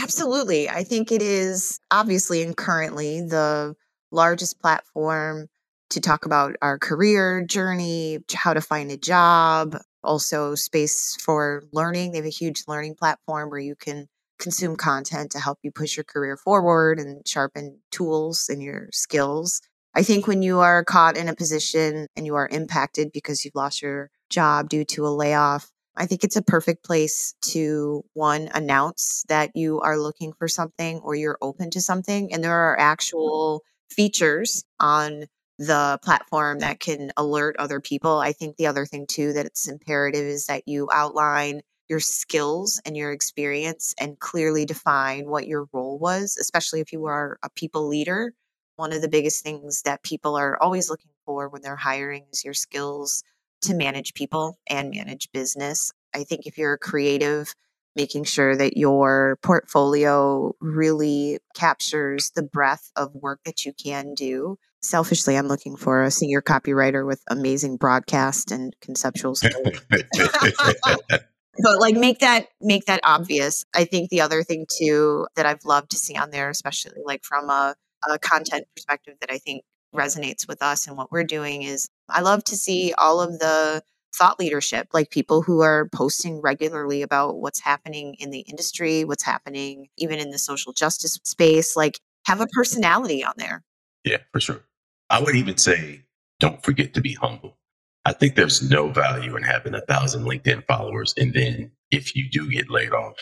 Absolutely. 0.00 0.68
I 0.68 0.84
think 0.84 1.10
it 1.10 1.22
is 1.22 1.80
obviously 1.90 2.42
and 2.42 2.56
currently 2.56 3.20
the 3.20 3.74
largest 4.12 4.60
platform 4.60 5.48
to 5.90 6.00
talk 6.00 6.24
about 6.24 6.54
our 6.62 6.78
career 6.78 7.44
journey, 7.44 8.18
how 8.32 8.54
to 8.54 8.60
find 8.60 8.90
a 8.90 8.96
job, 8.96 9.76
also 10.02 10.54
space 10.54 11.16
for 11.20 11.64
learning. 11.72 12.12
They 12.12 12.18
have 12.18 12.26
a 12.26 12.30
huge 12.30 12.64
learning 12.66 12.96
platform 12.96 13.50
where 13.50 13.60
you 13.60 13.74
can 13.76 14.08
consume 14.38 14.76
content 14.76 15.32
to 15.32 15.40
help 15.40 15.58
you 15.62 15.70
push 15.72 15.96
your 15.96 16.04
career 16.04 16.36
forward 16.36 16.98
and 16.98 17.26
sharpen 17.26 17.80
tools 17.90 18.48
and 18.48 18.62
your 18.62 18.88
skills. 18.92 19.60
I 19.94 20.02
think 20.02 20.26
when 20.26 20.42
you 20.42 20.60
are 20.60 20.84
caught 20.84 21.16
in 21.16 21.28
a 21.28 21.34
position 21.34 22.06
and 22.16 22.24
you 22.24 22.36
are 22.36 22.48
impacted 22.48 23.10
because 23.12 23.44
you've 23.44 23.56
lost 23.56 23.82
your 23.82 24.10
job 24.30 24.68
due 24.68 24.84
to 24.84 25.06
a 25.06 25.08
layoff, 25.08 25.70
I 25.96 26.06
think 26.06 26.22
it's 26.22 26.36
a 26.36 26.42
perfect 26.42 26.84
place 26.84 27.34
to 27.52 28.04
one 28.12 28.48
announce 28.54 29.24
that 29.28 29.50
you 29.56 29.80
are 29.80 29.98
looking 29.98 30.32
for 30.38 30.46
something 30.46 31.00
or 31.00 31.16
you're 31.16 31.38
open 31.42 31.70
to 31.70 31.80
something. 31.80 32.32
And 32.32 32.44
there 32.44 32.54
are 32.54 32.76
mm-hmm. 32.76 32.82
actual 32.82 33.62
features 33.90 34.64
on 34.78 35.24
the 35.58 35.98
platform 36.02 36.60
that 36.60 36.80
can 36.80 37.10
alert 37.16 37.56
other 37.58 37.80
people. 37.80 38.18
I 38.18 38.32
think 38.32 38.56
the 38.56 38.66
other 38.66 38.86
thing 38.86 39.06
too 39.06 39.32
that 39.32 39.46
it's 39.46 39.68
imperative 39.68 40.24
is 40.24 40.46
that 40.46 40.68
you 40.68 40.88
outline 40.92 41.62
your 41.88 42.00
skills 42.00 42.80
and 42.84 42.96
your 42.96 43.12
experience 43.12 43.94
and 43.98 44.18
clearly 44.18 44.64
define 44.64 45.28
what 45.28 45.46
your 45.46 45.66
role 45.72 45.98
was, 45.98 46.36
especially 46.38 46.80
if 46.80 46.92
you 46.92 47.06
are 47.06 47.38
a 47.42 47.50
people 47.50 47.88
leader. 47.88 48.34
One 48.76 48.92
of 48.92 49.02
the 49.02 49.08
biggest 49.08 49.42
things 49.42 49.82
that 49.82 50.02
people 50.02 50.36
are 50.36 50.62
always 50.62 50.88
looking 50.90 51.10
for 51.24 51.48
when 51.48 51.62
they're 51.62 51.76
hiring 51.76 52.26
is 52.32 52.44
your 52.44 52.54
skills 52.54 53.24
to 53.62 53.74
manage 53.74 54.14
people 54.14 54.58
and 54.68 54.90
manage 54.90 55.32
business. 55.32 55.90
I 56.14 56.24
think 56.24 56.46
if 56.46 56.58
you're 56.58 56.74
a 56.74 56.78
creative, 56.78 57.54
making 57.98 58.22
sure 58.22 58.54
that 58.56 58.76
your 58.76 59.38
portfolio 59.42 60.54
really 60.60 61.38
captures 61.54 62.30
the 62.36 62.44
breadth 62.44 62.92
of 62.94 63.12
work 63.12 63.40
that 63.44 63.66
you 63.66 63.72
can 63.72 64.14
do. 64.14 64.56
Selfishly, 64.80 65.36
I'm 65.36 65.48
looking 65.48 65.76
for 65.76 66.04
a 66.04 66.10
senior 66.10 66.40
copywriter 66.40 67.04
with 67.04 67.20
amazing 67.28 67.76
broadcast 67.76 68.52
and 68.52 68.74
conceptual 68.80 69.34
skills. 69.34 69.80
but 69.90 71.80
like 71.80 71.96
make 71.96 72.20
that 72.20 72.46
make 72.60 72.84
that 72.84 73.00
obvious. 73.02 73.64
I 73.74 73.84
think 73.84 74.10
the 74.10 74.20
other 74.20 74.44
thing 74.44 74.66
too 74.78 75.26
that 75.34 75.44
I've 75.44 75.64
loved 75.64 75.90
to 75.90 75.96
see 75.96 76.14
on 76.14 76.30
there, 76.30 76.48
especially 76.50 77.00
like 77.04 77.24
from 77.24 77.50
a, 77.50 77.74
a 78.08 78.18
content 78.20 78.66
perspective 78.76 79.16
that 79.20 79.32
I 79.32 79.38
think 79.38 79.64
resonates 79.92 80.46
with 80.46 80.62
us 80.62 80.86
and 80.86 80.96
what 80.96 81.10
we're 81.10 81.24
doing 81.24 81.62
is 81.62 81.88
I 82.08 82.20
love 82.20 82.44
to 82.44 82.56
see 82.56 82.94
all 82.96 83.20
of 83.20 83.40
the 83.40 83.82
thought 84.14 84.38
leadership, 84.38 84.88
like 84.92 85.10
people 85.10 85.42
who 85.42 85.60
are 85.60 85.88
posting 85.94 86.40
regularly 86.40 87.02
about 87.02 87.36
what's 87.36 87.60
happening 87.60 88.14
in 88.18 88.30
the 88.30 88.40
industry, 88.40 89.04
what's 89.04 89.22
happening 89.22 89.88
even 89.96 90.18
in 90.18 90.30
the 90.30 90.38
social 90.38 90.72
justice 90.72 91.18
space, 91.24 91.76
like 91.76 91.98
have 92.26 92.40
a 92.40 92.46
personality 92.48 93.24
on 93.24 93.34
there. 93.36 93.62
Yeah, 94.04 94.18
for 94.32 94.40
sure. 94.40 94.64
I 95.10 95.22
would 95.22 95.36
even 95.36 95.56
say, 95.56 96.04
don't 96.40 96.62
forget 96.62 96.94
to 96.94 97.00
be 97.00 97.14
humble. 97.14 97.56
I 98.04 98.12
think 98.12 98.34
there's 98.34 98.68
no 98.68 98.88
value 98.88 99.36
in 99.36 99.42
having 99.42 99.74
a 99.74 99.80
thousand 99.82 100.24
LinkedIn 100.24 100.66
followers. 100.66 101.14
And 101.16 101.32
then 101.34 101.72
if 101.90 102.14
you 102.16 102.28
do 102.30 102.50
get 102.50 102.70
laid 102.70 102.92
off, 102.92 103.16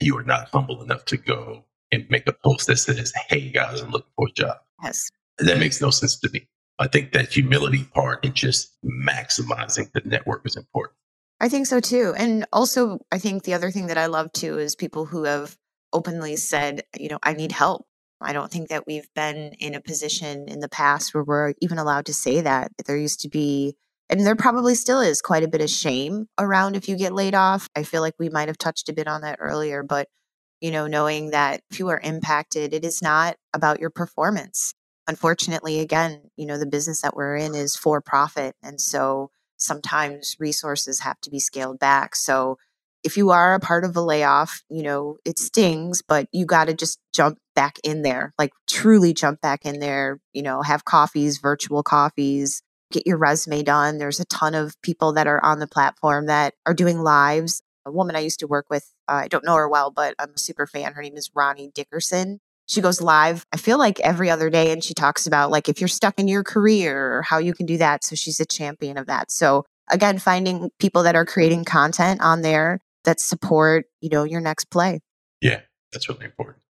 you 0.00 0.16
are 0.16 0.22
not 0.22 0.48
humble 0.48 0.82
enough 0.82 1.04
to 1.06 1.16
go 1.16 1.64
and 1.90 2.06
make 2.08 2.26
a 2.26 2.32
post 2.32 2.66
that 2.66 2.78
says, 2.78 3.12
Hey 3.28 3.50
guys, 3.50 3.80
I'm 3.80 3.90
looking 3.90 4.12
for 4.16 4.28
a 4.28 4.32
job. 4.32 4.56
Yes. 4.82 5.10
That 5.38 5.58
makes 5.58 5.80
no 5.80 5.90
sense 5.90 6.18
to 6.20 6.30
me. 6.30 6.48
I 6.78 6.88
think 6.88 7.12
that 7.12 7.32
humility 7.32 7.84
part 7.84 8.24
and 8.24 8.34
just 8.34 8.72
maximizing 8.84 9.92
the 9.92 10.02
network 10.04 10.42
is 10.46 10.56
important. 10.56 10.96
I 11.40 11.48
think 11.48 11.66
so 11.66 11.80
too. 11.80 12.14
And 12.16 12.46
also, 12.52 13.00
I 13.10 13.18
think 13.18 13.42
the 13.42 13.54
other 13.54 13.70
thing 13.70 13.88
that 13.88 13.98
I 13.98 14.06
love 14.06 14.32
too 14.32 14.58
is 14.58 14.76
people 14.76 15.06
who 15.06 15.24
have 15.24 15.56
openly 15.92 16.36
said, 16.36 16.82
you 16.96 17.08
know, 17.08 17.18
I 17.22 17.34
need 17.34 17.52
help. 17.52 17.84
I 18.20 18.32
don't 18.32 18.50
think 18.50 18.68
that 18.68 18.86
we've 18.86 19.08
been 19.14 19.52
in 19.58 19.74
a 19.74 19.80
position 19.80 20.48
in 20.48 20.60
the 20.60 20.68
past 20.68 21.12
where 21.12 21.24
we're 21.24 21.54
even 21.60 21.78
allowed 21.78 22.06
to 22.06 22.14
say 22.14 22.40
that. 22.40 22.70
There 22.86 22.96
used 22.96 23.20
to 23.22 23.28
be, 23.28 23.74
and 24.08 24.24
there 24.24 24.36
probably 24.36 24.76
still 24.76 25.00
is 25.00 25.20
quite 25.20 25.42
a 25.42 25.48
bit 25.48 25.60
of 25.60 25.68
shame 25.68 26.28
around 26.38 26.76
if 26.76 26.88
you 26.88 26.96
get 26.96 27.12
laid 27.12 27.34
off. 27.34 27.68
I 27.74 27.82
feel 27.82 28.00
like 28.00 28.14
we 28.18 28.28
might 28.28 28.48
have 28.48 28.58
touched 28.58 28.88
a 28.88 28.92
bit 28.92 29.08
on 29.08 29.22
that 29.22 29.38
earlier, 29.40 29.82
but 29.82 30.08
you 30.60 30.70
know, 30.70 30.86
knowing 30.86 31.30
that 31.30 31.60
if 31.72 31.80
you 31.80 31.88
are 31.88 32.00
impacted, 32.02 32.72
it 32.72 32.84
is 32.84 33.02
not 33.02 33.36
about 33.52 33.80
your 33.80 33.90
performance. 33.90 34.72
Unfortunately, 35.08 35.80
again, 35.80 36.30
you 36.36 36.46
know, 36.46 36.58
the 36.58 36.66
business 36.66 37.02
that 37.02 37.16
we're 37.16 37.36
in 37.36 37.54
is 37.54 37.76
for 37.76 38.00
profit. 38.00 38.54
And 38.62 38.80
so 38.80 39.30
sometimes 39.56 40.36
resources 40.38 41.00
have 41.00 41.20
to 41.22 41.30
be 41.30 41.38
scaled 41.40 41.78
back. 41.78 42.14
So 42.16 42.58
if 43.04 43.16
you 43.16 43.30
are 43.30 43.54
a 43.54 43.60
part 43.60 43.84
of 43.84 43.96
a 43.96 44.00
layoff, 44.00 44.62
you 44.68 44.82
know, 44.82 45.16
it 45.24 45.38
stings, 45.38 46.02
but 46.06 46.28
you 46.32 46.46
got 46.46 46.66
to 46.66 46.74
just 46.74 47.00
jump 47.12 47.38
back 47.54 47.78
in 47.82 48.02
there, 48.02 48.32
like 48.38 48.52
truly 48.68 49.12
jump 49.12 49.40
back 49.40 49.64
in 49.64 49.80
there, 49.80 50.20
you 50.32 50.42
know, 50.42 50.62
have 50.62 50.84
coffees, 50.84 51.38
virtual 51.38 51.82
coffees, 51.82 52.62
get 52.92 53.06
your 53.06 53.18
resume 53.18 53.62
done. 53.62 53.98
There's 53.98 54.20
a 54.20 54.24
ton 54.26 54.54
of 54.54 54.80
people 54.82 55.12
that 55.14 55.26
are 55.26 55.44
on 55.44 55.58
the 55.58 55.66
platform 55.66 56.26
that 56.26 56.54
are 56.64 56.74
doing 56.74 57.00
lives. 57.00 57.62
A 57.84 57.90
woman 57.90 58.14
I 58.14 58.20
used 58.20 58.38
to 58.40 58.46
work 58.46 58.66
with, 58.70 58.92
uh, 59.08 59.22
I 59.24 59.28
don't 59.28 59.44
know 59.44 59.56
her 59.56 59.68
well, 59.68 59.90
but 59.90 60.14
I'm 60.20 60.30
a 60.36 60.38
super 60.38 60.68
fan. 60.68 60.92
Her 60.92 61.02
name 61.02 61.16
is 61.16 61.30
Ronnie 61.34 61.72
Dickerson. 61.74 62.38
She 62.66 62.80
goes 62.80 63.00
live, 63.00 63.44
I 63.52 63.56
feel 63.56 63.78
like 63.78 64.00
every 64.00 64.30
other 64.30 64.48
day, 64.48 64.72
and 64.72 64.82
she 64.82 64.94
talks 64.94 65.26
about 65.26 65.50
like 65.50 65.68
if 65.68 65.80
you're 65.80 65.88
stuck 65.88 66.18
in 66.18 66.28
your 66.28 66.44
career 66.44 67.16
or 67.16 67.22
how 67.22 67.38
you 67.38 67.54
can 67.54 67.66
do 67.66 67.76
that. 67.78 68.04
So 68.04 68.14
she's 68.14 68.40
a 68.40 68.46
champion 68.46 68.96
of 68.96 69.06
that. 69.06 69.30
So 69.30 69.64
again, 69.90 70.18
finding 70.18 70.70
people 70.78 71.02
that 71.02 71.16
are 71.16 71.26
creating 71.26 71.64
content 71.64 72.20
on 72.20 72.42
there 72.42 72.80
that 73.04 73.20
support, 73.20 73.86
you 74.00 74.08
know, 74.08 74.24
your 74.24 74.40
next 74.40 74.66
play. 74.66 75.00
Yeah, 75.40 75.60
that's 75.92 76.08
really 76.08 76.24
important. 76.24 76.62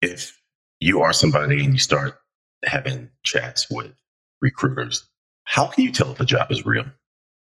If 0.00 0.40
you 0.80 1.00
are 1.00 1.12
somebody 1.12 1.64
and 1.64 1.72
you 1.72 1.78
start 1.78 2.18
having 2.64 3.10
chats 3.24 3.66
with 3.70 3.92
recruiters, 4.40 5.08
how 5.44 5.66
can 5.66 5.84
you 5.84 5.92
tell 5.92 6.12
if 6.12 6.20
a 6.20 6.24
job 6.24 6.50
is 6.50 6.64
real? 6.64 6.86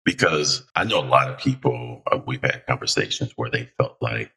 Because 0.04 0.66
I 0.76 0.84
know 0.84 1.00
a 1.00 1.06
lot 1.06 1.30
of 1.30 1.38
people, 1.38 2.02
uh, 2.12 2.20
we've 2.26 2.42
had 2.42 2.66
conversations 2.68 3.34
where 3.36 3.50
they 3.50 3.70
felt 3.78 3.98
like 4.02 4.32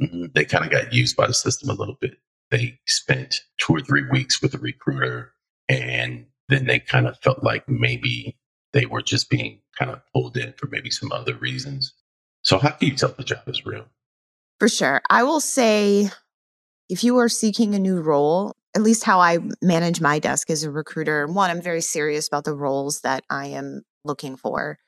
mm-hmm, 0.00 0.26
they 0.34 0.44
kind 0.44 0.64
of 0.64 0.70
got 0.70 0.92
used 0.92 1.16
by 1.16 1.26
the 1.26 1.34
system 1.34 1.70
a 1.70 1.74
little 1.74 1.96
bit. 2.00 2.16
They 2.52 2.78
spent 2.86 3.40
two 3.58 3.74
or 3.74 3.80
three 3.80 4.04
weeks 4.08 4.40
with 4.40 4.54
a 4.54 4.58
recruiter 4.58 5.32
and 5.68 6.26
then 6.48 6.66
they 6.66 6.78
kind 6.78 7.06
of 7.06 7.18
felt 7.18 7.42
like 7.42 7.68
maybe 7.68 8.36
they 8.72 8.86
were 8.86 9.02
just 9.02 9.30
being 9.30 9.60
kind 9.78 9.90
of 9.90 10.02
pulled 10.12 10.36
in 10.36 10.52
for 10.58 10.68
maybe 10.68 10.90
some 10.90 11.10
other 11.12 11.34
reasons. 11.34 11.94
So, 12.42 12.58
how 12.58 12.70
can 12.70 12.88
you 12.88 12.94
tell 12.94 13.14
the 13.16 13.24
job 13.24 13.42
is 13.46 13.64
real? 13.64 13.86
For 14.58 14.68
sure. 14.68 15.00
I 15.08 15.22
will 15.22 15.40
say 15.40 16.10
if 16.88 17.02
you 17.02 17.16
are 17.18 17.28
seeking 17.28 17.74
a 17.74 17.78
new 17.78 18.00
role, 18.00 18.54
at 18.74 18.82
least 18.82 19.04
how 19.04 19.20
I 19.20 19.38
manage 19.62 20.00
my 20.00 20.18
desk 20.18 20.50
as 20.50 20.62
a 20.62 20.70
recruiter, 20.70 21.26
one, 21.26 21.50
I'm 21.50 21.62
very 21.62 21.80
serious 21.80 22.28
about 22.28 22.44
the 22.44 22.54
roles 22.54 23.00
that 23.00 23.24
I 23.30 23.46
am 23.46 23.82
looking 24.04 24.36
for. 24.36 24.78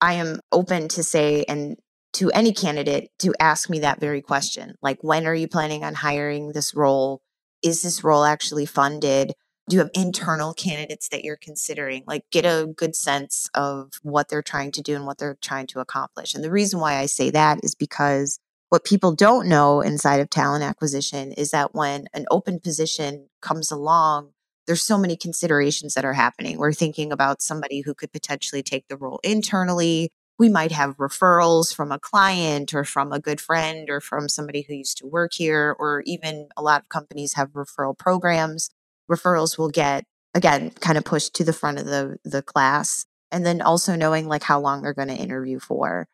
I 0.00 0.14
am 0.14 0.40
open 0.52 0.86
to 0.88 1.02
say, 1.02 1.44
and 1.48 1.76
to 2.14 2.30
any 2.30 2.52
candidate 2.52 3.10
to 3.20 3.34
ask 3.40 3.68
me 3.68 3.80
that 3.80 4.00
very 4.00 4.22
question 4.22 4.74
like, 4.82 4.98
when 5.02 5.26
are 5.26 5.34
you 5.34 5.48
planning 5.48 5.84
on 5.84 5.94
hiring 5.94 6.52
this 6.52 6.74
role? 6.74 7.20
Is 7.62 7.82
this 7.82 8.04
role 8.04 8.24
actually 8.24 8.66
funded? 8.66 9.34
do 9.68 9.76
you 9.76 9.80
have 9.80 9.90
internal 9.94 10.54
candidates 10.54 11.08
that 11.10 11.24
you're 11.24 11.38
considering 11.40 12.02
like 12.06 12.24
get 12.30 12.44
a 12.44 12.66
good 12.76 12.96
sense 12.96 13.48
of 13.54 13.92
what 14.02 14.28
they're 14.28 14.42
trying 14.42 14.72
to 14.72 14.82
do 14.82 14.96
and 14.96 15.06
what 15.06 15.18
they're 15.18 15.38
trying 15.42 15.66
to 15.66 15.80
accomplish 15.80 16.34
and 16.34 16.42
the 16.42 16.50
reason 16.50 16.80
why 16.80 16.96
i 16.96 17.06
say 17.06 17.30
that 17.30 17.58
is 17.62 17.74
because 17.74 18.38
what 18.70 18.84
people 18.84 19.14
don't 19.14 19.48
know 19.48 19.80
inside 19.80 20.20
of 20.20 20.30
talent 20.30 20.64
acquisition 20.64 21.32
is 21.32 21.50
that 21.50 21.74
when 21.74 22.06
an 22.14 22.26
open 22.30 22.58
position 22.58 23.28
comes 23.40 23.70
along 23.70 24.30
there's 24.66 24.82
so 24.82 24.98
many 24.98 25.16
considerations 25.16 25.94
that 25.94 26.04
are 26.04 26.14
happening 26.14 26.58
we're 26.58 26.72
thinking 26.72 27.12
about 27.12 27.42
somebody 27.42 27.82
who 27.82 27.94
could 27.94 28.12
potentially 28.12 28.62
take 28.62 28.86
the 28.88 28.96
role 28.96 29.20
internally 29.22 30.10
we 30.38 30.48
might 30.48 30.72
have 30.72 30.96
referrals 30.96 31.74
from 31.74 31.90
a 31.90 31.98
client 31.98 32.72
or 32.72 32.84
from 32.84 33.12
a 33.12 33.18
good 33.18 33.40
friend 33.40 33.90
or 33.90 34.00
from 34.00 34.28
somebody 34.28 34.62
who 34.62 34.74
used 34.74 34.98
to 34.98 35.06
work 35.06 35.32
here 35.34 35.74
or 35.78 36.02
even 36.06 36.48
a 36.56 36.62
lot 36.62 36.82
of 36.82 36.88
companies 36.88 37.34
have 37.34 37.50
referral 37.50 37.98
programs. 37.98 38.70
Referrals 39.10 39.58
will 39.58 39.70
get 39.70 40.04
again 40.34 40.70
kind 40.80 40.96
of 40.96 41.04
pushed 41.04 41.34
to 41.34 41.44
the 41.44 41.52
front 41.52 41.78
of 41.78 41.86
the 41.86 42.18
the 42.24 42.42
class 42.42 43.04
and 43.32 43.44
then 43.44 43.60
also 43.60 43.96
knowing 43.96 44.28
like 44.28 44.42
how 44.42 44.60
long 44.60 44.82
they're 44.82 44.94
going 44.94 45.08
to 45.08 45.14
interview 45.14 45.58
for. 45.58 46.06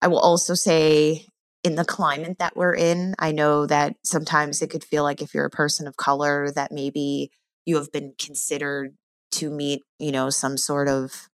I 0.00 0.08
will 0.08 0.20
also 0.20 0.54
say 0.54 1.26
in 1.64 1.76
the 1.76 1.84
climate 1.84 2.38
that 2.38 2.56
we're 2.56 2.74
in 2.74 3.14
i 3.18 3.30
know 3.30 3.66
that 3.66 3.94
sometimes 4.04 4.62
it 4.62 4.70
could 4.70 4.82
feel 4.82 5.04
like 5.04 5.22
if 5.22 5.32
you're 5.32 5.44
a 5.44 5.50
person 5.50 5.86
of 5.86 5.96
color 5.96 6.50
that 6.50 6.72
maybe 6.72 7.30
you 7.64 7.76
have 7.76 7.92
been 7.92 8.14
considered 8.18 8.96
to 9.30 9.48
meet 9.50 9.82
you 9.98 10.10
know 10.10 10.28
some 10.28 10.56
sort 10.56 10.88
of 10.88 11.28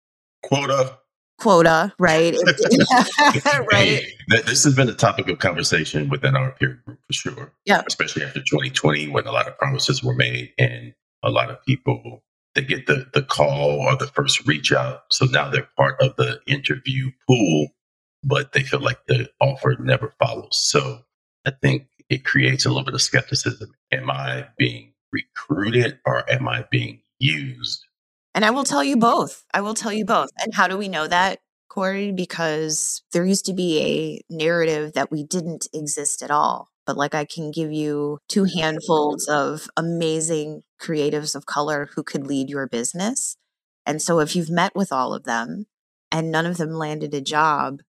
quota 0.42 0.98
quota 1.38 1.92
right? 1.99 2.35
Right? 3.73 4.03
this 4.29 4.64
has 4.64 4.75
been 4.75 4.88
a 4.88 4.94
topic 4.94 5.29
of 5.29 5.38
conversation 5.38 6.09
within 6.09 6.37
our 6.37 6.53
peer 6.53 6.81
group 6.85 6.99
for 7.07 7.12
sure. 7.12 7.53
Yeah. 7.64 7.83
Especially 7.87 8.23
after 8.23 8.40
2020 8.40 9.09
when 9.09 9.27
a 9.27 9.33
lot 9.33 9.49
of 9.49 9.59
promises 9.59 10.03
were 10.03 10.14
made 10.14 10.53
and 10.59 10.94
a 11.23 11.31
lot 11.31 11.51
of 11.51 11.64
people 11.64 12.23
they 12.55 12.62
get 12.62 12.87
the 12.87 13.07
the 13.12 13.23
call 13.23 13.81
or 13.81 13.97
the 13.97 14.07
first 14.07 14.47
reach 14.47 14.73
out. 14.73 15.03
So 15.11 15.27
now 15.27 15.51
they're 15.51 15.68
part 15.77 16.01
of 16.01 16.16
the 16.16 16.40
interview 16.47 17.11
pool 17.27 17.68
but 18.23 18.53
they 18.53 18.62
feel 18.62 18.81
like 18.81 19.05
the 19.07 19.29
offer 19.40 19.77
never 19.81 20.14
follows. 20.18 20.59
So 20.59 21.01
i 21.47 21.51
think 21.51 21.88
it 22.11 22.25
creates 22.25 22.64
a 22.64 22.68
little 22.68 22.85
bit 22.85 22.94
of 22.94 23.03
skepticism. 23.03 23.73
Am 23.92 24.11
i 24.11 24.47
being 24.59 24.92
recruited 25.12 25.99
or 26.07 26.31
am 26.31 26.49
i 26.49 26.64
being 26.70 27.01
used 27.18 27.85
and 28.35 28.44
i 28.44 28.51
will 28.51 28.64
tell 28.64 28.85
you 28.85 28.97
both 28.97 29.44
i 29.53 29.61
will 29.61 29.75
tell 29.75 29.92
you 29.92 30.05
both 30.05 30.31
and 30.42 30.55
how 30.55 30.68
do 30.68 30.77
we 30.77 30.88
know 30.88 31.07
that 31.07 31.40
corey 31.68 32.12
because 32.12 33.03
there 33.12 33.25
used 33.25 33.47
to 33.47 33.53
be 33.53 33.81
a 33.81 34.35
narrative 34.35 34.92
that 34.92 35.11
we 35.11 35.25
didn't 35.25 35.66
exist 35.73 36.23
at 36.23 36.31
all 36.31 36.70
but 36.87 36.97
like 36.97 37.14
I 37.14 37.25
can 37.25 37.51
give 37.51 37.73
you 37.73 38.18
two 38.29 38.44
handfuls 38.44 39.27
of 39.29 39.68
amazing 39.77 40.62
creatives 40.81 41.35
of 41.35 41.47
color 41.47 41.88
who 41.94 42.03
could 42.03 42.27
lead 42.27 42.51
your 42.51 42.66
business. 42.66 43.37
And 43.87 44.01
so 44.01 44.20
if 44.20 44.35
you've 44.37 44.51
met 44.51 44.75
with 44.75 44.92
all 44.92 45.14
of 45.14 45.25
them 45.25 45.66
and 46.11 46.31
none 46.31 46.47
of 46.47 46.57
them 46.57 46.70
landed 46.70 47.14
a 47.14 47.20
job, 47.20 47.81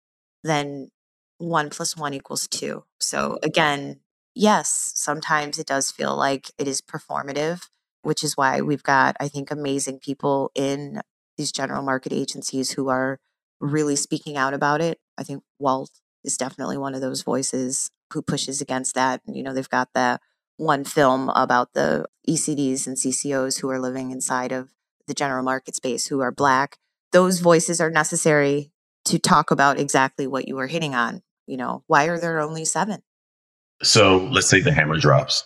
then 0.42 0.90
one 1.38 1.70
plus 1.70 1.96
one 1.96 2.14
equals 2.14 2.46
two. 2.46 2.84
So 3.00 3.38
again, 3.42 4.00
yes, 4.34 4.92
sometimes 4.94 5.58
it 5.58 5.66
does 5.66 5.90
feel 5.90 6.16
like 6.16 6.50
it 6.58 6.68
is 6.68 6.80
performative, 6.80 7.68
which 8.04 8.22
is 8.22 8.36
why 8.36 8.60
we've 8.60 8.82
got, 8.82 9.16
I 9.20 9.28
think, 9.28 9.50
amazing 9.50 9.98
people 9.98 10.50
in 10.54 11.00
these 11.36 11.52
general 11.52 11.82
market 11.82 12.12
agencies 12.12 12.72
who 12.72 12.88
are 12.88 13.18
really 13.60 13.96
speaking 13.96 14.36
out 14.36 14.54
about 14.54 14.80
it. 14.80 14.98
I 15.18 15.22
think 15.22 15.42
Walt 15.58 15.90
is 16.22 16.36
definitely 16.36 16.76
one 16.78 16.94
of 16.94 17.00
those 17.00 17.22
voices 17.22 17.90
who 18.12 18.22
pushes 18.22 18.60
against 18.60 18.94
that. 18.94 19.20
You 19.26 19.42
know, 19.42 19.52
they've 19.52 19.68
got 19.68 19.88
the 19.94 20.20
one 20.56 20.84
film 20.84 21.30
about 21.30 21.72
the 21.72 22.06
ECDs 22.28 22.86
and 22.86 22.96
CCOs 22.96 23.60
who 23.60 23.70
are 23.70 23.80
living 23.80 24.10
inside 24.10 24.52
of 24.52 24.70
the 25.06 25.14
general 25.14 25.42
market 25.42 25.74
space 25.74 26.06
who 26.06 26.20
are 26.20 26.32
black. 26.32 26.78
Those 27.12 27.40
voices 27.40 27.80
are 27.80 27.90
necessary 27.90 28.70
to 29.06 29.18
talk 29.18 29.50
about 29.50 29.78
exactly 29.78 30.26
what 30.26 30.48
you 30.48 30.56
were 30.56 30.66
hitting 30.66 30.94
on. 30.94 31.22
You 31.46 31.56
know, 31.56 31.84
why 31.86 32.06
are 32.06 32.18
there 32.18 32.40
only 32.40 32.64
seven? 32.64 33.02
So 33.82 34.28
let's 34.30 34.48
say 34.48 34.60
the 34.60 34.72
hammer 34.72 34.98
drops. 34.98 35.44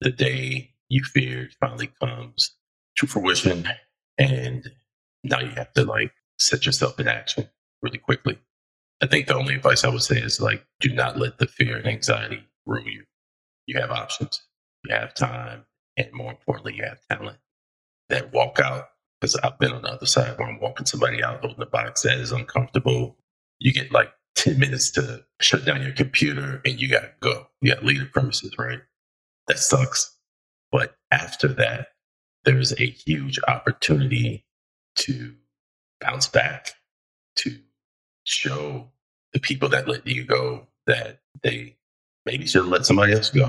The 0.00 0.10
day 0.10 0.74
you 0.88 1.02
feared 1.04 1.54
finally 1.60 1.90
comes 2.00 2.54
to 2.96 3.06
fruition. 3.06 3.68
And 4.18 4.64
now 5.24 5.40
you 5.40 5.50
have 5.50 5.72
to 5.74 5.84
like 5.84 6.12
set 6.38 6.66
yourself 6.66 6.98
in 6.98 7.08
action 7.08 7.48
really 7.82 7.98
quickly. 7.98 8.38
I 9.00 9.06
think 9.06 9.26
the 9.26 9.36
only 9.36 9.54
advice 9.54 9.84
I 9.84 9.88
would 9.88 10.02
say 10.02 10.18
is 10.18 10.40
like, 10.40 10.66
do 10.80 10.92
not 10.92 11.18
let 11.18 11.38
the 11.38 11.46
fear 11.46 11.76
and 11.76 11.86
anxiety 11.86 12.42
rule 12.66 12.88
you. 12.88 13.04
You 13.66 13.80
have 13.80 13.90
options, 13.90 14.42
you 14.84 14.94
have 14.94 15.14
time, 15.14 15.64
and 15.96 16.12
more 16.12 16.32
importantly, 16.32 16.74
you 16.74 16.84
have 16.84 16.98
talent. 17.10 17.38
That 18.08 18.32
walk 18.32 18.58
out, 18.58 18.86
because 19.20 19.36
I've 19.36 19.58
been 19.58 19.72
on 19.72 19.82
the 19.82 19.92
other 19.92 20.06
side 20.06 20.38
where 20.38 20.48
I'm 20.48 20.60
walking 20.60 20.86
somebody 20.86 21.22
out 21.22 21.40
holding 21.42 21.62
a 21.62 21.66
box 21.66 22.02
that 22.02 22.18
is 22.18 22.32
uncomfortable. 22.32 23.16
You 23.58 23.72
get 23.72 23.92
like 23.92 24.10
10 24.36 24.58
minutes 24.58 24.90
to 24.92 25.24
shut 25.40 25.64
down 25.64 25.82
your 25.82 25.92
computer 25.92 26.62
and 26.64 26.80
you 26.80 26.88
got 26.88 27.00
to 27.02 27.10
go. 27.20 27.46
You 27.60 27.74
got 27.74 27.80
to 27.80 27.86
leave 27.86 28.00
the 28.00 28.06
premises, 28.06 28.54
right? 28.58 28.80
That 29.48 29.58
sucks. 29.58 30.16
But 30.70 30.96
after 31.10 31.48
that, 31.48 31.88
there's 32.44 32.72
a 32.72 32.86
huge 32.86 33.38
opportunity 33.46 34.44
to 34.96 35.34
bounce 36.00 36.28
back, 36.28 36.72
to 37.36 37.58
show 38.24 38.90
the 39.32 39.40
people 39.40 39.68
that 39.70 39.88
let 39.88 40.06
you 40.06 40.24
go 40.24 40.66
that 40.86 41.20
they 41.42 41.76
maybe 42.24 42.46
should 42.46 42.66
let 42.66 42.86
somebody 42.86 43.12
else 43.12 43.30
go. 43.30 43.48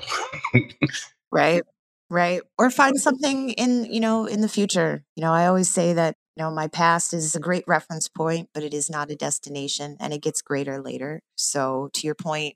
right. 1.31 1.63
Right. 2.09 2.41
Or 2.57 2.71
find 2.71 2.99
something 2.99 3.51
in, 3.51 3.85
you 3.85 3.99
know, 3.99 4.25
in 4.25 4.41
the 4.41 4.49
future. 4.49 5.03
You 5.15 5.21
know, 5.21 5.31
I 5.31 5.45
always 5.45 5.69
say 5.69 5.93
that, 5.93 6.15
you 6.35 6.43
know, 6.43 6.49
my 6.49 6.67
past 6.67 7.13
is 7.13 7.35
a 7.35 7.39
great 7.39 7.63
reference 7.67 8.07
point, 8.07 8.49
but 8.53 8.63
it 8.63 8.73
is 8.73 8.89
not 8.89 9.11
a 9.11 9.15
destination 9.15 9.95
and 9.99 10.11
it 10.11 10.21
gets 10.21 10.41
greater 10.41 10.81
later. 10.81 11.21
So 11.35 11.89
to 11.93 12.07
your 12.07 12.15
point, 12.15 12.55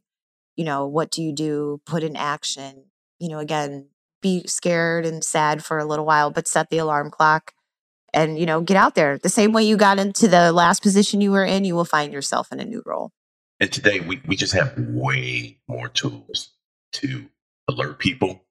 you 0.56 0.66
know, 0.66 0.88
what 0.88 1.12
do 1.12 1.22
you 1.22 1.34
do? 1.34 1.82
Put 1.86 2.04
in 2.04 2.16
action. 2.16 2.86
You 3.20 3.30
know, 3.30 3.40
again, 3.40 3.90
be 4.24 4.48
scared 4.48 5.06
and 5.06 5.24
sad 5.24 5.64
for 5.64 5.78
a 5.78 5.86
little 5.86 6.06
while, 6.06 6.32
but 6.32 6.48
set 6.48 6.72
the 6.72 6.80
alarm 6.80 7.12
clock 7.12 7.54
and, 8.12 8.40
you 8.40 8.48
know, 8.48 8.62
get 8.62 8.78
out 8.78 8.96
there. 8.96 9.20
The 9.20 9.30
same 9.30 9.54
way 9.54 9.64
you 9.64 9.78
got 9.78 10.00
into 10.00 10.28
the 10.28 10.52
last 10.52 10.82
position 10.82 11.22
you 11.22 11.32
were 11.32 11.46
in, 11.46 11.66
you 11.66 11.76
will 11.76 11.86
find 11.86 12.12
yourself 12.12 12.52
in 12.52 12.60
a 12.60 12.66
new 12.66 12.82
role. 12.86 13.12
And 13.60 13.72
today 13.72 14.00
we, 14.00 14.22
we 14.26 14.36
just 14.36 14.54
have 14.54 14.74
way 14.78 15.60
more 15.68 15.90
tools 15.90 16.52
to 16.94 17.28
alert 17.70 18.00
people, 18.00 18.44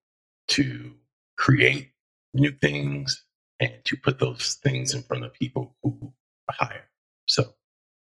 to 0.49 0.93
create 1.37 1.91
new 2.35 2.53
things, 2.53 3.25
and 3.61 3.73
to 3.85 3.97
put 3.97 4.19
those 4.19 4.59
things 4.63 4.95
in 4.95 5.03
front 5.03 5.25
of 5.25 5.33
people 5.33 5.77
who 5.83 6.13
are 6.49 6.67
higher. 6.67 6.85
So 7.27 7.55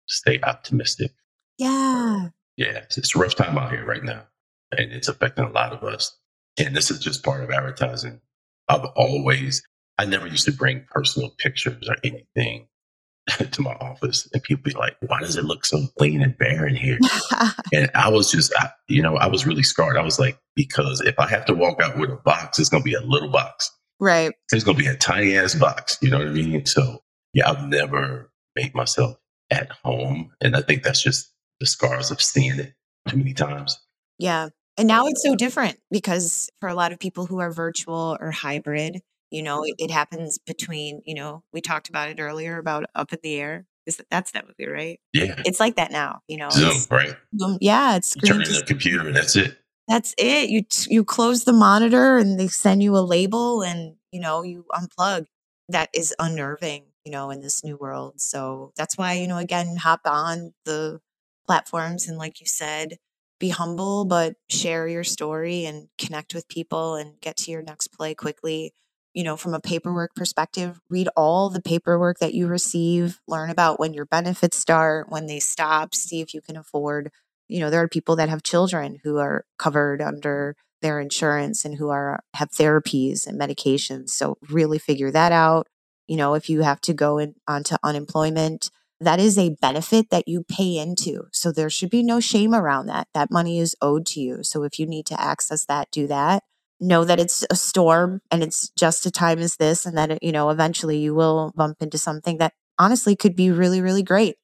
stay 0.06 0.40
optimistic. 0.42 1.12
Yeah. 1.58 2.28
Yeah, 2.56 2.78
it's, 2.78 2.98
it's 2.98 3.14
a 3.14 3.18
rough 3.18 3.34
time 3.34 3.56
out 3.58 3.70
here 3.70 3.84
right 3.84 4.04
now, 4.04 4.22
and 4.70 4.92
it's 4.92 5.08
affecting 5.08 5.44
a 5.44 5.50
lot 5.50 5.72
of 5.72 5.82
us. 5.82 6.16
And 6.60 6.76
this 6.76 6.90
is 6.90 6.98
just 6.98 7.24
part 7.24 7.42
of 7.42 7.50
advertising. 7.50 8.20
I've 8.68 8.84
always, 8.96 9.62
I 9.98 10.04
never 10.04 10.26
used 10.26 10.44
to 10.44 10.52
bring 10.52 10.84
personal 10.90 11.30
pictures 11.38 11.88
or 11.88 11.96
anything 12.04 12.68
to 13.50 13.62
my 13.62 13.72
office, 13.74 14.28
and 14.32 14.42
people 14.42 14.62
be 14.62 14.72
like, 14.72 14.96
"Why 15.00 15.20
does 15.20 15.36
it 15.36 15.44
look 15.44 15.64
so 15.64 15.86
clean 15.98 16.22
and 16.22 16.36
bare 16.36 16.66
in 16.66 16.76
here?" 16.76 16.98
and 17.72 17.90
I 17.94 18.08
was 18.08 18.30
just, 18.30 18.52
I, 18.56 18.70
you 18.88 19.02
know, 19.02 19.16
I 19.16 19.26
was 19.26 19.46
really 19.46 19.62
scarred. 19.62 19.96
I 19.96 20.02
was 20.02 20.18
like, 20.18 20.38
because 20.56 21.00
if 21.00 21.18
I 21.18 21.26
have 21.28 21.44
to 21.46 21.54
walk 21.54 21.80
out 21.82 21.98
with 21.98 22.10
a 22.10 22.16
box, 22.16 22.58
it's 22.58 22.68
going 22.68 22.82
to 22.82 22.88
be 22.88 22.94
a 22.94 23.00
little 23.00 23.30
box. 23.30 23.70
Right. 23.98 24.32
It's 24.52 24.64
going 24.64 24.76
to 24.76 24.82
be 24.82 24.88
a 24.88 24.96
tiny 24.96 25.36
ass 25.36 25.54
box. 25.54 25.98
You 26.00 26.10
know 26.10 26.18
what 26.18 26.28
I 26.28 26.30
mean? 26.30 26.64
So 26.66 27.02
yeah, 27.34 27.50
I've 27.50 27.68
never 27.68 28.32
made 28.56 28.74
myself 28.74 29.16
at 29.50 29.70
home, 29.84 30.32
and 30.40 30.56
I 30.56 30.62
think 30.62 30.82
that's 30.82 31.02
just 31.02 31.32
the 31.60 31.66
scars 31.66 32.10
of 32.10 32.20
seeing 32.22 32.58
it 32.58 32.74
too 33.08 33.16
many 33.16 33.34
times. 33.34 33.78
Yeah. 34.18 34.48
And 34.80 34.88
now 34.88 35.08
it's 35.08 35.22
so 35.22 35.36
different 35.36 35.78
because 35.90 36.48
for 36.58 36.70
a 36.70 36.74
lot 36.74 36.90
of 36.90 36.98
people 36.98 37.26
who 37.26 37.38
are 37.40 37.52
virtual 37.52 38.16
or 38.18 38.30
hybrid, 38.30 39.02
you 39.30 39.42
know, 39.42 39.62
it, 39.62 39.74
it 39.76 39.90
happens 39.90 40.38
between, 40.38 41.02
you 41.04 41.14
know, 41.14 41.44
we 41.52 41.60
talked 41.60 41.90
about 41.90 42.08
it 42.08 42.18
earlier 42.18 42.56
about 42.56 42.86
up 42.94 43.12
in 43.12 43.18
the 43.22 43.34
air. 43.34 43.66
Is 43.84 43.98
that, 43.98 44.06
that's 44.10 44.30
that 44.32 44.46
movie, 44.46 44.70
right? 44.70 44.98
Yeah. 45.12 45.34
It's 45.44 45.60
like 45.60 45.76
that 45.76 45.92
now, 45.92 46.22
you 46.28 46.38
know. 46.38 46.48
Zoom, 46.48 46.78
right? 46.90 47.14
Zoom, 47.38 47.58
yeah, 47.60 47.96
it's 47.96 48.16
You 48.16 48.22
turn 48.22 48.40
in 48.40 48.52
the 48.54 48.64
computer 48.66 49.06
and 49.06 49.14
that's 49.14 49.36
it. 49.36 49.58
That's 49.86 50.14
it. 50.16 50.48
You 50.48 50.62
you 50.88 51.04
close 51.04 51.44
the 51.44 51.52
monitor 51.52 52.16
and 52.16 52.40
they 52.40 52.48
send 52.48 52.82
you 52.82 52.96
a 52.96 53.04
label 53.04 53.62
and 53.62 53.96
you 54.12 54.20
know 54.20 54.42
you 54.42 54.64
unplug. 54.72 55.26
That 55.68 55.90
is 55.92 56.14
unnerving, 56.18 56.84
you 57.04 57.12
know, 57.12 57.30
in 57.30 57.42
this 57.42 57.62
new 57.62 57.76
world. 57.76 58.18
So 58.18 58.72
that's 58.76 58.96
why 58.96 59.12
you 59.14 59.28
know 59.28 59.36
again 59.36 59.76
hop 59.76 60.00
on 60.06 60.54
the 60.64 61.00
platforms 61.44 62.08
and 62.08 62.16
like 62.16 62.40
you 62.40 62.46
said, 62.46 62.96
be 63.40 63.48
humble 63.48 64.04
but 64.04 64.34
share 64.48 64.86
your 64.86 65.02
story 65.02 65.64
and 65.64 65.88
connect 65.98 66.34
with 66.34 66.46
people 66.48 66.94
and 66.94 67.20
get 67.20 67.36
to 67.36 67.50
your 67.50 67.62
next 67.62 67.88
play 67.88 68.14
quickly 68.14 68.72
you 69.14 69.24
know, 69.24 69.36
from 69.36 69.54
a 69.54 69.60
paperwork 69.60 70.14
perspective, 70.14 70.80
read 70.88 71.08
all 71.16 71.50
the 71.50 71.62
paperwork 71.62 72.18
that 72.20 72.34
you 72.34 72.46
receive, 72.46 73.20
learn 73.26 73.50
about 73.50 73.80
when 73.80 73.92
your 73.92 74.06
benefits 74.06 74.56
start, 74.56 75.10
when 75.10 75.26
they 75.26 75.40
stop, 75.40 75.94
see 75.94 76.20
if 76.20 76.32
you 76.32 76.40
can 76.40 76.56
afford. 76.56 77.10
You 77.48 77.60
know, 77.60 77.70
there 77.70 77.82
are 77.82 77.88
people 77.88 78.16
that 78.16 78.28
have 78.28 78.42
children 78.42 78.98
who 79.02 79.18
are 79.18 79.44
covered 79.58 80.00
under 80.00 80.54
their 80.80 81.00
insurance 81.00 81.64
and 81.64 81.76
who 81.76 81.88
are 81.88 82.20
have 82.34 82.50
therapies 82.50 83.26
and 83.26 83.38
medications. 83.38 84.10
So 84.10 84.38
really 84.48 84.78
figure 84.78 85.10
that 85.10 85.32
out. 85.32 85.66
You 86.06 86.16
know, 86.16 86.34
if 86.34 86.48
you 86.48 86.62
have 86.62 86.80
to 86.82 86.94
go 86.94 87.18
in, 87.18 87.34
onto 87.48 87.76
unemployment, 87.82 88.70
that 89.00 89.18
is 89.18 89.38
a 89.38 89.56
benefit 89.60 90.10
that 90.10 90.28
you 90.28 90.44
pay 90.44 90.76
into. 90.76 91.24
So 91.32 91.52
there 91.52 91.70
should 91.70 91.90
be 91.90 92.02
no 92.02 92.20
shame 92.20 92.54
around 92.54 92.86
that. 92.86 93.08
That 93.14 93.30
money 93.30 93.58
is 93.58 93.74
owed 93.80 94.06
to 94.06 94.20
you. 94.20 94.42
So 94.42 94.62
if 94.62 94.78
you 94.78 94.86
need 94.86 95.06
to 95.06 95.20
access 95.20 95.64
that, 95.66 95.90
do 95.90 96.06
that 96.08 96.42
know 96.80 97.04
that 97.04 97.20
it's 97.20 97.44
a 97.50 97.54
storm 97.56 98.20
and 98.30 98.42
it's 98.42 98.70
just 98.70 99.04
a 99.04 99.10
time 99.10 99.38
as 99.38 99.56
this 99.56 99.84
and 99.84 99.96
that 99.96 100.10
uh, 100.10 100.18
you 100.22 100.32
know 100.32 100.50
eventually 100.50 100.98
you 100.98 101.14
will 101.14 101.52
bump 101.54 101.76
into 101.80 101.98
something 101.98 102.38
that 102.38 102.54
honestly 102.78 103.14
could 103.14 103.36
be 103.36 103.50
really 103.50 103.82
really 103.82 104.02
great 104.02 104.36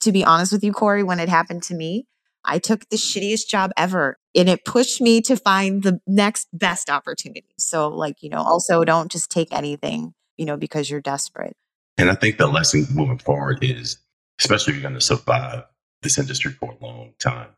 to 0.00 0.12
be 0.12 0.24
honest 0.24 0.52
with 0.52 0.62
you 0.62 0.72
corey 0.72 1.02
when 1.02 1.18
it 1.18 1.28
happened 1.28 1.62
to 1.62 1.74
me 1.74 2.06
i 2.44 2.58
took 2.58 2.88
the 2.90 2.96
shittiest 2.96 3.48
job 3.48 3.70
ever 3.76 4.18
and 4.34 4.48
it 4.48 4.64
pushed 4.64 5.00
me 5.00 5.20
to 5.20 5.34
find 5.34 5.82
the 5.82 5.98
next 6.06 6.48
best 6.52 6.90
opportunity 6.90 7.54
so 7.58 7.88
like 7.88 8.22
you 8.22 8.28
know 8.28 8.42
also 8.42 8.84
don't 8.84 9.10
just 9.10 9.30
take 9.30 9.52
anything 9.52 10.12
you 10.36 10.44
know 10.44 10.56
because 10.56 10.90
you're 10.90 11.00
desperate 11.00 11.56
and 11.98 12.10
i 12.10 12.14
think 12.14 12.38
the 12.38 12.46
lesson 12.46 12.86
moving 12.92 13.18
forward 13.18 13.58
is 13.62 13.98
especially 14.40 14.72
if 14.72 14.76
you're 14.76 14.90
going 14.90 14.94
to 14.94 15.00
survive 15.00 15.64
this 16.02 16.18
industry 16.18 16.52
for 16.52 16.72
a 16.72 16.84
long 16.84 17.12
time 17.18 17.48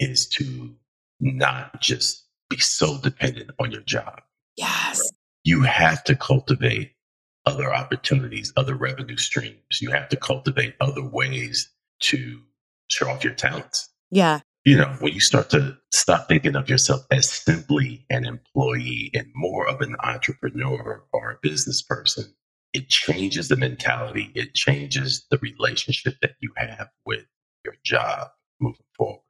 is 0.00 0.26
to 0.26 0.74
not 1.20 1.80
just 1.80 2.24
be 2.48 2.58
so 2.58 2.98
dependent 2.98 3.50
on 3.58 3.70
your 3.70 3.82
job. 3.82 4.22
Yes. 4.56 5.02
You 5.44 5.62
have 5.62 6.04
to 6.04 6.14
cultivate 6.14 6.92
other 7.46 7.74
opportunities, 7.74 8.52
other 8.56 8.74
revenue 8.74 9.16
streams. 9.16 9.80
You 9.80 9.90
have 9.90 10.08
to 10.10 10.16
cultivate 10.16 10.74
other 10.80 11.02
ways 11.04 11.70
to 12.00 12.40
show 12.88 13.08
off 13.08 13.24
your 13.24 13.34
talents. 13.34 13.90
Yeah. 14.10 14.40
You 14.64 14.78
know, 14.78 14.96
when 15.00 15.12
you 15.12 15.20
start 15.20 15.50
to 15.50 15.76
stop 15.92 16.28
thinking 16.28 16.56
of 16.56 16.70
yourself 16.70 17.04
as 17.10 17.28
simply 17.28 18.06
an 18.08 18.24
employee 18.24 19.10
and 19.12 19.26
more 19.34 19.68
of 19.68 19.82
an 19.82 19.94
entrepreneur 20.02 21.04
or 21.12 21.30
a 21.30 21.38
business 21.42 21.82
person, 21.82 22.34
it 22.74 22.88
changes 22.88 23.48
the 23.48 23.56
mentality. 23.56 24.30
It 24.34 24.52
changes 24.52 25.24
the 25.30 25.38
relationship 25.38 26.16
that 26.20 26.32
you 26.40 26.52
have 26.56 26.88
with 27.06 27.24
your 27.64 27.76
job 27.84 28.28
moving 28.60 28.84
forward. 28.96 29.20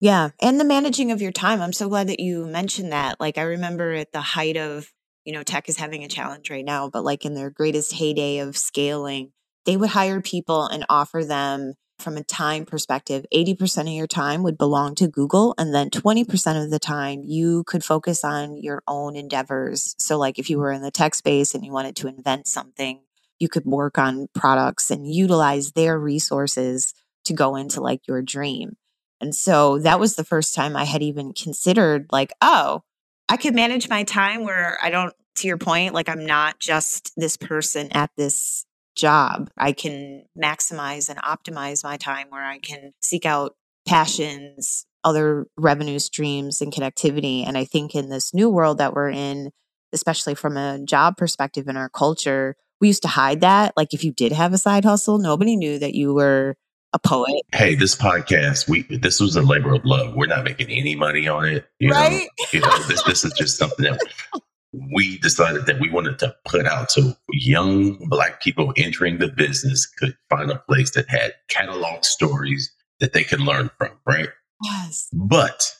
Yeah. 0.00 0.30
And 0.40 0.60
the 0.60 0.64
managing 0.64 1.10
of 1.10 1.20
your 1.20 1.32
time. 1.32 1.60
I'm 1.60 1.72
so 1.72 1.88
glad 1.88 2.08
that 2.08 2.20
you 2.20 2.46
mentioned 2.46 2.92
that. 2.92 3.20
Like, 3.20 3.36
I 3.36 3.42
remember 3.42 3.92
at 3.92 4.12
the 4.12 4.20
height 4.20 4.56
of, 4.56 4.90
you 5.24 5.32
know, 5.32 5.42
tech 5.42 5.68
is 5.68 5.76
having 5.76 6.04
a 6.04 6.08
challenge 6.08 6.50
right 6.50 6.64
now, 6.64 6.88
but 6.88 7.04
like 7.04 7.24
in 7.24 7.34
their 7.34 7.50
greatest 7.50 7.92
heyday 7.94 8.38
of 8.38 8.56
scaling, 8.56 9.32
they 9.66 9.76
would 9.76 9.90
hire 9.90 10.20
people 10.20 10.66
and 10.66 10.84
offer 10.88 11.24
them 11.24 11.74
from 12.04 12.16
a 12.16 12.22
time 12.22 12.66
perspective 12.66 13.26
80% 13.34 13.80
of 13.80 13.88
your 13.88 14.06
time 14.06 14.42
would 14.42 14.58
belong 14.58 14.94
to 14.96 15.08
Google 15.08 15.54
and 15.58 15.74
then 15.74 15.90
20% 15.90 16.62
of 16.62 16.70
the 16.70 16.78
time 16.78 17.22
you 17.24 17.64
could 17.64 17.82
focus 17.82 18.22
on 18.22 18.56
your 18.56 18.82
own 18.86 19.16
endeavors. 19.16 19.96
So 19.98 20.18
like 20.18 20.38
if 20.38 20.50
you 20.50 20.58
were 20.58 20.70
in 20.70 20.82
the 20.82 20.90
tech 20.90 21.14
space 21.14 21.54
and 21.54 21.64
you 21.64 21.72
wanted 21.72 21.96
to 21.96 22.08
invent 22.08 22.46
something, 22.46 23.00
you 23.38 23.48
could 23.48 23.64
work 23.64 23.98
on 23.98 24.28
products 24.34 24.90
and 24.90 25.12
utilize 25.12 25.72
their 25.72 25.98
resources 25.98 26.94
to 27.24 27.32
go 27.32 27.56
into 27.56 27.80
like 27.80 28.06
your 28.06 28.22
dream. 28.22 28.76
And 29.20 29.34
so 29.34 29.78
that 29.78 29.98
was 29.98 30.16
the 30.16 30.24
first 30.24 30.54
time 30.54 30.76
I 30.76 30.84
had 30.84 31.02
even 31.02 31.32
considered, 31.32 32.08
like, 32.12 32.32
oh, 32.42 32.82
I 33.28 33.36
could 33.38 33.54
manage 33.54 33.88
my 33.88 34.04
time 34.04 34.44
where 34.44 34.78
I 34.82 34.90
don't, 34.90 35.14
to 35.36 35.48
your 35.48 35.56
point, 35.56 35.94
like 35.94 36.08
I'm 36.08 36.26
not 36.26 36.60
just 36.60 37.12
this 37.16 37.36
person 37.36 37.88
at 37.92 38.10
this 38.16 38.66
job. 38.94 39.50
I 39.56 39.72
can 39.72 40.24
maximize 40.40 41.08
and 41.08 41.18
optimize 41.18 41.84
my 41.84 41.96
time 41.96 42.26
where 42.30 42.44
I 42.44 42.58
can 42.58 42.92
seek 43.00 43.26
out 43.26 43.54
passions, 43.86 44.86
other 45.02 45.46
revenue 45.56 45.98
streams, 45.98 46.60
and 46.60 46.72
connectivity. 46.72 47.46
And 47.46 47.58
I 47.58 47.64
think 47.64 47.94
in 47.94 48.08
this 48.08 48.32
new 48.32 48.48
world 48.48 48.78
that 48.78 48.94
we're 48.94 49.10
in, 49.10 49.50
especially 49.92 50.34
from 50.34 50.56
a 50.56 50.78
job 50.84 51.16
perspective 51.16 51.68
in 51.68 51.76
our 51.76 51.88
culture, 51.88 52.56
we 52.80 52.88
used 52.88 53.02
to 53.02 53.08
hide 53.08 53.40
that. 53.42 53.74
Like 53.76 53.94
if 53.94 54.04
you 54.04 54.12
did 54.12 54.32
have 54.32 54.52
a 54.52 54.58
side 54.58 54.84
hustle, 54.84 55.18
nobody 55.18 55.56
knew 55.56 55.78
that 55.78 55.94
you 55.94 56.14
were 56.14 56.56
a 56.92 56.98
poet. 56.98 57.42
Hey, 57.52 57.74
this 57.74 57.94
podcast, 57.96 58.68
we 58.68 58.82
this 58.82 59.20
was 59.20 59.36
a 59.36 59.42
labor 59.42 59.74
of 59.74 59.84
love. 59.84 60.14
We're 60.14 60.26
not 60.26 60.44
making 60.44 60.70
any 60.70 60.94
money 60.94 61.26
on 61.26 61.44
it. 61.46 61.66
You 61.78 61.90
right? 61.90 62.12
know, 62.12 62.46
you 62.52 62.60
know, 62.60 62.78
this 62.84 63.02
this 63.02 63.24
is 63.24 63.32
just 63.32 63.58
something 63.58 63.84
that 63.84 64.00
we 64.92 65.18
decided 65.18 65.66
that 65.66 65.80
we 65.80 65.90
wanted 65.90 66.18
to 66.18 66.34
put 66.44 66.66
out 66.66 66.90
so 66.90 67.12
young 67.32 67.96
black 68.08 68.40
people 68.42 68.72
entering 68.76 69.18
the 69.18 69.28
business 69.28 69.86
could 69.86 70.16
find 70.30 70.50
a 70.50 70.58
place 70.58 70.90
that 70.92 71.08
had 71.08 71.34
catalog 71.48 72.04
stories 72.04 72.72
that 73.00 73.12
they 73.12 73.24
could 73.24 73.40
learn 73.40 73.70
from, 73.78 73.90
right? 74.06 74.28
Yes. 74.62 75.08
But 75.12 75.76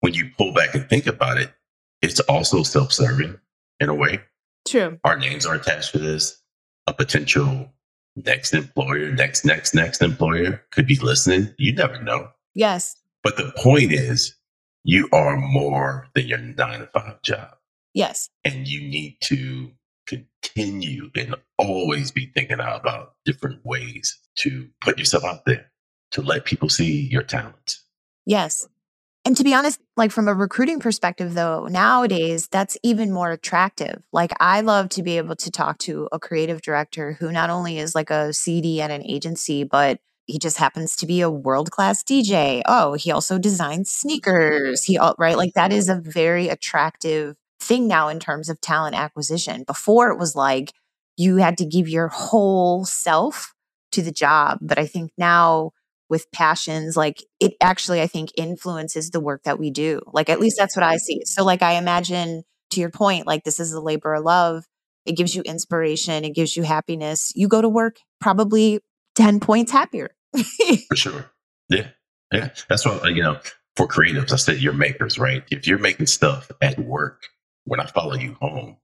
when 0.00 0.14
you 0.14 0.30
pull 0.36 0.52
back 0.52 0.74
and 0.74 0.88
think 0.88 1.06
about 1.06 1.38
it, 1.38 1.52
it's 2.02 2.20
also 2.20 2.62
self-serving 2.62 3.38
in 3.80 3.88
a 3.88 3.94
way. 3.94 4.20
True. 4.66 4.98
Our 5.04 5.18
names 5.18 5.46
are 5.46 5.54
attached 5.54 5.92
to 5.92 5.98
this. 5.98 6.40
A 6.86 6.92
potential 6.92 7.72
next 8.14 8.54
employer, 8.54 9.10
next, 9.12 9.44
next, 9.44 9.74
next 9.74 10.02
employer 10.02 10.62
could 10.70 10.86
be 10.86 10.96
listening. 10.96 11.54
You 11.58 11.74
never 11.74 12.00
know. 12.02 12.28
Yes. 12.54 12.96
But 13.22 13.36
the 13.36 13.52
point 13.56 13.92
is, 13.92 14.34
you 14.84 15.08
are 15.12 15.36
more 15.36 16.08
than 16.14 16.28
your 16.28 16.38
nine 16.38 16.80
to 16.80 16.86
five 16.86 17.20
job. 17.22 17.56
Yes. 17.96 18.28
And 18.44 18.68
you 18.68 18.86
need 18.86 19.16
to 19.22 19.72
continue 20.06 21.10
and 21.16 21.34
always 21.56 22.10
be 22.10 22.30
thinking 22.34 22.60
about 22.60 23.14
different 23.24 23.64
ways 23.64 24.20
to 24.40 24.68
put 24.82 24.98
yourself 24.98 25.24
out 25.24 25.46
there, 25.46 25.72
to 26.10 26.20
let 26.20 26.44
people 26.44 26.68
see 26.68 27.08
your 27.10 27.22
talents. 27.22 27.82
Yes. 28.26 28.68
And 29.24 29.34
to 29.38 29.44
be 29.44 29.54
honest, 29.54 29.80
like 29.96 30.12
from 30.12 30.28
a 30.28 30.34
recruiting 30.34 30.78
perspective, 30.78 31.32
though, 31.32 31.68
nowadays 31.68 32.48
that's 32.48 32.76
even 32.82 33.12
more 33.12 33.30
attractive. 33.30 34.06
Like, 34.12 34.32
I 34.40 34.60
love 34.60 34.90
to 34.90 35.02
be 35.02 35.16
able 35.16 35.34
to 35.36 35.50
talk 35.50 35.78
to 35.78 36.06
a 36.12 36.18
creative 36.18 36.60
director 36.60 37.14
who 37.14 37.32
not 37.32 37.48
only 37.48 37.78
is 37.78 37.94
like 37.94 38.10
a 38.10 38.34
CD 38.34 38.82
at 38.82 38.90
an 38.90 39.06
agency, 39.06 39.64
but 39.64 40.00
he 40.26 40.38
just 40.38 40.58
happens 40.58 40.96
to 40.96 41.06
be 41.06 41.22
a 41.22 41.30
world 41.30 41.70
class 41.70 42.04
DJ. 42.04 42.60
Oh, 42.66 42.92
he 42.92 43.10
also 43.10 43.38
designs 43.38 43.90
sneakers. 43.90 44.84
He, 44.84 44.98
right? 45.18 45.38
Like, 45.38 45.54
that 45.54 45.72
is 45.72 45.88
a 45.88 45.94
very 45.96 46.48
attractive 46.48 47.36
thing 47.60 47.88
now 47.88 48.08
in 48.08 48.20
terms 48.20 48.48
of 48.48 48.60
talent 48.60 48.94
acquisition. 48.94 49.64
Before 49.66 50.10
it 50.10 50.18
was 50.18 50.34
like 50.34 50.72
you 51.16 51.36
had 51.36 51.58
to 51.58 51.64
give 51.64 51.88
your 51.88 52.08
whole 52.08 52.84
self 52.84 53.54
to 53.92 54.02
the 54.02 54.12
job. 54.12 54.58
But 54.60 54.78
I 54.78 54.86
think 54.86 55.12
now, 55.16 55.72
with 56.08 56.30
passions 56.30 56.96
like 56.96 57.24
it 57.40 57.54
actually 57.60 58.00
i 58.00 58.06
think 58.06 58.30
influences 58.36 59.10
the 59.10 59.20
work 59.20 59.42
that 59.44 59.58
we 59.58 59.70
do. 59.70 60.00
Like 60.12 60.28
at 60.28 60.40
least 60.40 60.56
that's 60.56 60.76
what 60.76 60.84
i 60.84 60.96
see. 60.98 61.22
So 61.24 61.44
like 61.44 61.62
i 61.62 61.72
imagine 61.72 62.42
to 62.70 62.80
your 62.80 62.90
point 62.90 63.26
like 63.26 63.44
this 63.44 63.60
is 63.60 63.72
a 63.72 63.80
labor 63.80 64.14
of 64.14 64.24
love. 64.24 64.64
It 65.04 65.16
gives 65.16 65.34
you 65.34 65.42
inspiration. 65.42 66.24
It 66.24 66.34
gives 66.34 66.56
you 66.56 66.62
happiness. 66.62 67.32
You 67.34 67.48
go 67.48 67.62
to 67.62 67.68
work 67.68 67.96
probably 68.20 68.80
10 69.14 69.40
points 69.40 69.70
happier. 69.72 70.10
For 70.88 70.96
sure. 70.96 71.30
Yeah. 71.68 71.88
Yeah. 72.32 72.50
That's 72.68 72.84
what 72.84 73.04
you 73.14 73.22
know 73.22 73.38
for 73.76 73.86
creatives 73.86 74.32
i 74.32 74.36
said 74.36 74.58
you're 74.58 74.72
makers 74.72 75.18
right? 75.18 75.42
If 75.50 75.66
you're 75.66 75.78
making 75.78 76.06
stuff 76.06 76.50
at 76.62 76.78
work 76.78 77.22
when 77.66 77.80
i 77.80 77.86
follow 77.86 78.14
you 78.14 78.34
home 78.40 78.76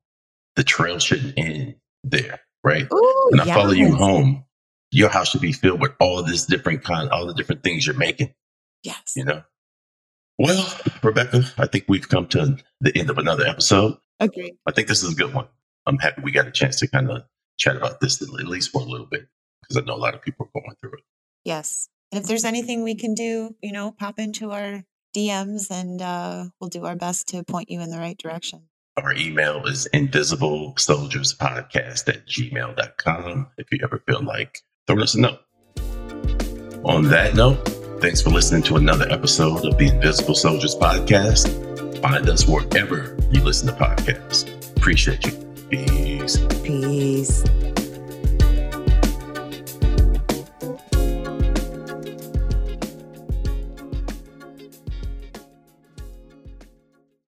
the 0.57 0.65
trail 0.65 0.99
shouldn't 0.99 1.35
end 1.39 1.75
there 2.05 2.41
right 2.63 2.87
Ooh, 2.93 3.29
when 3.31 3.41
i 3.41 3.45
yes. 3.45 3.57
follow 3.57 3.73
you 3.73 3.95
home 3.95 4.45
your 4.93 5.09
house 5.09 5.31
should 5.31 5.41
be 5.41 5.53
filled 5.53 5.81
with 5.81 5.93
all 5.99 6.23
this 6.23 6.47
different 6.47 6.85
kind, 6.85 7.09
all 7.11 7.27
the 7.27 7.35
different 7.35 7.65
things 7.65 7.87
you're 7.87 7.97
making. 7.97 8.33
Yes. 8.85 9.15
You 9.17 9.25
know. 9.25 9.43
Well, 10.39 10.73
Rebecca, 11.03 11.45
I 11.59 11.67
think 11.67 11.87
we've 11.89 12.09
come 12.09 12.27
to 12.29 12.59
the 12.81 12.97
end 12.97 13.11
of 13.11 13.19
another 13.19 13.47
episode. 13.47 13.97
Agree. 14.21 14.55
I 14.67 14.73
think 14.73 14.89
this 14.89 15.03
is 15.03 15.13
a 15.13 15.17
good 15.17 15.35
one. 15.35 15.49
I'm 15.87 15.99
happy 15.99 16.23
we 16.23 16.31
got 16.31 16.47
a 16.47 16.53
chance 16.53 16.79
to 16.81 16.89
kind 16.89 17.11
of 17.11 17.23
chat 17.59 17.77
about 17.77 18.01
this 18.01 18.23
at 18.23 18.29
least 18.29 18.71
for 18.71 18.83
a 18.83 18.85
little 18.85 19.07
bit 19.07 19.27
because 19.63 19.77
I 19.77 19.81
know 19.81 19.95
a 19.95 19.97
lot 19.97 20.15
of 20.15 20.23
people 20.23 20.47
are 20.47 20.61
going 20.61 20.77
through 20.81 20.99
it. 20.99 21.05
Yes. 21.45 21.89
And 22.13 22.21
if 22.21 22.29
there's 22.29 22.45
anything 22.45 22.83
we 22.83 22.95
can 22.95 23.15
do, 23.15 23.57
you 23.63 23.73
know, 23.73 23.93
pop 23.93 24.19
into 24.19 24.51
our 24.51 24.85
DMs 25.17 25.71
and 25.71 26.01
uh, 26.03 26.45
we'll 26.61 26.71
do 26.71 26.85
our 26.85 26.97
best 26.97 27.29
to 27.29 27.43
point 27.45 27.71
you 27.71 27.81
in 27.81 27.91
the 27.91 27.99
right 27.99 28.19
direction. 28.19 28.69
Our 28.99 29.15
email 29.15 29.65
is 29.65 29.87
invisible 29.87 30.75
soldiers 30.77 31.35
podcast 31.35 32.09
at 32.09 32.27
gmail.com 32.27 33.49
if 33.57 33.67
you 33.73 33.79
ever 33.83 34.03
feel 34.07 34.23
like 34.23 34.59
throwing 34.87 35.03
us 35.03 35.15
a 35.15 35.21
note. 35.21 35.41
On 36.85 37.09
that 37.09 37.35
note, 37.35 37.67
thanks 38.03 38.21
for 38.21 38.29
listening 38.29 38.63
to 38.65 38.77
another 38.77 39.11
episode 39.11 39.65
of 39.65 39.79
the 39.79 39.87
Invisible 39.87 40.35
Soldiers 40.35 40.75
podcast. 40.75 41.49
Find 42.03 42.29
us 42.29 42.47
wherever 42.47 43.17
you 43.31 43.43
listen 43.43 43.69
to 43.69 43.73
podcasts. 43.73 44.77
Appreciate 44.77 45.25
you. 45.25 45.33
Peace. 45.71 46.37
Peace. 46.63 47.72